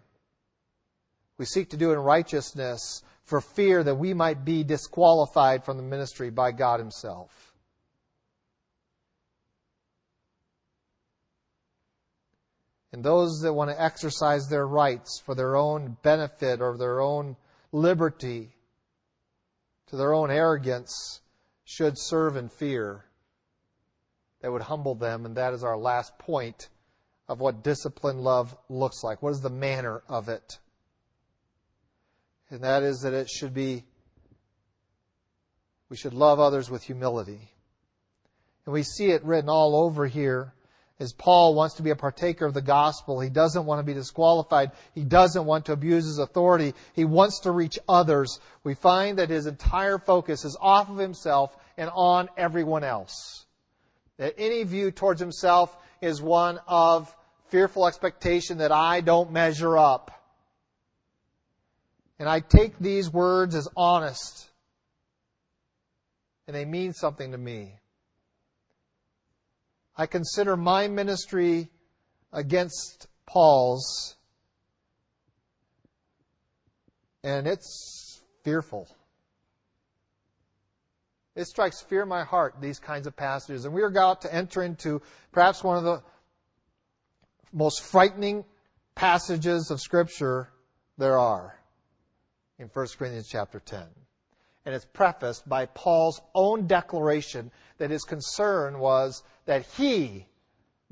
We 1.38 1.44
seek 1.44 1.70
to 1.70 1.76
do 1.76 1.92
in 1.92 2.00
righteousness 2.00 3.04
for 3.22 3.40
fear 3.40 3.84
that 3.84 3.94
we 3.94 4.12
might 4.12 4.44
be 4.44 4.64
disqualified 4.64 5.64
from 5.64 5.76
the 5.76 5.84
ministry 5.84 6.30
by 6.30 6.50
God 6.50 6.80
himself. 6.80 7.54
And 12.92 13.04
those 13.04 13.38
that 13.42 13.52
want 13.52 13.70
to 13.70 13.80
exercise 13.80 14.48
their 14.48 14.66
rights 14.66 15.22
for 15.24 15.36
their 15.36 15.54
own 15.54 15.96
benefit 16.02 16.60
or 16.60 16.76
their 16.76 17.00
own 17.00 17.36
liberty, 17.70 18.50
to 19.86 19.96
their 19.96 20.12
own 20.12 20.32
arrogance, 20.32 21.20
should 21.64 21.96
serve 21.96 22.36
in 22.36 22.48
fear 22.48 23.04
that 24.42 24.50
would 24.50 24.62
humble 24.62 24.96
them. 24.96 25.24
And 25.24 25.36
that 25.36 25.54
is 25.54 25.62
our 25.62 25.78
last 25.78 26.18
point 26.18 26.68
of 27.28 27.40
what 27.40 27.62
disciplined 27.62 28.20
love 28.20 28.56
looks 28.68 29.02
like. 29.04 29.22
What 29.22 29.30
is 29.30 29.40
the 29.40 29.50
manner 29.50 30.02
of 30.08 30.28
it? 30.28 30.58
And 32.50 32.62
that 32.62 32.82
is 32.82 33.00
that 33.02 33.12
it 33.12 33.28
should 33.28 33.52
be, 33.52 33.84
we 35.90 35.96
should 35.96 36.14
love 36.14 36.40
others 36.40 36.70
with 36.70 36.82
humility. 36.82 37.52
And 38.64 38.72
we 38.72 38.82
see 38.82 39.10
it 39.10 39.24
written 39.24 39.50
all 39.50 39.76
over 39.76 40.06
here 40.06 40.54
as 41.00 41.12
Paul 41.12 41.54
wants 41.54 41.76
to 41.76 41.82
be 41.82 41.90
a 41.90 41.96
partaker 41.96 42.46
of 42.46 42.54
the 42.54 42.62
gospel. 42.62 43.20
He 43.20 43.28
doesn't 43.28 43.66
want 43.66 43.78
to 43.78 43.84
be 43.84 43.94
disqualified. 43.94 44.72
He 44.94 45.04
doesn't 45.04 45.44
want 45.44 45.66
to 45.66 45.72
abuse 45.72 46.04
his 46.04 46.18
authority. 46.18 46.74
He 46.94 47.04
wants 47.04 47.40
to 47.40 47.52
reach 47.52 47.78
others. 47.88 48.40
We 48.64 48.74
find 48.74 49.18
that 49.18 49.30
his 49.30 49.46
entire 49.46 49.98
focus 49.98 50.44
is 50.44 50.56
off 50.60 50.90
of 50.90 50.96
himself 50.96 51.56
and 51.76 51.90
on 51.94 52.28
everyone 52.36 52.82
else. 52.82 53.46
That 54.16 54.34
any 54.36 54.64
view 54.64 54.90
towards 54.90 55.20
himself 55.20 55.76
is 56.00 56.20
one 56.20 56.58
of 56.66 57.14
fearful 57.50 57.86
expectation 57.86 58.58
that 58.58 58.72
I 58.72 59.00
don't 59.00 59.32
measure 59.32 59.76
up. 59.76 60.10
And 62.18 62.28
I 62.28 62.40
take 62.40 62.78
these 62.78 63.10
words 63.12 63.54
as 63.54 63.68
honest. 63.76 64.50
And 66.46 66.56
they 66.56 66.64
mean 66.64 66.92
something 66.92 67.32
to 67.32 67.38
me. 67.38 67.74
I 69.96 70.06
consider 70.06 70.56
my 70.56 70.86
ministry 70.86 71.68
against 72.32 73.08
Paul's, 73.26 74.16
and 77.24 77.46
it's 77.46 78.22
fearful. 78.44 78.88
It 81.34 81.46
strikes 81.46 81.80
fear 81.80 82.02
in 82.02 82.08
my 82.08 82.24
heart, 82.24 82.56
these 82.60 82.78
kinds 82.78 83.06
of 83.06 83.16
passages. 83.16 83.64
And 83.64 83.74
we 83.74 83.82
are 83.82 83.88
about 83.88 84.22
to 84.22 84.34
enter 84.34 84.62
into 84.62 85.02
perhaps 85.32 85.62
one 85.62 85.76
of 85.76 85.84
the 85.84 86.02
most 87.52 87.82
frightening 87.82 88.44
passages 88.94 89.70
of 89.70 89.80
Scripture 89.80 90.50
there 90.96 91.18
are 91.18 91.58
in 92.58 92.68
1 92.72 92.86
Corinthians 92.98 93.28
chapter 93.28 93.60
10. 93.60 93.82
And 94.64 94.74
it's 94.74 94.84
prefaced 94.84 95.48
by 95.48 95.66
Paul's 95.66 96.20
own 96.34 96.66
declaration 96.66 97.50
that 97.78 97.90
his 97.90 98.04
concern 98.04 98.80
was 98.80 99.22
that 99.46 99.64
he 99.64 100.26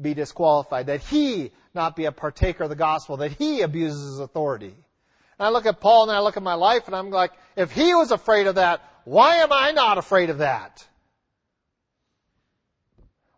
be 0.01 0.14
disqualified, 0.14 0.87
that 0.87 1.03
he 1.03 1.53
not 1.75 1.97
be 1.97 2.05
a 2.07 2.12
partaker 2.12 2.64
of 2.64 2.71
the 2.71 2.77
gospel, 2.77 3.19
that 3.19 3.33
he 3.33 3.61
abuses 3.62 4.12
his 4.12 4.21
authority. 4.21 4.75
And 5.38 5.47
I 5.47 5.51
look 5.51 5.66
at 5.66 5.81
Paul 5.81 6.05
and 6.05 6.12
I 6.12 6.21
look 6.21 6.37
at 6.37 6.42
my 6.42 6.55
life 6.55 6.87
and 6.87 6.97
I'm 6.97 7.11
like, 7.11 7.33
if 7.57 7.73
he 7.73 7.95
was 7.95 8.12
afraid 8.12 8.47
of 8.47 8.55
that, 8.55 8.83
why 9.05 9.37
am 9.37 9.53
I 9.53 9.73
not 9.73 9.99
afraid 9.99 10.31
of 10.31 10.38
that? 10.38 10.87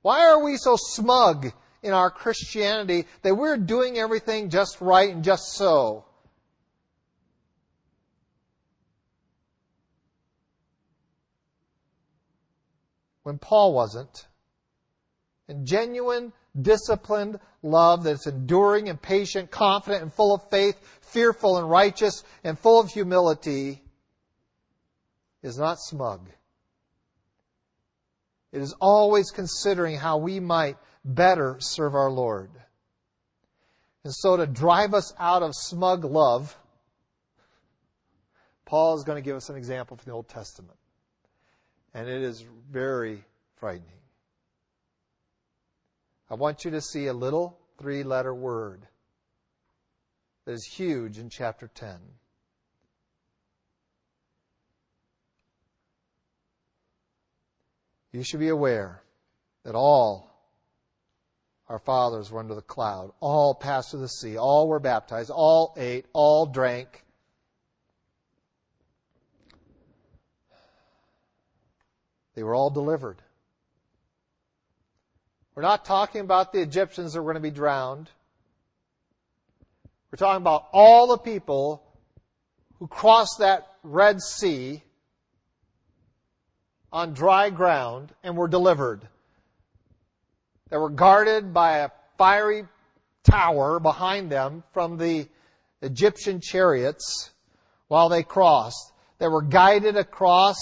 Why 0.02 0.28
are 0.28 0.42
we 0.42 0.56
so 0.56 0.76
smug 0.76 1.52
in 1.82 1.92
our 1.92 2.10
Christianity 2.10 3.06
that 3.22 3.34
we're 3.34 3.56
doing 3.56 3.98
everything 3.98 4.50
just 4.50 4.80
right 4.80 5.14
and 5.14 5.22
just 5.22 5.54
so? 5.54 6.04
When 13.22 13.38
Paul 13.38 13.74
wasn't. 13.74 14.26
And 15.48 15.66
genuine, 15.66 16.32
disciplined 16.60 17.38
love 17.62 18.04
that's 18.04 18.26
enduring 18.26 18.88
and 18.88 19.00
patient, 19.00 19.50
confident 19.50 20.02
and 20.02 20.12
full 20.12 20.34
of 20.34 20.48
faith, 20.50 20.76
fearful 21.00 21.58
and 21.58 21.68
righteous, 21.68 22.24
and 22.44 22.58
full 22.58 22.80
of 22.80 22.90
humility 22.90 23.82
is 25.42 25.58
not 25.58 25.78
smug. 25.78 26.28
It 28.52 28.62
is 28.62 28.74
always 28.80 29.30
considering 29.30 29.96
how 29.96 30.18
we 30.18 30.40
might 30.40 30.76
better 31.04 31.56
serve 31.60 31.94
our 31.94 32.10
Lord. 32.10 32.50
And 34.04 34.14
so 34.14 34.36
to 34.36 34.46
drive 34.46 34.94
us 34.94 35.12
out 35.18 35.42
of 35.42 35.52
smug 35.54 36.04
love, 36.04 36.56
Paul 38.64 38.96
is 38.96 39.04
going 39.04 39.16
to 39.16 39.22
give 39.22 39.36
us 39.36 39.48
an 39.48 39.56
example 39.56 39.96
from 39.96 40.04
the 40.10 40.14
Old 40.14 40.28
Testament. 40.28 40.78
And 41.94 42.08
it 42.08 42.22
is 42.22 42.44
very 42.70 43.24
frightening. 43.56 43.90
I 46.30 46.34
want 46.34 46.64
you 46.64 46.70
to 46.72 46.80
see 46.80 47.06
a 47.06 47.12
little 47.12 47.58
three 47.78 48.02
letter 48.02 48.34
word 48.34 48.86
that 50.44 50.52
is 50.52 50.64
huge 50.64 51.18
in 51.18 51.30
chapter 51.30 51.70
10. 51.74 51.96
You 58.12 58.22
should 58.22 58.40
be 58.40 58.48
aware 58.48 59.02
that 59.64 59.74
all 59.74 60.27
our 61.68 61.78
fathers 61.78 62.30
were 62.30 62.40
under 62.40 62.54
the 62.54 62.62
cloud, 62.62 63.12
all 63.20 63.54
passed 63.54 63.90
through 63.90 64.00
the 64.00 64.08
sea, 64.08 64.38
all 64.38 64.68
were 64.68 64.80
baptized, 64.80 65.30
all 65.30 65.74
ate, 65.76 66.06
all 66.12 66.46
drank. 66.46 67.04
They 72.34 72.42
were 72.42 72.54
all 72.54 72.70
delivered. 72.70 73.20
We're 75.54 75.62
not 75.62 75.84
talking 75.84 76.20
about 76.20 76.52
the 76.52 76.62
Egyptians 76.62 77.12
that 77.12 77.20
were 77.20 77.32
going 77.32 77.42
to 77.42 77.50
be 77.50 77.54
drowned. 77.54 78.08
We're 80.10 80.16
talking 80.16 80.40
about 80.40 80.68
all 80.72 81.08
the 81.08 81.18
people 81.18 81.82
who 82.78 82.86
crossed 82.86 83.40
that 83.40 83.66
Red 83.82 84.22
Sea 84.22 84.82
on 86.92 87.12
dry 87.12 87.50
ground 87.50 88.14
and 88.22 88.36
were 88.36 88.48
delivered. 88.48 89.06
They 90.70 90.76
were 90.76 90.90
guarded 90.90 91.54
by 91.54 91.78
a 91.78 91.90
fiery 92.16 92.64
tower 93.24 93.80
behind 93.80 94.30
them 94.30 94.64
from 94.72 94.98
the 94.98 95.28
Egyptian 95.82 96.40
chariots 96.40 97.30
while 97.88 98.08
they 98.08 98.22
crossed. 98.22 98.92
They 99.18 99.28
were 99.28 99.42
guided 99.42 99.96
across 99.96 100.56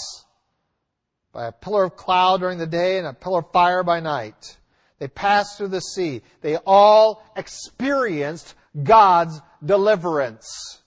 by 1.33 1.47
a 1.47 1.51
pillar 1.51 1.85
of 1.85 1.95
cloud 1.95 2.39
during 2.39 2.57
the 2.57 2.67
day 2.67 2.97
and 2.97 3.07
a 3.07 3.13
pillar 3.13 3.39
of 3.39 3.51
fire 3.51 3.83
by 3.83 3.99
night. 3.99 4.57
They 4.99 5.07
passed 5.07 5.57
through 5.57 5.67
the 5.67 5.81
sea. 5.81 6.21
They 6.41 6.57
all 6.65 7.23
experienced 7.35 8.55
God's 8.83 9.39
deliverance. 9.63 10.81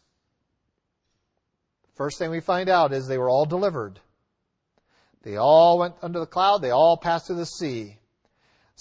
First 1.95 2.19
thing 2.19 2.31
we 2.31 2.41
find 2.41 2.69
out 2.69 2.93
is 2.93 3.07
they 3.07 3.19
were 3.19 3.29
all 3.29 3.47
delivered. 3.47 4.01
They 5.23 5.37
all 5.37 5.79
went 5.79 5.95
under 6.03 6.19
the 6.19 6.27
cloud. 6.27 6.63
They 6.63 6.71
all 6.71 6.97
passed 6.97 7.27
through 7.27 7.37
the 7.37 7.47
sea. 7.47 8.00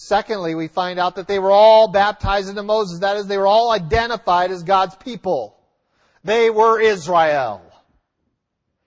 Secondly, 0.01 0.55
we 0.55 0.69
find 0.69 0.97
out 0.97 1.15
that 1.15 1.27
they 1.27 1.39
were 1.39 1.51
all 1.51 1.89
baptized 1.89 2.47
into 2.47 2.63
Moses. 2.63 3.01
That 3.01 3.17
is, 3.17 3.27
they 3.27 3.37
were 3.37 3.45
all 3.45 3.69
identified 3.69 4.49
as 4.49 4.63
God's 4.63 4.95
people. 4.95 5.59
They 6.23 6.49
were 6.49 6.79
Israel. 6.79 7.61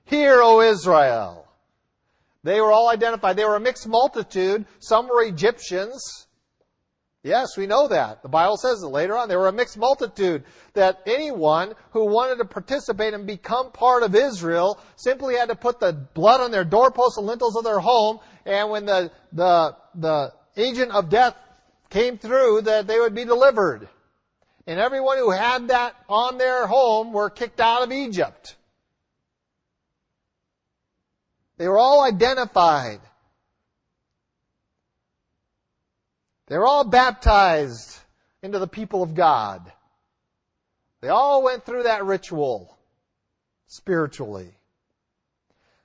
Hear, 0.07 0.41
O 0.41 0.63
Israel. 0.63 1.47
They 2.45 2.63
were 2.63 2.73
all 2.73 2.89
identified. 2.89 3.37
They 3.37 3.45
were 3.45 3.57
a 3.57 3.61
mixed 3.61 3.87
multitude. 3.87 4.65
Some 4.79 5.07
were 5.07 5.23
Egyptians. 5.23 6.29
Yes, 7.23 7.59
we 7.59 7.67
know 7.67 7.89
that. 7.89 8.23
The 8.23 8.31
Bible 8.31 8.57
says 8.57 8.83
it 8.83 8.87
later 8.87 9.15
on. 9.15 9.29
They 9.29 9.37
were 9.37 9.49
a 9.49 9.53
mixed 9.53 9.77
multitude. 9.77 10.45
That 10.73 11.03
anyone 11.05 11.75
who 11.91 12.07
wanted 12.07 12.39
to 12.39 12.47
participate 12.47 13.13
and 13.13 13.27
become 13.27 13.71
part 13.71 14.03
of 14.03 14.15
Israel 14.15 14.81
simply 14.97 15.35
had 15.35 15.51
to 15.51 15.57
put 15.57 15.79
the 15.79 15.93
blood 15.93 16.41
on 16.41 16.51
their 16.51 16.65
doorposts 16.65 17.19
and 17.19 17.27
lintels 17.27 17.55
of 17.55 17.65
their 17.65 17.81
home. 17.81 18.19
And 18.47 18.71
when 18.71 18.87
the, 18.87 19.13
the, 19.31 19.77
the 19.95 20.33
agent 20.57 20.93
of 20.93 21.09
death 21.09 21.37
came 21.91 22.19
through, 22.19 22.63
that 22.63 22.87
they 22.87 22.99
would 22.99 23.15
be 23.15 23.25
delivered. 23.25 23.89
And 24.67 24.79
everyone 24.79 25.19
who 25.19 25.31
had 25.31 25.69
that 25.69 25.95
on 26.09 26.39
their 26.39 26.67
home 26.67 27.13
were 27.13 27.31
kicked 27.31 27.61
out 27.61 27.83
of 27.83 27.93
Egypt. 27.93 28.57
They 31.59 31.69
were 31.69 31.79
all 31.79 32.03
identified. 32.03 33.01
They 36.47 36.59
were 36.59 36.67
all 36.67 36.85
baptized 36.85 37.99
into 38.43 38.59
the 38.59 38.67
people 38.67 39.03
of 39.03 39.15
God. 39.15 39.71
They 41.01 41.09
all 41.09 41.43
went 41.43 41.65
through 41.65 41.85
that 41.85 42.05
ritual 42.05 42.77
spiritually. 43.67 44.55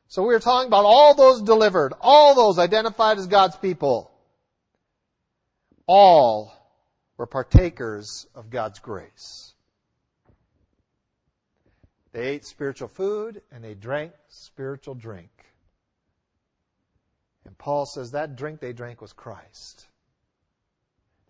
So 0.07 0.23
we 0.23 0.35
are 0.35 0.39
talking 0.39 0.67
about 0.67 0.85
all 0.85 1.15
those 1.15 1.41
delivered, 1.41 1.93
all 2.01 2.35
those 2.35 2.59
identified 2.59 3.17
as 3.17 3.27
God's 3.27 3.55
people. 3.57 4.11
All 5.87 6.53
were 7.17 7.25
partakers 7.25 8.27
of 8.35 8.49
God's 8.49 8.79
grace. 8.79 9.53
They 12.11 12.27
ate 12.27 12.45
spiritual 12.45 12.87
food 12.87 13.41
and 13.51 13.63
they 13.63 13.73
drank 13.73 14.11
spiritual 14.27 14.95
drink. 14.95 15.29
And 17.45 17.57
Paul 17.57 17.85
says 17.85 18.11
that 18.11 18.35
drink 18.35 18.59
they 18.59 18.73
drank 18.73 19.01
was 19.01 19.13
Christ. 19.13 19.87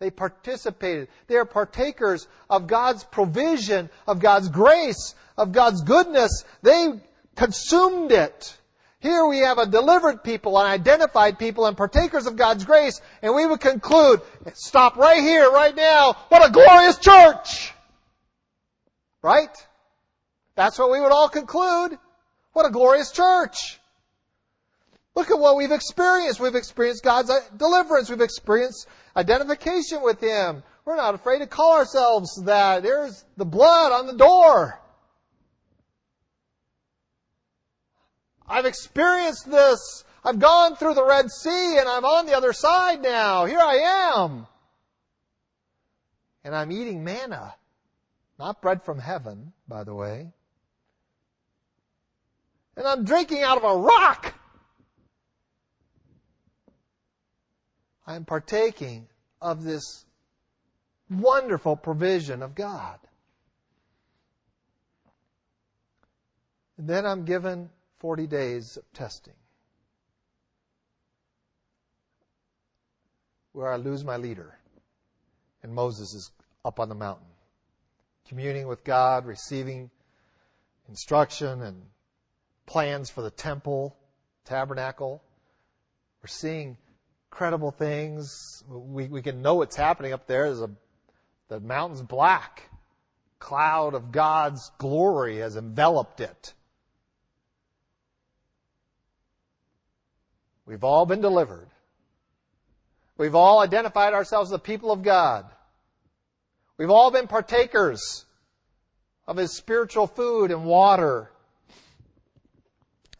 They 0.00 0.10
participated. 0.10 1.08
They 1.26 1.36
are 1.36 1.44
partakers 1.44 2.28
of 2.48 2.66
God's 2.66 3.04
provision, 3.04 3.90
of 4.06 4.20
God's 4.20 4.48
grace, 4.48 5.14
of 5.36 5.52
God's 5.52 5.82
goodness. 5.82 6.44
They 6.62 7.00
consumed 7.36 8.12
it. 8.12 8.56
Here 9.00 9.26
we 9.26 9.38
have 9.38 9.58
a 9.58 9.66
delivered 9.66 10.24
people, 10.24 10.58
an 10.58 10.66
identified 10.66 11.38
people, 11.38 11.66
and 11.66 11.76
partakers 11.76 12.26
of 12.26 12.36
God's 12.36 12.64
grace, 12.64 13.00
and 13.22 13.34
we 13.34 13.46
would 13.46 13.60
conclude, 13.60 14.20
stop 14.54 14.96
right 14.96 15.22
here, 15.22 15.50
right 15.50 15.74
now, 15.74 16.14
what 16.28 16.46
a 16.46 16.50
glorious 16.50 16.98
church! 16.98 17.72
Right? 19.22 19.56
That's 20.56 20.78
what 20.78 20.90
we 20.90 21.00
would 21.00 21.12
all 21.12 21.28
conclude. 21.28 21.96
What 22.52 22.66
a 22.66 22.70
glorious 22.70 23.12
church! 23.12 23.78
Look 25.14 25.30
at 25.30 25.38
what 25.38 25.56
we've 25.56 25.72
experienced. 25.72 26.40
We've 26.40 26.54
experienced 26.54 27.02
God's 27.02 27.30
uh, 27.30 27.40
deliverance. 27.56 28.08
We've 28.08 28.20
experienced 28.20 28.86
identification 29.16 30.02
with 30.02 30.20
Him. 30.20 30.62
We're 30.84 30.96
not 30.96 31.14
afraid 31.14 31.40
to 31.40 31.46
call 31.46 31.76
ourselves 31.76 32.42
that. 32.46 32.82
There's 32.82 33.24
the 33.36 33.44
blood 33.44 33.92
on 33.92 34.06
the 34.06 34.16
door. 34.16 34.80
I've 38.48 38.66
experienced 38.66 39.50
this. 39.50 40.04
I've 40.24 40.38
gone 40.38 40.76
through 40.76 40.94
the 40.94 41.04
Red 41.04 41.30
Sea 41.30 41.76
and 41.78 41.88
I'm 41.88 42.04
on 42.04 42.26
the 42.26 42.36
other 42.36 42.52
side 42.52 43.02
now. 43.02 43.44
Here 43.44 43.60
I 43.60 44.14
am. 44.16 44.46
And 46.44 46.54
I'm 46.54 46.72
eating 46.72 47.04
manna. 47.04 47.54
Not 48.38 48.62
bread 48.62 48.82
from 48.84 48.98
heaven, 48.98 49.52
by 49.66 49.84
the 49.84 49.94
way. 49.94 50.28
And 52.76 52.86
I'm 52.86 53.04
drinking 53.04 53.42
out 53.42 53.58
of 53.58 53.64
a 53.64 53.76
rock. 53.76 54.34
I'm 58.06 58.24
partaking 58.24 59.08
of 59.42 59.64
this 59.64 60.06
wonderful 61.10 61.76
provision 61.76 62.42
of 62.42 62.54
God. 62.54 62.98
And 66.78 66.88
then 66.88 67.04
I'm 67.04 67.24
given 67.24 67.70
40 67.98 68.26
days 68.26 68.76
of 68.76 68.92
testing 68.92 69.34
where 73.52 73.72
I 73.72 73.76
lose 73.76 74.04
my 74.04 74.16
leader. 74.16 74.56
And 75.64 75.74
Moses 75.74 76.14
is 76.14 76.30
up 76.64 76.78
on 76.78 76.88
the 76.88 76.94
mountain, 76.94 77.26
communing 78.28 78.68
with 78.68 78.84
God, 78.84 79.26
receiving 79.26 79.90
instruction 80.88 81.62
and 81.62 81.82
plans 82.66 83.10
for 83.10 83.22
the 83.22 83.32
temple, 83.32 83.96
tabernacle. 84.44 85.22
We're 86.22 86.28
seeing 86.28 86.76
credible 87.30 87.72
things. 87.72 88.62
We, 88.68 89.08
we 89.08 89.22
can 89.22 89.42
know 89.42 89.56
what's 89.56 89.76
happening 89.76 90.12
up 90.12 90.28
there. 90.28 90.44
There's 90.44 90.60
a, 90.60 90.70
the 91.48 91.58
mountain's 91.58 92.02
black. 92.02 92.70
Cloud 93.40 93.94
of 93.94 94.12
God's 94.12 94.70
glory 94.78 95.38
has 95.38 95.56
enveloped 95.56 96.20
it. 96.20 96.54
We've 100.68 100.84
all 100.84 101.06
been 101.06 101.22
delivered. 101.22 101.70
We've 103.16 103.34
all 103.34 103.60
identified 103.60 104.12
ourselves 104.12 104.48
as 104.48 104.52
the 104.52 104.58
people 104.58 104.92
of 104.92 105.02
God. 105.02 105.46
We've 106.76 106.90
all 106.90 107.10
been 107.10 107.26
partakers 107.26 108.26
of 109.26 109.38
His 109.38 109.56
spiritual 109.56 110.06
food 110.06 110.50
and 110.50 110.66
water. 110.66 111.32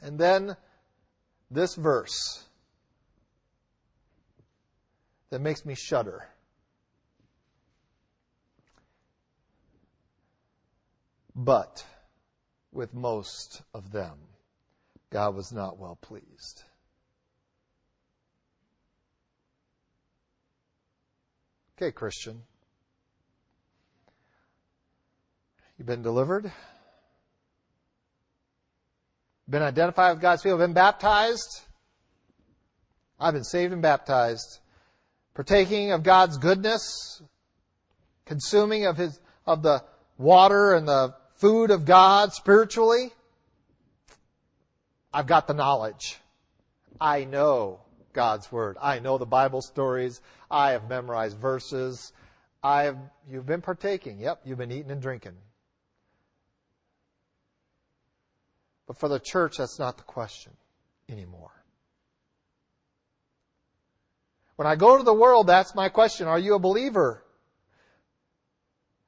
And 0.02 0.18
then 0.18 0.56
this 1.50 1.74
verse 1.74 2.44
that 5.30 5.40
makes 5.40 5.64
me 5.64 5.74
shudder. 5.74 6.28
But 11.34 11.82
with 12.72 12.92
most 12.92 13.62
of 13.72 13.90
them, 13.90 14.18
God 15.08 15.34
was 15.34 15.50
not 15.50 15.78
well 15.78 15.96
pleased. 15.96 16.64
Okay, 21.80 21.92
Christian. 21.92 22.42
You've 25.78 25.86
been 25.86 26.02
delivered. 26.02 26.50
Been 29.48 29.62
identified 29.62 30.14
with 30.14 30.20
God's 30.20 30.42
people. 30.42 30.58
Been 30.58 30.72
baptized. 30.72 31.60
I've 33.20 33.32
been 33.32 33.44
saved 33.44 33.72
and 33.72 33.80
baptized 33.80 34.58
partaking 35.34 35.92
of 35.92 36.02
God's 36.02 36.36
goodness, 36.36 37.22
consuming 38.26 38.84
of 38.86 38.96
his, 38.96 39.20
of 39.46 39.62
the 39.62 39.84
water 40.16 40.74
and 40.74 40.88
the 40.88 41.14
food 41.36 41.70
of 41.70 41.84
God 41.84 42.32
spiritually. 42.32 43.12
I've 45.14 45.28
got 45.28 45.46
the 45.46 45.54
knowledge. 45.54 46.18
I 47.00 47.22
know 47.22 47.82
God's 48.18 48.50
Word. 48.50 48.76
I 48.82 48.98
know 48.98 49.16
the 49.16 49.26
Bible 49.26 49.62
stories. 49.62 50.20
I 50.50 50.72
have 50.72 50.88
memorized 50.88 51.38
verses. 51.38 52.12
I 52.64 52.82
have, 52.82 52.98
you've 53.30 53.46
been 53.46 53.60
partaking. 53.60 54.18
Yep, 54.18 54.40
you've 54.44 54.58
been 54.58 54.72
eating 54.72 54.90
and 54.90 55.00
drinking. 55.00 55.36
But 58.88 58.98
for 58.98 59.08
the 59.08 59.20
church, 59.20 59.58
that's 59.58 59.78
not 59.78 59.98
the 59.98 60.02
question 60.02 60.50
anymore. 61.08 61.52
When 64.56 64.66
I 64.66 64.74
go 64.74 64.98
to 64.98 65.04
the 65.04 65.14
world, 65.14 65.46
that's 65.46 65.76
my 65.76 65.88
question. 65.88 66.26
Are 66.26 66.40
you 66.40 66.56
a 66.56 66.58
believer? 66.58 67.22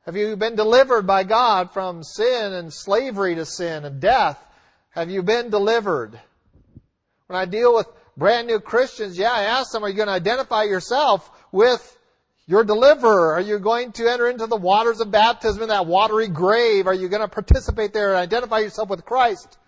Have 0.06 0.14
you 0.16 0.36
been 0.36 0.54
delivered 0.54 1.04
by 1.04 1.24
God 1.24 1.72
from 1.72 2.04
sin 2.04 2.52
and 2.52 2.72
slavery 2.72 3.34
to 3.34 3.44
sin 3.44 3.84
and 3.84 4.00
death? 4.00 4.38
Have 4.90 5.10
you 5.10 5.24
been 5.24 5.50
delivered? 5.50 6.20
When 7.26 7.36
I 7.36 7.44
deal 7.44 7.74
with 7.74 7.88
brand 8.16 8.46
new 8.46 8.60
Christians, 8.60 9.18
yeah, 9.18 9.32
I 9.32 9.42
ask 9.42 9.72
them, 9.72 9.84
are 9.84 9.88
you 9.88 9.96
going 9.96 10.08
to 10.08 10.14
identify 10.14 10.64
yourself 10.64 11.30
with 11.52 11.98
your 12.46 12.64
deliverer? 12.64 13.32
Are 13.32 13.40
you 13.40 13.58
going 13.58 13.92
to 13.92 14.10
enter 14.10 14.28
into 14.28 14.46
the 14.46 14.56
waters 14.56 15.00
of 15.00 15.10
baptism 15.10 15.62
in 15.62 15.68
that 15.68 15.86
watery 15.86 16.28
grave? 16.28 16.86
Are 16.86 16.94
you 16.94 17.08
going 17.08 17.22
to 17.22 17.28
participate 17.28 17.92
there 17.92 18.08
and 18.08 18.18
identify 18.18 18.58
yourself 18.58 18.88
with 18.88 19.04
Christ? 19.04 19.58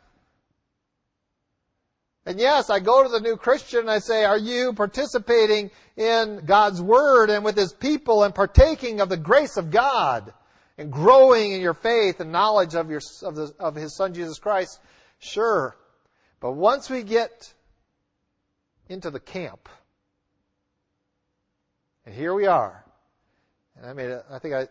And 2.24 2.38
yes, 2.38 2.70
I 2.70 2.78
go 2.78 3.03
to 3.03 3.09
the 3.09 3.20
new 3.20 3.36
Christian 3.36 3.80
and 3.80 3.90
I 3.90 3.99
say, 3.99 4.24
are 4.24 4.38
you 4.38 4.72
participating 4.74 5.70
in 5.97 6.43
God's 6.45 6.80
Word 6.80 7.30
and 7.30 7.45
with 7.45 7.57
His 7.57 7.72
people 7.72 8.22
and 8.22 8.34
partaking 8.34 9.01
of 9.01 9.09
the 9.09 9.16
grace 9.16 9.57
of 9.57 9.70
God 9.70 10.32
and 10.78 10.90
growing 10.90 11.53
in 11.53 11.61
your 11.61 11.74
faith 11.74 12.20
and 12.20 12.30
knowledge 12.30 12.74
of, 12.74 12.90
your, 12.90 13.01
of, 13.22 13.34
the, 13.34 13.53
of 13.59 13.74
His 13.74 13.97
Son 13.97 14.14
Jesus 14.14 14.38
Christ? 14.38 14.80
Sure. 15.18 15.76
But 16.40 16.53
once 16.53 16.88
we 16.88 17.03
get 17.03 17.53
into 18.93 19.11
the 19.11 19.20
camp, 19.20 19.68
and 22.05 22.14
here 22.14 22.34
we 22.34 22.47
are, 22.47 22.84
and 23.76 23.86
I 23.86 23.93
mean, 23.93 24.18
I 24.30 24.38
think 24.38 24.55
I 24.55 24.68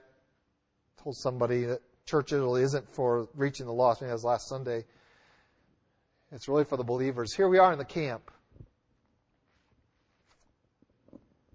told 1.02 1.16
somebody 1.18 1.66
that 1.66 1.82
church 2.06 2.34
Italy 2.34 2.62
isn't 2.64 2.94
for 2.94 3.28
reaching 3.36 3.66
the 3.66 3.74
lost. 3.74 4.02
Maybe 4.02 4.10
that 4.10 4.16
was 4.16 4.24
last 4.24 4.48
Sunday. 4.48 4.86
It's 6.32 6.48
really 6.48 6.64
for 6.64 6.78
the 6.78 6.84
believers. 6.84 7.34
Here 7.34 7.50
we 7.50 7.58
are 7.58 7.72
in 7.72 7.78
the 7.78 7.86
camp. 7.86 8.32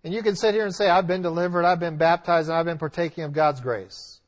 And 0.04 0.14
you 0.14 0.22
can 0.22 0.36
sit 0.36 0.54
here 0.54 0.64
and 0.64 0.74
say, 0.74 0.88
I've 0.88 1.06
been 1.06 1.22
delivered, 1.22 1.64
I've 1.64 1.80
been 1.80 1.96
baptized, 1.96 2.48
and 2.48 2.56
I've 2.56 2.64
been 2.64 2.78
partaking 2.78 3.24
of 3.24 3.32
God's 3.32 3.60
grace. 3.60 4.20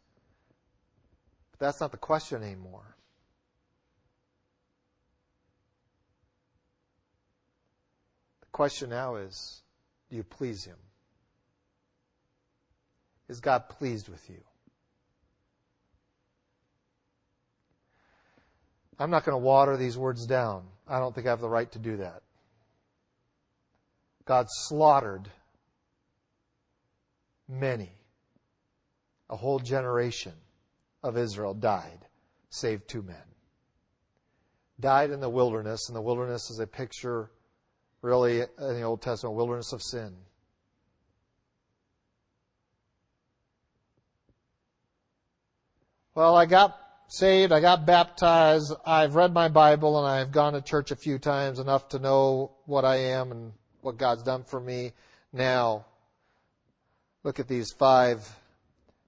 But 1.52 1.66
that's 1.66 1.80
not 1.80 1.92
the 1.92 1.98
question 1.98 2.42
anymore. 2.42 2.96
The 8.40 8.47
question 8.58 8.90
now 8.90 9.14
is, 9.14 9.62
do 10.10 10.16
you 10.16 10.24
please 10.24 10.64
Him? 10.64 10.74
Is 13.28 13.38
God 13.38 13.68
pleased 13.68 14.08
with 14.08 14.28
you? 14.28 14.40
I'm 18.98 19.10
not 19.10 19.24
going 19.24 19.34
to 19.34 19.38
water 19.38 19.76
these 19.76 19.96
words 19.96 20.26
down. 20.26 20.64
I 20.88 20.98
don't 20.98 21.14
think 21.14 21.28
I 21.28 21.30
have 21.30 21.40
the 21.40 21.48
right 21.48 21.70
to 21.70 21.78
do 21.78 21.98
that. 21.98 22.22
God 24.24 24.46
slaughtered 24.48 25.28
many. 27.48 27.92
A 29.30 29.36
whole 29.36 29.60
generation 29.60 30.32
of 31.04 31.16
Israel 31.16 31.54
died, 31.54 32.06
save 32.50 32.88
two 32.88 33.02
men. 33.02 33.22
Died 34.80 35.10
in 35.10 35.20
the 35.20 35.30
wilderness, 35.30 35.88
and 35.88 35.94
the 35.94 36.02
wilderness 36.02 36.50
is 36.50 36.58
a 36.58 36.66
picture, 36.66 37.30
really, 38.02 38.42
uh, 38.42 38.46
in 38.68 38.76
the 38.76 38.82
Old 38.82 39.02
Testament, 39.02 39.36
wilderness 39.36 39.72
of 39.72 39.82
sin. 39.82 40.14
Well, 46.14 46.36
I 46.36 46.46
got 46.46 46.76
saved, 47.08 47.52
I 47.52 47.60
got 47.60 47.86
baptized, 47.86 48.72
I've 48.84 49.14
read 49.14 49.32
my 49.32 49.48
Bible, 49.48 49.98
and 49.98 50.06
I've 50.06 50.32
gone 50.32 50.52
to 50.54 50.60
church 50.60 50.90
a 50.90 50.96
few 50.96 51.18
times 51.18 51.58
enough 51.58 51.88
to 51.90 51.98
know 51.98 52.52
what 52.66 52.84
I 52.84 52.96
am 52.96 53.30
and 53.30 53.52
what 53.82 53.98
God's 53.98 54.22
done 54.22 54.42
for 54.42 54.60
me. 54.60 54.92
Now, 55.32 55.86
look 57.22 57.38
at 57.38 57.48
these 57.48 57.72
five 57.78 58.28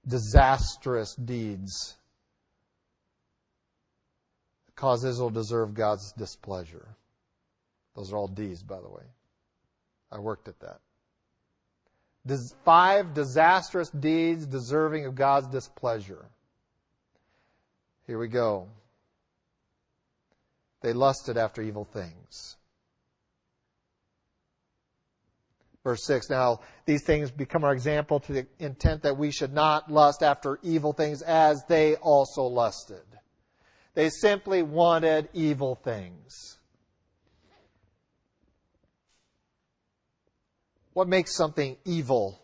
disastrous 0.07 1.14
deeds 1.16 1.97
that 4.66 4.76
cause 4.76 5.05
Israel 5.05 5.30
to 5.30 5.34
deserve 5.34 5.74
God's 5.74 6.12
displeasure. 6.12 6.97
Those 8.01 8.14
are 8.14 8.16
all 8.16 8.28
D's, 8.28 8.62
by 8.62 8.80
the 8.80 8.88
way. 8.88 9.03
I 10.11 10.20
worked 10.20 10.48
at 10.48 10.59
that. 10.61 10.80
Five 12.64 13.12
disastrous 13.12 13.90
deeds 13.90 14.46
deserving 14.46 15.05
of 15.05 15.14
God's 15.14 15.48
displeasure. 15.48 16.24
Here 18.07 18.18
we 18.18 18.28
go. 18.28 18.68
They 20.80 20.94
lusted 20.94 21.36
after 21.36 21.61
evil 21.61 21.84
things. 21.84 22.57
Verse 25.84 26.03
6 26.07 26.30
Now, 26.30 26.61
these 26.86 27.05
things 27.05 27.30
become 27.30 27.64
our 27.64 27.74
example 27.74 28.18
to 28.20 28.32
the 28.32 28.46
intent 28.59 29.03
that 29.03 29.18
we 29.18 29.30
should 29.30 29.53
not 29.53 29.92
lust 29.92 30.22
after 30.22 30.59
evil 30.62 30.94
things 30.94 31.20
as 31.20 31.62
they 31.68 31.96
also 31.96 32.44
lusted. 32.44 33.05
They 33.92 34.09
simply 34.09 34.62
wanted 34.62 35.28
evil 35.34 35.74
things. 35.74 36.59
What 40.93 41.09
makes 41.09 41.36
something 41.36 41.76
evil? 41.84 42.41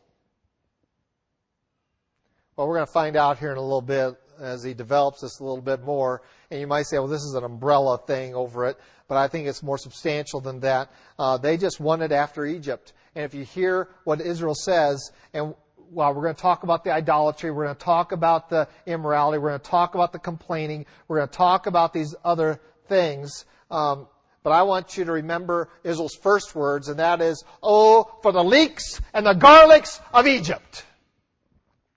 Well, 2.57 2.69
we're 2.69 2.77
going 2.77 2.87
to 2.87 2.93
find 2.93 3.17
out 3.17 3.39
here 3.39 3.51
in 3.51 3.59
a 3.59 3.63
little 3.63 3.83
bit 3.83 4.15
as 4.41 4.63
he 4.63 4.73
develops 4.73 5.21
this 5.21 5.41
a 5.41 5.45
little 5.45 5.63
bit 5.63 5.83
more. 5.83 6.23
And 6.51 6.61
you 6.61 6.67
might 6.67 6.87
say, 6.87 6.99
well, 6.99 7.09
this 7.09 7.23
is 7.23 7.35
an 7.35 7.45
umbrella 7.45 7.99
thing 8.07 8.35
over 8.35 8.67
it, 8.67 8.79
but 9.09 9.17
I 9.17 9.29
think 9.29 9.49
it's 9.49 9.63
more 9.63 9.79
substantial 9.79 10.41
than 10.41 10.61
that. 10.61 10.93
Uh, 11.19 11.39
they 11.39 11.57
just 11.57 11.81
wanted 11.81 12.13
after 12.13 12.47
Egypt. 12.47 12.93
And 13.15 13.25
if 13.25 13.35
you 13.35 13.45
hear 13.45 13.89
what 14.05 14.21
Israel 14.21 14.55
says, 14.55 15.11
and 15.35 15.55
well, 15.91 16.15
we're 16.15 16.23
going 16.23 16.35
to 16.35 16.41
talk 16.41 16.63
about 16.63 16.85
the 16.85 16.93
idolatry, 16.93 17.51
we're 17.51 17.65
going 17.65 17.77
to 17.77 17.85
talk 17.85 18.13
about 18.13 18.49
the 18.49 18.69
immorality, 18.87 19.39
we're 19.39 19.51
going 19.51 19.61
to 19.61 19.71
talk 19.71 19.95
about 19.95 20.13
the 20.13 20.19
complaining, 20.19 20.87
we're 21.09 21.19
going 21.19 21.29
to 21.29 21.37
talk 21.37 21.67
about 21.67 21.93
these 21.93 22.15
other 22.25 22.61
things. 22.89 23.45
Um, 23.71 24.07
but 24.47 24.53
I 24.53 24.63
want 24.63 24.97
you 24.97 25.05
to 25.07 25.11
remember 25.11 25.69
Israel's 25.83 26.15
first 26.15 26.55
words, 26.55 26.87
and 26.87 27.01
that 27.01 27.21
is, 27.21 27.43
Oh, 27.65 28.09
for 28.23 28.31
the 28.31 28.45
leeks 28.45 29.01
and 29.13 29.27
the 29.27 29.35
garlics 29.35 30.01
of 30.15 30.29
Egypt. 30.29 30.85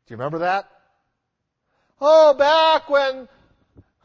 Do 0.08 0.16
you 0.16 0.18
remember 0.18 0.40
that? 0.40 0.68
Oh, 2.02 2.34
back 2.34 2.90
when 2.90 3.28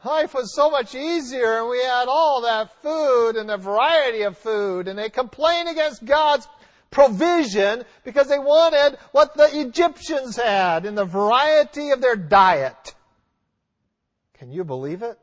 life 0.03 0.35
was 0.35 0.55
so 0.55 0.69
much 0.69 0.93
easier 0.93 1.57
and 1.57 1.69
we 1.69 1.79
had 1.79 2.05
all 2.07 2.41
that 2.41 2.69
food 2.83 3.35
and 3.35 3.49
the 3.49 3.57
variety 3.57 4.21
of 4.21 4.37
food 4.37 4.87
and 4.87 4.99
they 4.99 5.09
complained 5.09 5.67
against 5.67 6.05
God's 6.05 6.47
provision 6.91 7.83
because 8.03 8.27
they 8.27 8.37
wanted 8.37 8.99
what 9.11 9.33
the 9.33 9.59
Egyptians 9.59 10.35
had 10.35 10.85
in 10.85 10.93
the 10.93 11.03
variety 11.03 11.89
of 11.89 11.99
their 11.99 12.15
diet. 12.15 12.93
Can 14.35 14.51
you 14.51 14.63
believe 14.63 15.01
it? 15.01 15.17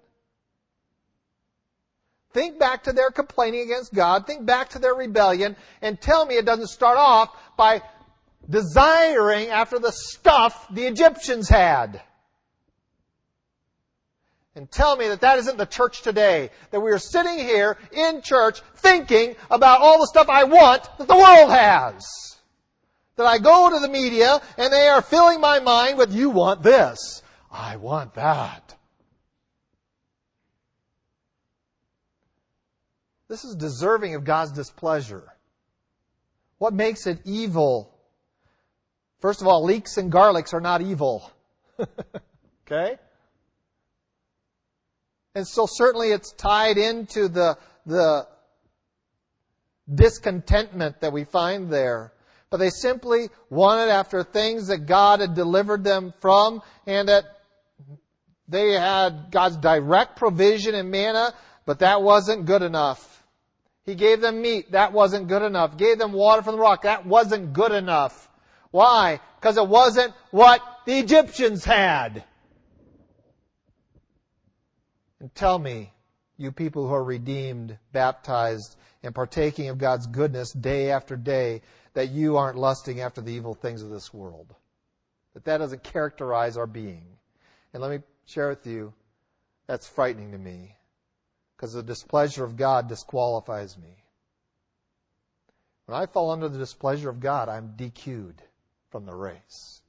Think 2.33 2.59
back 2.59 2.85
to 2.85 2.93
their 2.93 3.11
complaining 3.11 3.63
against 3.63 3.93
God. 3.93 4.27
Think 4.27 4.47
back 4.47 4.71
to 4.71 4.79
their 4.79 4.95
rebellion 4.95 5.57
and 5.81 6.01
tell 6.01 6.27
me 6.27 6.37
it 6.37 6.47
doesn't 6.47 6.69
start 6.69 6.99
off 6.99 7.31
by 7.57 7.83
desiring 8.49 9.49
after 9.49 9.79
the 9.79 9.93
stuff 9.93 10.67
the 10.71 10.87
Egyptians 10.87 11.49
had 11.49 12.03
and 14.55 14.71
tell 14.71 14.97
me 14.97 15.09
that 15.09 15.21
that 15.23 15.39
isn't 15.39 15.57
the 15.57 15.67
church 15.67 16.03
today. 16.03 16.51
That 16.71 16.81
we 16.81 16.91
are 16.91 16.99
sitting 16.99 17.39
here 17.39 17.79
in 17.91 18.21
church 18.23 18.61
thinking 18.77 19.35
about 19.51 19.81
all 19.81 19.99
the 19.99 20.07
stuff 20.07 20.29
I 20.29 20.45
want 20.45 20.89
that 20.99 21.09
the 21.09 21.17
world 21.17 21.51
has. 21.51 22.05
That 23.17 23.27
I 23.27 23.39
go 23.39 23.71
to 23.71 23.79
the 23.79 23.89
media 23.89 24.41
and 24.59 24.73
they 24.73 24.89
are 24.89 25.03
filling 25.03 25.41
my 25.41 25.61
mind 25.61 25.97
with, 25.97 26.13
you 26.15 26.31
want 26.31 26.63
this. 26.63 27.23
I 27.51 27.77
want 27.77 28.15
that. 28.15 28.75
This 33.33 33.45
is 33.45 33.55
deserving 33.55 34.15
of 34.15 34.25
God's 34.25 34.53
displeasure. 34.53 35.23
What 36.59 36.75
makes 36.75 37.07
it 37.07 37.19
evil? 37.25 37.91
First 39.21 39.41
of 39.41 39.47
all, 39.47 39.65
leeks 39.65 39.97
and 39.97 40.13
garlics 40.13 40.53
are 40.53 40.61
not 40.61 40.83
evil. 40.83 41.33
okay? 42.67 42.99
And 45.35 45.49
so 45.49 45.65
certainly 45.67 46.09
it's 46.09 46.33
tied 46.33 46.77
into 46.77 47.27
the, 47.29 47.57
the 47.87 48.29
discontentment 49.95 51.01
that 51.01 51.15
we 51.15 51.25
find 51.25 51.73
there. 51.73 52.13
But 52.51 52.59
they 52.59 52.69
simply 52.69 53.31
wanted 53.49 53.89
after 53.89 54.23
things 54.23 54.67
that 54.67 54.85
God 54.85 55.21
had 55.21 55.35
delivered 55.35 55.85
them 55.85 56.13
from 56.21 56.61
and 56.87 57.09
that 57.09 57.25
they 58.47 58.73
had 58.73 59.29
God's 59.31 59.57
direct 59.57 60.17
provision 60.17 60.75
in 60.75 60.91
manna, 60.91 61.33
but 61.65 61.79
that 61.79 62.03
wasn't 62.03 62.45
good 62.45 62.61
enough. 62.61 63.12
He 63.85 63.95
gave 63.95 64.21
them 64.21 64.41
meat. 64.41 64.73
That 64.73 64.93
wasn't 64.93 65.29
good 65.29 65.43
enough. 65.43 65.77
Gave 65.77 65.99
them 65.99 66.13
water 66.13 66.43
from 66.43 66.55
the 66.55 66.61
rock. 66.61 66.83
That 66.83 67.05
wasn't 67.07 67.53
good 67.53 67.73
enough. 67.73 68.29
Why? 68.71 69.21
Because 69.41 69.57
it 69.57 69.67
wasn't 69.67 70.15
what 70.31 70.61
the 70.87 70.99
Egyptians 70.99 71.65
had. 71.65 72.25
And 75.21 75.35
tell 75.35 75.59
me, 75.59 75.93
you 76.37 76.51
people 76.53 76.89
who 76.89 76.95
are 76.95 77.05
redeemed, 77.05 77.79
baptized, 77.93 78.77
and 79.03 79.15
partaking 79.15 79.69
of 79.69 79.79
God's 79.79 80.07
goodness 80.07 80.53
day 80.53 80.91
after 80.91 81.17
day, 81.17 81.63
that 81.95 82.11
you 82.11 82.37
aren't 82.37 82.57
lusting 82.57 83.01
after 83.01 83.21
the 83.21 83.33
evil 83.33 83.55
things 83.55 83.83
of 83.83 83.91
this 83.91 84.15
world. 84.15 84.55
That 85.35 85.45
that 85.45 85.59
doesn't 85.59 85.83
characterize 85.83 86.57
our 86.57 86.67
being. 86.67 87.05
And 87.73 87.83
let 87.83 87.91
me 87.91 87.99
share 88.27 88.49
with 88.49 88.67
you, 88.67 88.93
that's 89.67 89.87
frightening 89.87 90.33
to 90.33 90.39
me. 90.39 90.77
Because 91.63 91.75
the 91.75 91.83
displeasure 91.85 92.43
of 92.43 92.57
God 92.57 92.89
disqualifies 92.89 93.79
me. 93.79 94.03
When 95.87 95.97
I 95.97 96.07
fall 96.07 96.33
under 96.33 96.49
the 96.49 96.59
displeasure 96.59 97.09
of 97.09 97.21
God, 97.21 97.49
I'm 97.49 97.75
DQ'd 97.77 98.43
from 98.91 99.07
the 99.07 99.15
race. 99.15 99.83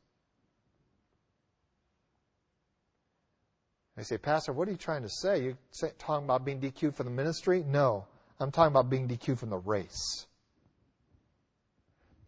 They 3.98 4.04
say, 4.04 4.20
Pastor, 4.20 4.54
what 4.54 4.68
are 4.68 4.72
you 4.72 4.78
trying 4.78 5.02
to 5.02 5.10
say? 5.10 5.46
You 5.46 5.58
talking 5.98 6.26
about 6.26 6.46
being 6.46 6.62
DQ'd 6.62 6.96
from 6.96 7.08
the 7.08 7.12
ministry? 7.12 7.64
No, 7.68 8.06
I'm 8.40 8.52
talking 8.52 8.72
about 8.72 8.92
being 8.92 9.08
DQ'd 9.08 9.40
from 9.40 9.50
the 9.50 9.58
race. 9.58 10.28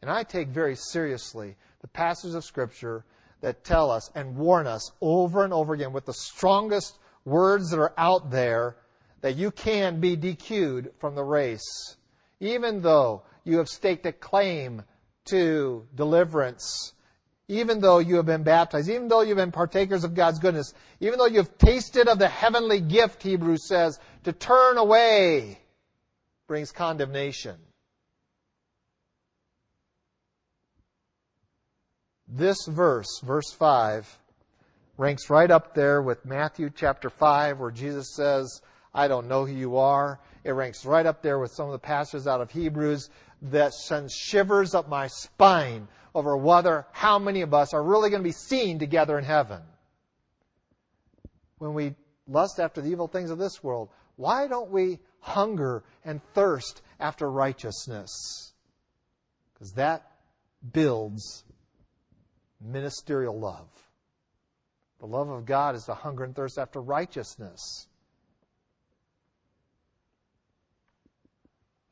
And 0.01 0.09
I 0.09 0.23
take 0.23 0.47
very 0.47 0.75
seriously 0.75 1.55
the 1.81 1.87
passages 1.87 2.33
of 2.33 2.43
Scripture 2.43 3.05
that 3.41 3.63
tell 3.63 3.91
us 3.91 4.09
and 4.15 4.35
warn 4.35 4.65
us 4.65 4.91
over 5.01 5.43
and 5.43 5.53
over 5.53 5.75
again 5.75 5.93
with 5.93 6.05
the 6.05 6.13
strongest 6.15 6.97
words 7.25 7.69
that 7.69 7.77
are 7.77 7.93
out 7.95 8.31
there 8.31 8.77
that 9.25 9.37
you 9.37 9.49
can 9.49 9.99
be 9.99 10.15
DQ'd 10.15 10.91
from 10.99 11.15
the 11.15 11.23
race, 11.23 11.95
even 12.39 12.83
though 12.83 13.23
you 13.43 13.57
have 13.57 13.67
staked 13.67 14.05
a 14.05 14.11
claim 14.11 14.83
to 15.25 15.87
deliverance, 15.95 16.93
even 17.47 17.81
though 17.81 17.97
you 17.97 18.17
have 18.17 18.27
been 18.27 18.43
baptized, 18.43 18.87
even 18.87 19.07
though 19.07 19.21
you've 19.21 19.37
been 19.37 19.51
partakers 19.51 20.03
of 20.03 20.13
God's 20.13 20.37
goodness, 20.37 20.75
even 20.99 21.17
though 21.17 21.25
you've 21.25 21.57
tasted 21.57 22.07
of 22.07 22.19
the 22.19 22.27
heavenly 22.27 22.79
gift, 22.79 23.23
Hebrews 23.23 23.67
says, 23.67 23.99
to 24.25 24.31
turn 24.31 24.77
away 24.77 25.57
brings 26.45 26.71
condemnation. 26.71 27.55
This 32.27 32.67
verse, 32.67 33.21
verse 33.23 33.51
5, 33.57 34.19
ranks 34.99 35.31
right 35.31 35.49
up 35.49 35.73
there 35.73 35.99
with 36.03 36.27
Matthew 36.27 36.69
chapter 36.69 37.09
5, 37.09 37.59
where 37.59 37.71
Jesus 37.71 38.13
says, 38.15 38.61
I 38.95 39.09
don't 39.09 39.27
know 39.27 39.45
who 39.45 39.53
you 39.53 39.75
are. 39.75 40.21
It 40.45 40.51
ranks 40.51 40.85
right 40.85 41.05
up 41.05 41.21
there 41.21 41.37
with 41.37 41.51
some 41.51 41.65
of 41.65 41.73
the 41.73 41.79
passages 41.79 42.27
out 42.27 42.39
of 42.39 42.49
Hebrews 42.49 43.09
that 43.41 43.73
sends 43.73 44.15
shivers 44.15 44.73
up 44.73 44.87
my 44.87 45.07
spine 45.07 45.89
over 46.15 46.37
whether 46.37 46.87
how 46.93 47.19
many 47.19 47.41
of 47.41 47.53
us 47.53 47.73
are 47.73 47.83
really 47.83 48.09
going 48.09 48.21
to 48.21 48.27
be 48.27 48.31
seen 48.31 48.79
together 48.79 49.19
in 49.19 49.25
heaven. 49.25 49.61
When 51.57 51.73
we 51.73 51.93
lust 52.25 52.57
after 52.57 52.81
the 52.81 52.89
evil 52.89 53.09
things 53.09 53.31
of 53.31 53.37
this 53.37 53.61
world, 53.61 53.89
why 54.15 54.47
don't 54.47 54.71
we 54.71 54.99
hunger 55.19 55.83
and 56.05 56.21
thirst 56.33 56.81
after 56.97 57.29
righteousness? 57.29 58.53
Because 59.53 59.73
that 59.73 60.09
builds 60.71 61.43
ministerial 62.61 63.37
love. 63.37 63.67
The 64.99 65.07
love 65.07 65.27
of 65.29 65.45
God 65.45 65.75
is 65.75 65.85
the 65.85 65.95
hunger 65.95 66.23
and 66.23 66.33
thirst 66.33 66.57
after 66.57 66.81
righteousness. 66.81 67.87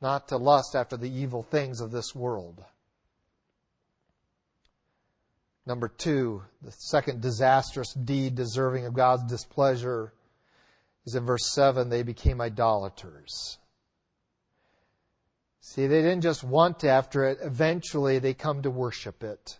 Not 0.00 0.28
to 0.28 0.36
lust 0.36 0.74
after 0.74 0.96
the 0.96 1.10
evil 1.10 1.42
things 1.42 1.80
of 1.80 1.90
this 1.90 2.14
world. 2.14 2.64
Number 5.66 5.88
two, 5.88 6.42
the 6.60 6.72
second 6.72 7.22
disastrous 7.22 7.94
deed 7.94 8.34
deserving 8.34 8.84
of 8.84 8.92
God's 8.92 9.24
displeasure 9.24 10.12
is 11.06 11.14
in 11.14 11.24
verse 11.24 11.50
7 11.52 11.88
they 11.88 12.02
became 12.02 12.40
idolaters. 12.40 13.58
See, 15.60 15.86
they 15.86 16.02
didn't 16.02 16.20
just 16.20 16.44
want 16.44 16.84
after 16.84 17.24
it, 17.24 17.38
eventually 17.40 18.18
they 18.18 18.34
come 18.34 18.60
to 18.62 18.70
worship 18.70 19.22
it. 19.22 19.58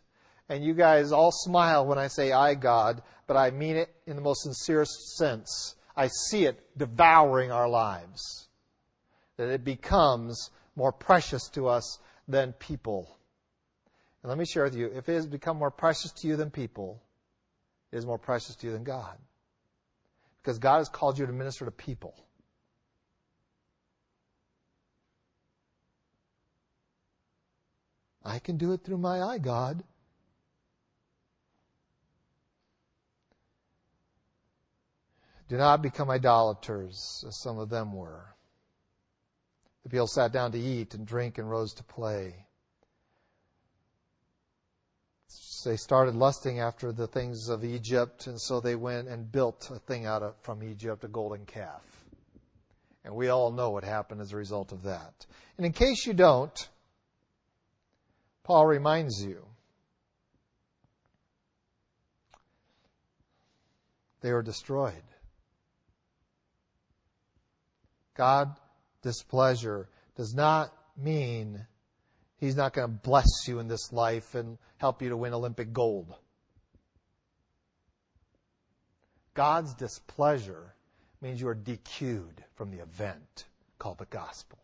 And 0.50 0.62
you 0.62 0.74
guys 0.74 1.12
all 1.12 1.32
smile 1.32 1.86
when 1.86 1.98
I 1.98 2.08
say 2.08 2.32
I, 2.32 2.54
God, 2.54 3.02
but 3.26 3.38
I 3.38 3.50
mean 3.50 3.76
it 3.76 3.94
in 4.06 4.16
the 4.16 4.22
most 4.22 4.42
sincerest 4.42 5.16
sense. 5.16 5.76
I 5.96 6.08
see 6.28 6.44
it 6.44 6.76
devouring 6.76 7.50
our 7.50 7.68
lives. 7.68 8.48
That 9.36 9.48
it 9.48 9.64
becomes 9.64 10.50
more 10.76 10.92
precious 10.92 11.48
to 11.50 11.68
us 11.68 11.98
than 12.28 12.52
people. 12.54 13.18
And 14.22 14.30
let 14.30 14.38
me 14.38 14.44
share 14.44 14.64
with 14.64 14.74
you 14.74 14.86
if 14.94 15.08
it 15.08 15.14
has 15.14 15.26
become 15.26 15.58
more 15.58 15.70
precious 15.70 16.12
to 16.12 16.28
you 16.28 16.36
than 16.36 16.50
people, 16.50 17.02
it 17.92 17.98
is 17.98 18.06
more 18.06 18.18
precious 18.18 18.56
to 18.56 18.66
you 18.66 18.72
than 18.72 18.84
God. 18.84 19.18
Because 20.42 20.58
God 20.58 20.78
has 20.78 20.88
called 20.88 21.18
you 21.18 21.26
to 21.26 21.32
minister 21.32 21.64
to 21.64 21.70
people. 21.70 22.14
I 28.24 28.38
can 28.38 28.56
do 28.56 28.72
it 28.72 28.82
through 28.82 28.98
my 28.98 29.20
eye, 29.20 29.38
God. 29.38 29.84
Do 35.48 35.58
not 35.58 35.82
become 35.82 36.10
idolaters, 36.10 37.22
as 37.28 37.38
some 37.42 37.58
of 37.58 37.68
them 37.68 37.92
were. 37.92 38.33
The 39.84 39.90
people 39.90 40.06
sat 40.06 40.32
down 40.32 40.52
to 40.52 40.58
eat 40.58 40.94
and 40.94 41.06
drink 41.06 41.38
and 41.38 41.48
rose 41.48 41.74
to 41.74 41.84
play. 41.84 42.46
They 45.64 45.76
started 45.76 46.14
lusting 46.14 46.60
after 46.60 46.92
the 46.92 47.06
things 47.06 47.48
of 47.48 47.64
Egypt, 47.64 48.26
and 48.26 48.38
so 48.38 48.60
they 48.60 48.76
went 48.76 49.08
and 49.08 49.30
built 49.30 49.70
a 49.70 49.78
thing 49.78 50.04
out 50.04 50.22
of, 50.22 50.34
from 50.42 50.62
Egypt, 50.62 51.04
a 51.04 51.08
golden 51.08 51.46
calf. 51.46 51.82
And 53.02 53.14
we 53.14 53.28
all 53.28 53.50
know 53.50 53.70
what 53.70 53.84
happened 53.84 54.20
as 54.20 54.32
a 54.32 54.36
result 54.36 54.72
of 54.72 54.82
that. 54.82 55.26
And 55.56 55.64
in 55.64 55.72
case 55.72 56.06
you 56.06 56.12
don't, 56.12 56.68
Paul 58.42 58.66
reminds 58.66 59.22
you 59.22 59.46
they 64.20 64.32
were 64.32 64.42
destroyed. 64.42 65.02
God 68.14 68.54
displeasure 69.04 69.88
does 70.16 70.34
not 70.34 70.72
mean 70.96 71.64
He's 72.36 72.56
not 72.56 72.72
going 72.72 72.88
to 72.88 73.00
bless 73.02 73.46
you 73.46 73.58
in 73.60 73.68
this 73.68 73.92
life 73.92 74.34
and 74.34 74.58
help 74.78 75.00
you 75.00 75.08
to 75.08 75.16
win 75.16 75.32
Olympic 75.32 75.72
gold. 75.72 76.12
God's 79.34 79.72
displeasure 79.74 80.74
means 81.22 81.40
you 81.40 81.48
are 81.48 81.54
DQ'd 81.54 82.44
from 82.54 82.70
the 82.70 82.82
event 82.82 83.44
called 83.78 83.98
the 83.98 84.04
gospel. 84.06 84.58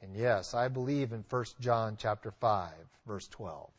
And 0.00 0.16
yes, 0.16 0.54
I 0.54 0.68
believe 0.68 1.12
in 1.12 1.24
1 1.28 1.44
John 1.60 1.96
chapter 1.98 2.30
5, 2.30 2.72
verse 3.06 3.28
12, 3.28 3.70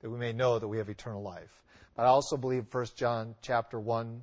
that 0.00 0.10
we 0.10 0.18
may 0.18 0.32
know 0.32 0.58
that 0.58 0.66
we 0.66 0.78
have 0.78 0.88
eternal 0.88 1.22
life. 1.22 1.62
I 1.98 2.04
also 2.04 2.36
believe 2.36 2.66
1 2.70 2.86
John 2.94 3.34
chapter 3.42 3.80
1, 3.80 4.22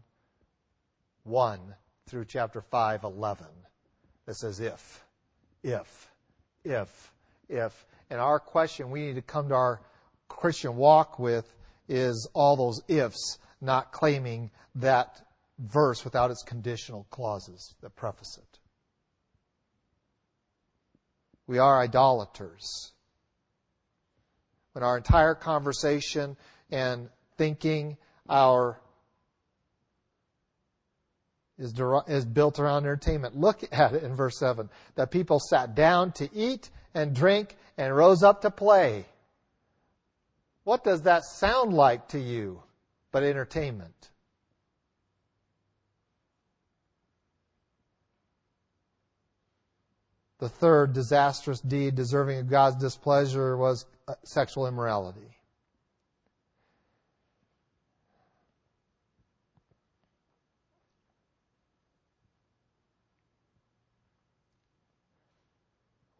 1 1.24 1.60
through 2.08 2.26
chapter 2.26 2.62
5, 2.62 3.04
11, 3.04 3.48
that 4.26 4.36
says 4.36 4.62
if, 4.62 5.04
if, 5.62 6.10
if, 6.64 7.12
if. 7.50 7.86
And 8.10 8.22
our 8.22 8.40
question 8.40 8.92
we 8.92 9.08
need 9.08 9.16
to 9.16 9.22
come 9.22 9.50
to 9.50 9.56
our 9.56 9.82
Christian 10.30 10.78
walk 10.78 11.20
with 11.20 11.54
is 11.90 12.30
all 12.34 12.56
those 12.56 12.82
ifs, 12.88 13.40
not 13.60 13.92
claiming 13.92 14.52
that 14.76 15.22
verse 15.60 16.06
without 16.06 16.32
its 16.32 16.44
conditional 16.44 17.06
clauses 17.10 17.76
that 17.82 17.94
preface 17.98 18.38
it. 18.38 18.60
We 21.46 21.58
are 21.58 21.82
idolaters. 21.82 22.94
When 24.72 24.84
our 24.84 24.96
entire 24.96 25.36
conversation 25.36 26.38
and 26.72 27.10
thinking 27.38 27.98
our 28.30 28.80
is, 31.58 31.74
is 32.08 32.26
built 32.26 32.60
around 32.60 32.84
entertainment. 32.84 33.38
Look 33.38 33.64
at 33.72 33.94
it 33.94 34.04
in 34.04 34.16
verse 34.16 34.38
7. 34.40 34.70
That 34.96 35.12
people 35.12 35.40
sat 35.40 35.76
down 35.76 36.12
to 36.14 36.30
eat 36.34 36.70
and 36.94 37.16
drink 37.16 37.56
and 37.78 37.96
rose 37.96 38.24
up 38.24 38.42
to 38.42 38.52
play. 38.52 39.06
What 40.64 40.84
does 40.84 41.04
that 41.04 41.24
sound 41.26 41.74
like 41.74 42.08
to 42.10 42.20
you 42.20 42.64
but 43.12 43.24
entertainment? 43.24 44.10
The 50.40 50.50
third 50.50 50.94
disastrous 50.94 51.62
deed 51.62 51.96
deserving 51.96 52.40
of 52.40 52.50
God's 52.50 52.76
displeasure 52.76 53.56
was 53.56 53.86
uh, 54.08 54.16
sexual 54.24 54.68
immorality. 54.68 55.35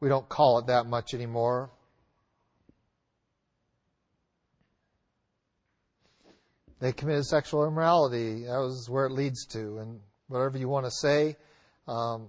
We 0.06 0.10
don't 0.10 0.30
call 0.30 0.60
it 0.60 0.68
that 0.68 0.86
much 0.86 1.16
anymore. 1.16 1.72
They 6.80 6.94
committed 6.94 7.26
sexual 7.26 7.66
immorality. 7.66 8.44
That 8.44 8.60
was 8.60 8.88
where 8.88 9.08
it 9.08 9.12
leads 9.14 9.48
to. 9.48 9.80
And 9.80 10.00
whatever 10.28 10.60
you 10.60 10.70
want 10.70 10.86
to 10.86 10.92
say, 10.92 11.38
um, 11.88 12.28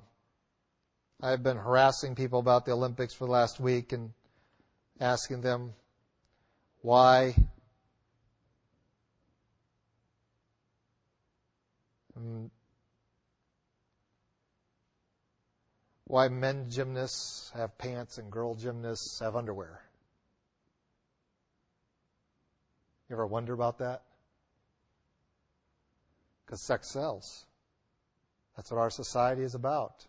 I've 1.21 1.43
been 1.43 1.59
harassing 1.59 2.15
people 2.15 2.39
about 2.39 2.65
the 2.65 2.73
Olympics 2.73 3.13
for 3.13 3.27
the 3.27 3.33
last 3.33 3.61
week 3.61 3.93
and 3.93 4.11
asking 4.99 5.43
them 5.43 5.75
why 6.81 7.35
um, 12.17 12.51
why 16.07 16.29
men 16.29 16.67
gymnasts 16.71 17.51
have 17.55 17.77
pants 17.79 18.19
and 18.19 18.31
girl 18.31 18.55
gymnasts 18.55 19.19
have 19.21 19.35
underwear. 19.35 19.83
You 23.09 23.17
ever 23.17 23.27
wonder 23.27 23.53
about 23.53 23.79
that? 23.79 24.03
Because 26.45 26.65
sex 26.65 26.93
sells. 26.93 27.47
That's 28.57 28.71
what 28.71 28.79
our 28.79 28.91
society 28.91 29.43
is 29.43 29.55
about. 29.55 30.07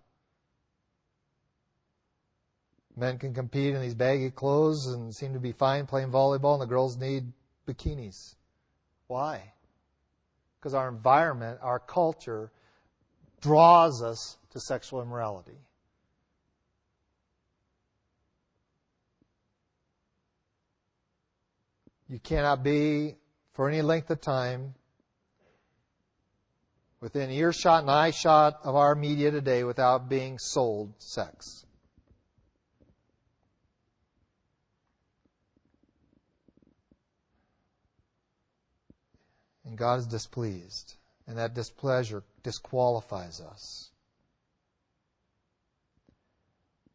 Men 2.95 3.17
can 3.17 3.33
compete 3.33 3.75
in 3.75 3.81
these 3.81 3.95
baggy 3.95 4.29
clothes 4.29 4.87
and 4.87 5.13
seem 5.13 5.33
to 5.33 5.39
be 5.39 5.51
fine 5.51 5.85
playing 5.85 6.11
volleyball, 6.11 6.53
and 6.53 6.61
the 6.61 6.67
girls 6.67 6.97
need 6.97 7.31
bikinis. 7.67 8.35
Why? 9.07 9.53
Because 10.59 10.73
our 10.73 10.89
environment, 10.89 11.59
our 11.61 11.79
culture, 11.79 12.51
draws 13.41 14.01
us 14.01 14.37
to 14.51 14.59
sexual 14.59 15.01
immorality. 15.01 15.57
You 22.09 22.19
cannot 22.19 22.63
be, 22.63 23.15
for 23.53 23.67
any 23.67 23.81
length 23.81 24.09
of 24.09 24.21
time, 24.21 24.75
within 27.01 27.29
earshot 27.29 27.81
and 27.81 27.89
eyeshot 27.89 28.55
of 28.63 28.75
our 28.75 28.95
media 28.95 29.31
today 29.31 29.63
without 29.63 30.09
being 30.09 30.39
sold 30.39 30.93
sex. 30.99 31.65
And 39.65 39.77
God 39.77 39.99
is 39.99 40.07
displeased. 40.07 40.95
And 41.27 41.37
that 41.37 41.53
displeasure 41.53 42.23
disqualifies 42.41 43.41
us. 43.41 43.91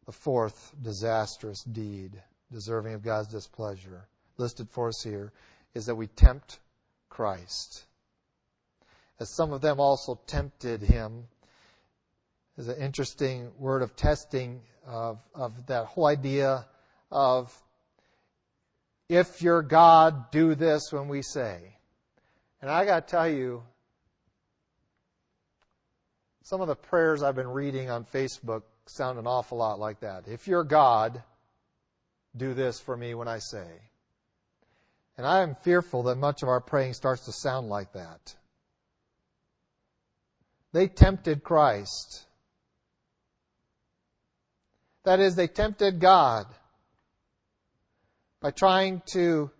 The 0.07 0.11
fourth 0.11 0.73
disastrous 0.81 1.63
deed 1.63 2.21
deserving 2.51 2.95
of 2.95 3.03
God's 3.03 3.27
displeasure, 3.27 4.07
listed 4.37 4.69
for 4.69 4.89
us 4.89 5.03
here, 5.03 5.31
is 5.73 5.85
that 5.85 5.95
we 5.95 6.07
tempt 6.07 6.59
Christ. 7.09 7.85
As 9.19 9.33
some 9.35 9.53
of 9.53 9.61
them 9.61 9.79
also 9.79 10.19
tempted 10.27 10.81
him, 10.81 11.25
is 12.57 12.67
an 12.67 12.77
interesting 12.77 13.51
word 13.57 13.81
of 13.81 13.95
testing 13.95 14.61
of, 14.85 15.19
of 15.33 15.65
that 15.67 15.85
whole 15.85 16.05
idea 16.05 16.65
of 17.11 17.51
if 19.09 19.41
you're 19.41 19.61
God, 19.61 20.31
do 20.31 20.55
this 20.55 20.91
when 20.91 21.07
we 21.07 21.21
say. 21.21 21.77
And 22.61 22.71
I 22.71 22.85
got 22.85 23.07
to 23.07 23.11
tell 23.11 23.29
you, 23.29 23.63
some 26.43 26.61
of 26.61 26.67
the 26.67 26.75
prayers 26.75 27.23
I've 27.23 27.35
been 27.35 27.47
reading 27.47 27.89
on 27.89 28.05
Facebook 28.05 28.63
sound 28.85 29.19
an 29.19 29.27
awful 29.27 29.57
lot 29.57 29.79
like 29.79 30.01
that. 30.01 30.27
If 30.27 30.47
you're 30.47 30.63
God, 30.63 31.21
do 32.35 32.53
this 32.53 32.79
for 32.79 32.97
me 32.97 33.13
when 33.13 33.27
I 33.27 33.39
say. 33.39 33.67
And 35.17 35.27
I 35.27 35.41
am 35.41 35.55
fearful 35.55 36.03
that 36.03 36.15
much 36.15 36.41
of 36.41 36.49
our 36.49 36.61
praying 36.61 36.93
starts 36.93 37.25
to 37.25 37.31
sound 37.31 37.69
like 37.69 37.93
that. 37.93 38.35
They 40.71 40.87
tempted 40.87 41.43
Christ. 41.43 42.25
That 45.03 45.19
is, 45.19 45.35
they 45.35 45.47
tempted 45.47 45.99
God 45.99 46.47
by 48.41 48.51
trying 48.51 49.01
to 49.13 49.51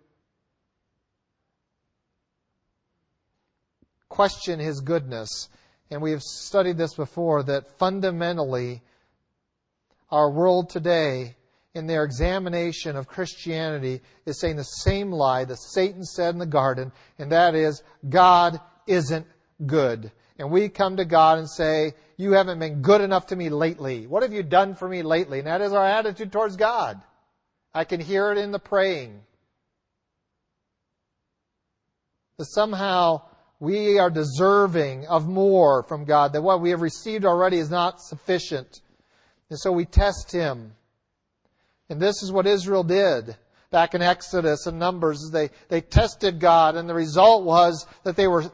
question 4.08 4.58
his 4.58 4.80
goodness. 4.80 5.48
And 5.90 6.02
we 6.02 6.10
have 6.10 6.22
studied 6.22 6.78
this 6.78 6.94
before 6.94 7.42
that 7.44 7.78
fundamentally, 7.78 8.82
our 10.10 10.30
world 10.30 10.70
today, 10.70 11.36
in 11.74 11.86
their 11.86 12.04
examination 12.04 12.96
of 12.96 13.08
Christianity, 13.08 14.00
is 14.26 14.40
saying 14.40 14.56
the 14.56 14.62
same 14.62 15.10
lie 15.10 15.44
that 15.44 15.58
Satan 15.60 16.04
said 16.04 16.34
in 16.34 16.38
the 16.38 16.46
garden, 16.46 16.92
and 17.18 17.32
that 17.32 17.54
is, 17.54 17.82
God 18.08 18.60
isn't 18.86 19.26
good. 19.66 20.12
And 20.38 20.50
we 20.50 20.68
come 20.68 20.96
to 20.96 21.04
God 21.04 21.38
and 21.38 21.50
say, 21.50 21.94
You 22.16 22.32
haven't 22.32 22.58
been 22.58 22.82
good 22.82 23.00
enough 23.00 23.26
to 23.26 23.36
me 23.36 23.48
lately. 23.48 24.06
What 24.06 24.22
have 24.22 24.32
you 24.32 24.42
done 24.42 24.74
for 24.74 24.88
me 24.88 25.02
lately? 25.02 25.38
And 25.38 25.46
that 25.46 25.60
is 25.60 25.72
our 25.72 25.84
attitude 25.84 26.32
towards 26.32 26.56
God. 26.56 27.00
I 27.72 27.84
can 27.84 28.00
hear 28.00 28.30
it 28.30 28.38
in 28.38 28.52
the 28.52 28.58
praying. 28.58 29.20
That 32.38 32.46
somehow 32.46 33.22
we 33.60 33.98
are 33.98 34.10
deserving 34.10 35.06
of 35.06 35.28
more 35.28 35.84
from 35.84 36.04
God, 36.04 36.32
that 36.32 36.42
what 36.42 36.60
we 36.60 36.70
have 36.70 36.82
received 36.82 37.24
already 37.24 37.58
is 37.58 37.70
not 37.70 38.00
sufficient. 38.00 38.80
And 39.50 39.58
so 39.58 39.72
we 39.72 39.84
test 39.84 40.32
Him. 40.32 40.72
And 41.88 42.00
this 42.00 42.22
is 42.22 42.32
what 42.32 42.46
Israel 42.46 42.84
did 42.84 43.36
back 43.70 43.94
in 43.94 44.02
Exodus 44.02 44.66
and 44.66 44.78
Numbers. 44.78 45.30
They, 45.32 45.50
they 45.68 45.80
tested 45.80 46.40
God, 46.40 46.76
and 46.76 46.88
the 46.88 46.94
result 46.94 47.44
was 47.44 47.86
that 48.04 48.16
they 48.16 48.26
were 48.26 48.50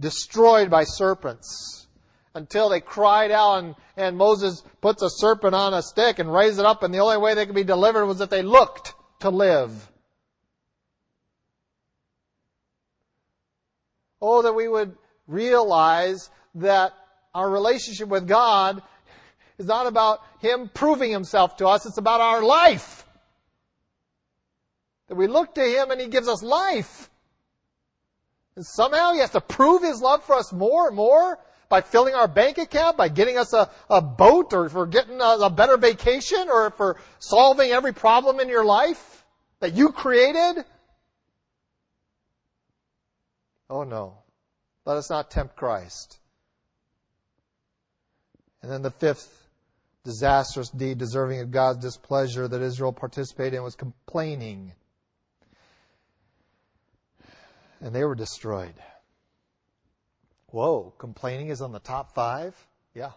destroyed 0.00 0.70
by 0.70 0.84
serpents 0.84 1.86
until 2.34 2.68
they 2.68 2.80
cried 2.80 3.30
out 3.30 3.62
and, 3.62 3.74
and 3.96 4.16
Moses 4.16 4.62
puts 4.80 5.02
a 5.02 5.10
serpent 5.10 5.54
on 5.54 5.72
a 5.72 5.82
stick 5.82 6.18
and 6.18 6.32
raised 6.32 6.58
it 6.58 6.66
up 6.66 6.82
and 6.82 6.92
the 6.92 6.98
only 6.98 7.16
way 7.16 7.34
they 7.34 7.46
could 7.46 7.54
be 7.54 7.64
delivered 7.64 8.06
was 8.06 8.18
that 8.18 8.30
they 8.30 8.42
looked 8.42 8.92
to 9.20 9.30
live. 9.30 9.90
Oh, 14.20 14.42
that 14.42 14.54
we 14.54 14.68
would 14.68 14.96
realize 15.26 16.30
that 16.56 16.92
our 17.34 17.48
relationship 17.48 18.08
with 18.08 18.26
God 18.26 18.82
is 19.58 19.66
not 19.66 19.86
about 19.86 20.20
Him 20.40 20.70
proving 20.72 21.10
Himself 21.10 21.56
to 21.58 21.66
us, 21.66 21.86
it's 21.86 21.98
about 21.98 22.20
our 22.20 22.42
life. 22.42 23.06
That 25.08 25.16
we 25.16 25.26
look 25.26 25.54
to 25.54 25.64
Him 25.64 25.90
and 25.90 26.00
He 26.00 26.08
gives 26.08 26.28
us 26.28 26.42
life. 26.42 27.10
And 28.56 28.64
somehow 28.64 29.12
He 29.12 29.20
has 29.20 29.30
to 29.30 29.40
prove 29.40 29.82
His 29.82 30.00
love 30.00 30.24
for 30.24 30.34
us 30.34 30.52
more 30.52 30.88
and 30.88 30.96
more 30.96 31.38
by 31.68 31.80
filling 31.80 32.14
our 32.14 32.28
bank 32.28 32.58
account, 32.58 32.96
by 32.96 33.08
getting 33.08 33.36
us 33.36 33.52
a, 33.52 33.70
a 33.90 34.00
boat, 34.00 34.52
or 34.52 34.68
for 34.68 34.86
getting 34.86 35.20
a, 35.20 35.38
a 35.40 35.50
better 35.50 35.76
vacation, 35.76 36.48
or 36.48 36.70
for 36.70 37.00
solving 37.18 37.70
every 37.70 37.92
problem 37.92 38.38
in 38.38 38.48
your 38.48 38.64
life 38.64 39.24
that 39.60 39.74
you 39.74 39.90
created. 39.90 40.64
Oh 43.70 43.84
no. 43.84 44.18
Let 44.84 44.98
us 44.98 45.08
not 45.08 45.30
tempt 45.30 45.56
Christ. 45.56 46.18
And 48.62 48.70
then 48.70 48.82
the 48.82 48.90
fifth 48.90 49.43
disastrous 50.04 50.68
deed 50.70 50.98
deserving 50.98 51.40
of 51.40 51.50
God's 51.50 51.78
displeasure 51.78 52.46
that 52.46 52.60
Israel 52.60 52.92
participated 52.92 53.54
in 53.54 53.62
was 53.62 53.74
complaining. 53.74 54.72
And 57.80 57.94
they 57.94 58.04
were 58.04 58.14
destroyed. 58.14 58.74
Whoa, 60.48 60.94
complaining 60.98 61.48
is 61.48 61.60
on 61.60 61.72
the 61.72 61.80
top 61.80 62.14
five? 62.14 62.54
Yeah. 62.94 63.12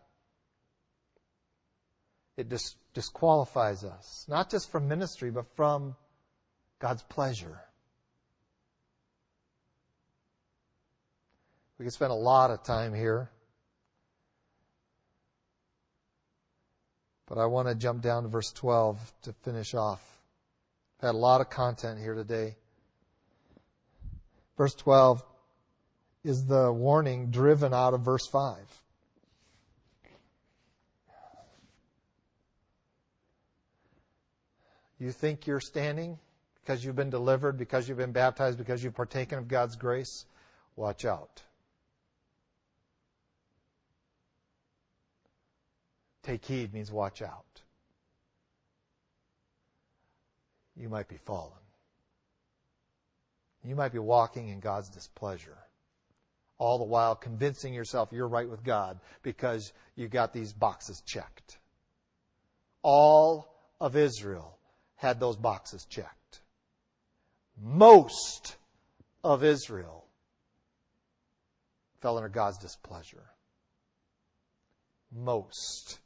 It 2.38 2.50
dis- 2.50 2.76
disqualifies 2.94 3.84
us, 3.84 4.26
not 4.28 4.50
just 4.50 4.72
from 4.72 4.88
ministry, 4.88 5.30
but 5.30 5.46
from 5.56 5.96
God's 6.80 7.04
pleasure. 7.04 7.60
We 11.78 11.86
could 11.86 11.94
spend 11.94 12.12
a 12.12 12.16
lot 12.16 12.50
of 12.50 12.64
time 12.64 12.94
here. 12.94 13.30
But 17.28 17.38
I 17.38 17.46
want 17.46 17.68
to 17.68 17.76
jump 17.76 18.02
down 18.02 18.24
to 18.24 18.30
verse 18.30 18.52
12 18.54 19.14
to 19.24 19.34
finish 19.44 19.74
off. 19.74 20.02
I've 21.00 21.08
had 21.08 21.16
a 21.16 21.18
lot 21.18 21.42
of 21.42 21.50
content 21.50 22.00
here 22.00 22.16
today. 22.16 22.56
Verse 24.58 24.74
12 24.74 25.24
is 26.24 26.46
the 26.46 26.72
warning 26.72 27.30
driven 27.30 27.74
out 27.74 27.94
of 27.94 28.02
verse 28.02 28.26
5. 28.26 28.58
You 35.00 35.12
think 35.12 35.46
you're 35.46 35.60
standing 35.60 36.18
because 36.64 36.84
you've 36.84 36.96
been 36.96 37.12
delivered, 37.12 37.58
because 37.58 37.88
you've 37.88 38.00
been 38.00 38.12
baptized, 38.12 38.58
because 38.58 38.84
you've 38.84 38.96
partaken 38.96 39.38
of 39.38 39.48
God's 39.48 39.76
grace? 39.76 40.26
Watch 40.76 41.06
out. 41.06 41.44
Take 46.28 46.44
heed 46.44 46.74
means 46.74 46.92
watch 46.92 47.22
out. 47.22 47.62
You 50.76 50.90
might 50.90 51.08
be 51.08 51.16
fallen. 51.16 51.54
You 53.64 53.78
might 53.78 53.94
be 53.94 54.00
walking 54.00 54.50
in 54.50 54.60
God's 54.60 54.90
displeasure. 54.90 55.58
All 56.58 56.80
the 56.80 56.84
while 56.84 57.16
convincing 57.16 57.74
yourself 57.74 58.10
you're 58.12 58.28
right 58.28 58.50
with 58.50 58.62
God 58.62 59.00
because 59.24 59.72
you 59.96 60.10
got 60.10 60.34
these 60.34 60.52
boxes 60.52 61.02
checked. 61.06 61.60
All 62.82 63.56
of 63.80 63.96
Israel 63.96 64.58
had 64.98 65.22
those 65.22 65.38
boxes 65.38 65.86
checked. 65.86 66.42
Most 67.58 68.58
of 69.24 69.46
Israel 69.46 70.04
fell 72.02 72.18
under 72.18 72.28
God's 72.28 72.58
displeasure. 72.58 73.30
Most. 75.10 76.00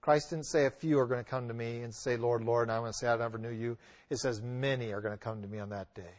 Christ 0.00 0.30
didn't 0.30 0.46
say 0.46 0.64
a 0.64 0.70
few 0.70 0.98
are 0.98 1.06
going 1.06 1.22
to 1.22 1.30
come 1.30 1.48
to 1.48 1.54
me 1.54 1.82
and 1.82 1.94
say, 1.94 2.16
Lord, 2.16 2.42
Lord, 2.42 2.68
and 2.68 2.72
I'm 2.72 2.82
going 2.82 2.92
to 2.92 2.98
say, 2.98 3.08
I 3.08 3.16
never 3.16 3.36
knew 3.36 3.50
you. 3.50 3.76
It 4.08 4.18
says 4.18 4.40
many 4.40 4.92
are 4.92 5.00
going 5.00 5.16
to 5.16 5.22
come 5.22 5.42
to 5.42 5.48
me 5.48 5.58
on 5.58 5.68
that 5.70 5.94
day. 5.94 6.14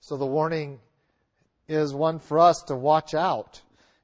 So 0.00 0.16
the 0.16 0.26
warning 0.26 0.80
is 1.68 1.94
one 1.94 2.18
for 2.18 2.40
us 2.40 2.60
to 2.66 2.74
watch 2.74 3.14
out. 3.14 3.60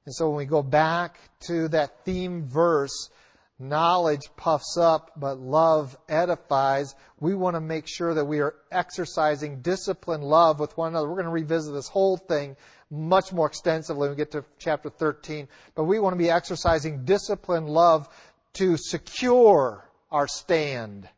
And 0.07 0.15
so 0.15 0.29
when 0.29 0.39
we 0.39 0.45
go 0.47 0.63
back 0.63 1.19
to 1.49 1.69
that 1.69 2.05
theme 2.05 2.49
verse 2.49 3.11
knowledge 3.59 4.23
puffs 4.37 4.77
up, 4.77 5.13
but 5.17 5.39
love 5.39 5.97
edifies. 6.09 6.95
We 7.19 7.35
want 7.35 7.57
to 7.57 7.61
make 7.61 7.87
sure 7.89 8.15
that 8.15 8.25
we 8.25 8.41
are 8.41 8.55
exercising 8.71 9.63
disciplined 9.63 10.25
love 10.25 10.61
with 10.61 10.77
one 10.77 10.91
another. 10.91 11.09
We're 11.09 11.23
going 11.23 11.27
to 11.27 11.31
revisit 11.31 11.75
this 11.75 11.89
whole 11.89 12.17
thing 12.17 12.57
much 12.91 13.33
more 13.33 13.47
extensively 13.47 14.03
when 14.03 14.11
we 14.11 14.17
get 14.17 14.31
to 14.33 14.45
chapter 14.59 14.91
13. 14.91 15.49
But 15.75 15.85
we 15.85 15.99
want 15.99 16.15
to 16.15 16.19
be 16.19 16.31
exercising 16.31 17.05
disciplined 17.05 17.69
love 17.69 18.09
to 18.55 18.77
secure 18.77 19.85
our 20.11 20.29
stand. 20.29 21.09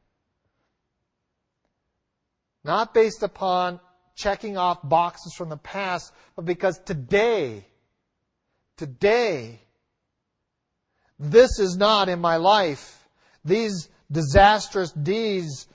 Not 2.65 2.93
based 2.93 3.23
upon 3.23 3.81
checking 4.17 4.57
off 4.57 4.79
boxes 4.83 5.35
from 5.35 5.49
the 5.49 5.57
past, 5.57 6.13
but 6.37 6.45
because 6.45 6.79
today, 6.85 7.67
today, 8.77 9.61
this 11.21 11.59
is 11.59 11.77
not 11.77 12.09
in 12.09 12.19
my 12.19 12.37
life. 12.37 13.07
These 13.45 13.91
disastrous 14.11 14.91
deeds 14.91 15.69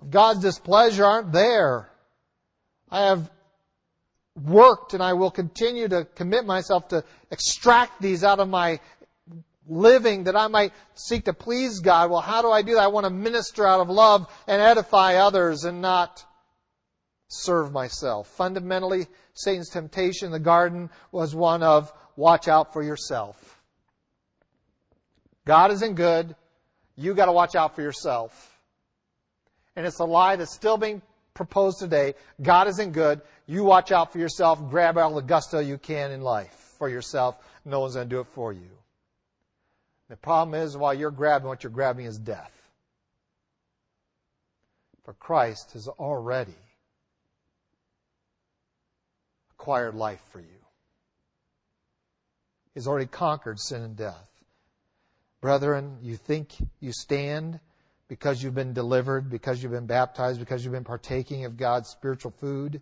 of 0.00 0.10
God's 0.10 0.40
displeasure 0.40 1.04
aren't 1.04 1.32
there. 1.32 1.90
I 2.90 3.06
have 3.06 3.30
worked 4.36 4.92
and 4.92 5.02
I 5.02 5.14
will 5.14 5.30
continue 5.30 5.88
to 5.88 6.04
commit 6.04 6.44
myself 6.44 6.88
to 6.88 7.02
extract 7.30 8.00
these 8.02 8.22
out 8.22 8.40
of 8.40 8.48
my 8.48 8.78
living 9.66 10.24
that 10.24 10.36
I 10.36 10.48
might 10.48 10.72
seek 10.94 11.24
to 11.24 11.32
please 11.32 11.80
God. 11.80 12.10
Well, 12.10 12.20
how 12.20 12.42
do 12.42 12.50
I 12.50 12.60
do 12.60 12.74
that? 12.74 12.82
I 12.82 12.88
want 12.88 13.04
to 13.04 13.10
minister 13.10 13.66
out 13.66 13.80
of 13.80 13.88
love 13.88 14.26
and 14.46 14.60
edify 14.60 15.14
others 15.14 15.64
and 15.64 15.80
not 15.80 16.24
serve 17.28 17.72
myself. 17.72 18.28
Fundamentally, 18.28 19.06
Satan's 19.32 19.70
temptation 19.70 20.26
in 20.26 20.32
the 20.32 20.38
garden 20.38 20.90
was 21.10 21.34
one 21.34 21.62
of 21.62 21.90
watch 22.16 22.48
out 22.48 22.74
for 22.74 22.82
yourself. 22.82 23.51
God 25.44 25.70
isn't 25.72 25.94
good. 25.94 26.34
You 26.96 27.14
got 27.14 27.26
to 27.26 27.32
watch 27.32 27.54
out 27.54 27.74
for 27.74 27.82
yourself. 27.82 28.60
And 29.76 29.86
it's 29.86 29.98
a 29.98 30.04
lie 30.04 30.36
that's 30.36 30.54
still 30.54 30.76
being 30.76 31.02
proposed 31.34 31.78
today. 31.78 32.14
God 32.42 32.68
isn't 32.68 32.92
good. 32.92 33.22
You 33.46 33.64
watch 33.64 33.90
out 33.90 34.12
for 34.12 34.18
yourself. 34.18 34.60
Grab 34.70 34.98
all 34.98 35.14
the 35.14 35.22
gusto 35.22 35.58
you 35.58 35.78
can 35.78 36.10
in 36.10 36.20
life 36.20 36.74
for 36.78 36.88
yourself. 36.88 37.36
No 37.64 37.80
one's 37.80 37.94
going 37.94 38.08
to 38.08 38.14
do 38.14 38.20
it 38.20 38.26
for 38.26 38.52
you. 38.52 38.70
The 40.08 40.16
problem 40.16 40.60
is, 40.60 40.76
while 40.76 40.92
you're 40.92 41.10
grabbing, 41.10 41.48
what 41.48 41.64
you're 41.64 41.70
grabbing 41.70 42.04
is 42.04 42.18
death. 42.18 42.52
For 45.04 45.14
Christ 45.14 45.72
has 45.72 45.88
already 45.88 46.54
acquired 49.52 49.94
life 49.94 50.20
for 50.30 50.40
you. 50.40 50.46
He's 52.74 52.86
already 52.86 53.06
conquered 53.06 53.58
sin 53.58 53.82
and 53.82 53.96
death. 53.96 54.28
Brethren, 55.42 55.98
you 56.00 56.16
think 56.16 56.54
you 56.78 56.92
stand 56.92 57.58
because 58.06 58.42
you've 58.42 58.54
been 58.54 58.72
delivered, 58.72 59.28
because 59.28 59.60
you've 59.60 59.72
been 59.72 59.86
baptized, 59.86 60.38
because 60.38 60.64
you've 60.64 60.72
been 60.72 60.84
partaking 60.84 61.44
of 61.44 61.56
God's 61.56 61.88
spiritual 61.88 62.30
food? 62.30 62.80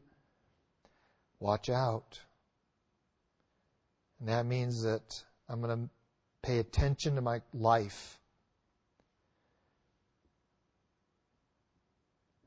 Watch 1.41 1.71
out. 1.71 2.21
And 4.21 4.29
that 4.29 4.45
means 4.45 4.83
that 4.83 5.25
I'm 5.49 5.63
going 5.63 5.85
to 5.85 5.91
pay 6.43 6.59
attention 6.59 7.15
to 7.15 7.23
my 7.23 7.41
life. 7.55 8.19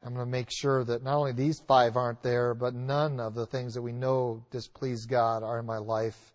I'm 0.03 0.13
going 0.13 0.27
to 0.27 0.31
make 0.31 0.49
sure 0.51 0.83
that 0.83 1.01
not 1.01 1.15
only 1.15 1.31
these 1.31 1.59
five 1.67 1.97
aren't 1.97 2.21
there, 2.21 2.53
but 2.53 2.75
none 2.75 3.19
of 3.19 3.33
the 3.33 3.47
things 3.47 3.73
that 3.73 3.81
we 3.81 3.93
know 3.93 4.45
displease 4.51 5.07
God 5.07 5.41
are 5.41 5.57
in 5.57 5.65
my 5.65 5.77
life. 5.79 6.33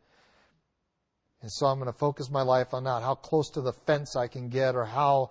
And 1.40 1.50
so 1.50 1.66
I'm 1.66 1.78
going 1.78 1.92
to 1.92 1.98
focus 1.98 2.30
my 2.30 2.42
life 2.42 2.74
on 2.74 2.84
not 2.84 3.02
how 3.02 3.14
close 3.14 3.50
to 3.50 3.60
the 3.60 3.72
fence 3.72 4.16
I 4.16 4.26
can 4.26 4.48
get 4.48 4.74
or 4.74 4.84
how 4.84 5.30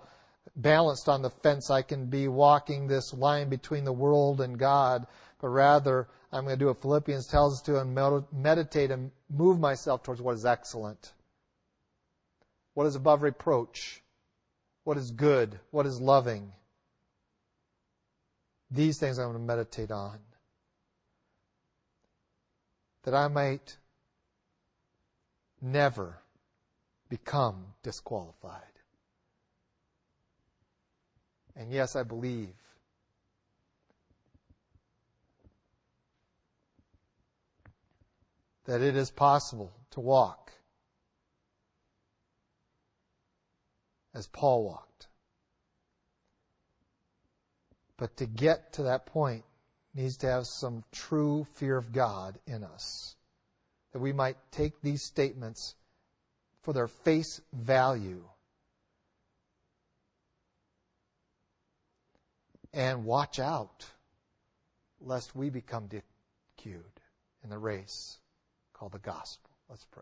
balanced 0.56 1.08
on 1.08 1.22
the 1.22 1.30
fence 1.30 1.70
I 1.70 1.82
can 1.82 2.06
be 2.06 2.28
walking 2.28 2.86
this 2.86 3.12
line 3.12 3.48
between 3.48 3.84
the 3.84 3.92
world 3.92 4.40
and 4.40 4.58
God, 4.58 5.06
but 5.40 5.48
rather 5.48 6.08
I'm 6.32 6.44
going 6.44 6.56
to 6.56 6.58
do 6.58 6.68
what 6.68 6.80
Philippians 6.80 7.26
tells 7.26 7.54
us 7.54 7.62
to 7.62 7.80
and 7.80 8.24
meditate 8.32 8.90
and 8.90 9.10
move 9.28 9.60
myself 9.60 10.02
towards 10.02 10.22
what 10.22 10.34
is 10.34 10.46
excellent 10.46 11.12
what 12.78 12.86
is 12.86 12.94
above 12.94 13.24
reproach, 13.24 14.04
what 14.84 14.96
is 14.96 15.10
good, 15.10 15.58
what 15.72 15.84
is 15.84 16.00
loving. 16.00 16.52
These 18.70 19.00
things 19.00 19.18
I'm 19.18 19.32
going 19.32 19.36
to 19.36 19.42
meditate 19.42 19.90
on. 19.90 20.20
That 23.02 23.14
I 23.14 23.26
might 23.26 23.78
never 25.60 26.18
become 27.08 27.66
disqualified. 27.82 28.62
And 31.56 31.72
yes, 31.72 31.96
I 31.96 32.02
believe 32.02 32.54
that 38.66 38.82
it 38.82 38.94
is 38.96 39.10
possible 39.10 39.72
to 39.90 40.00
walk 40.00 40.52
as 44.14 44.26
Paul 44.26 44.64
walked. 44.64 45.08
But 47.96 48.16
to 48.18 48.26
get 48.26 48.72
to 48.74 48.84
that 48.84 49.06
point 49.06 49.44
needs 49.94 50.16
to 50.18 50.28
have 50.28 50.46
some 50.46 50.84
true 50.92 51.46
fear 51.54 51.76
of 51.76 51.92
God 51.92 52.38
in 52.46 52.62
us. 52.62 53.16
That 53.98 54.02
we 54.02 54.12
might 54.12 54.36
take 54.52 54.80
these 54.80 55.02
statements 55.02 55.74
for 56.62 56.72
their 56.72 56.86
face 56.86 57.40
value 57.52 58.22
and 62.72 63.04
watch 63.04 63.40
out 63.40 63.86
lest 65.00 65.34
we 65.34 65.50
become 65.50 65.88
DQ'd 65.88 67.00
in 67.42 67.50
the 67.50 67.58
race 67.58 68.18
called 68.72 68.92
the 68.92 69.00
gospel. 69.00 69.50
Let's 69.68 69.84
pray. 69.86 69.96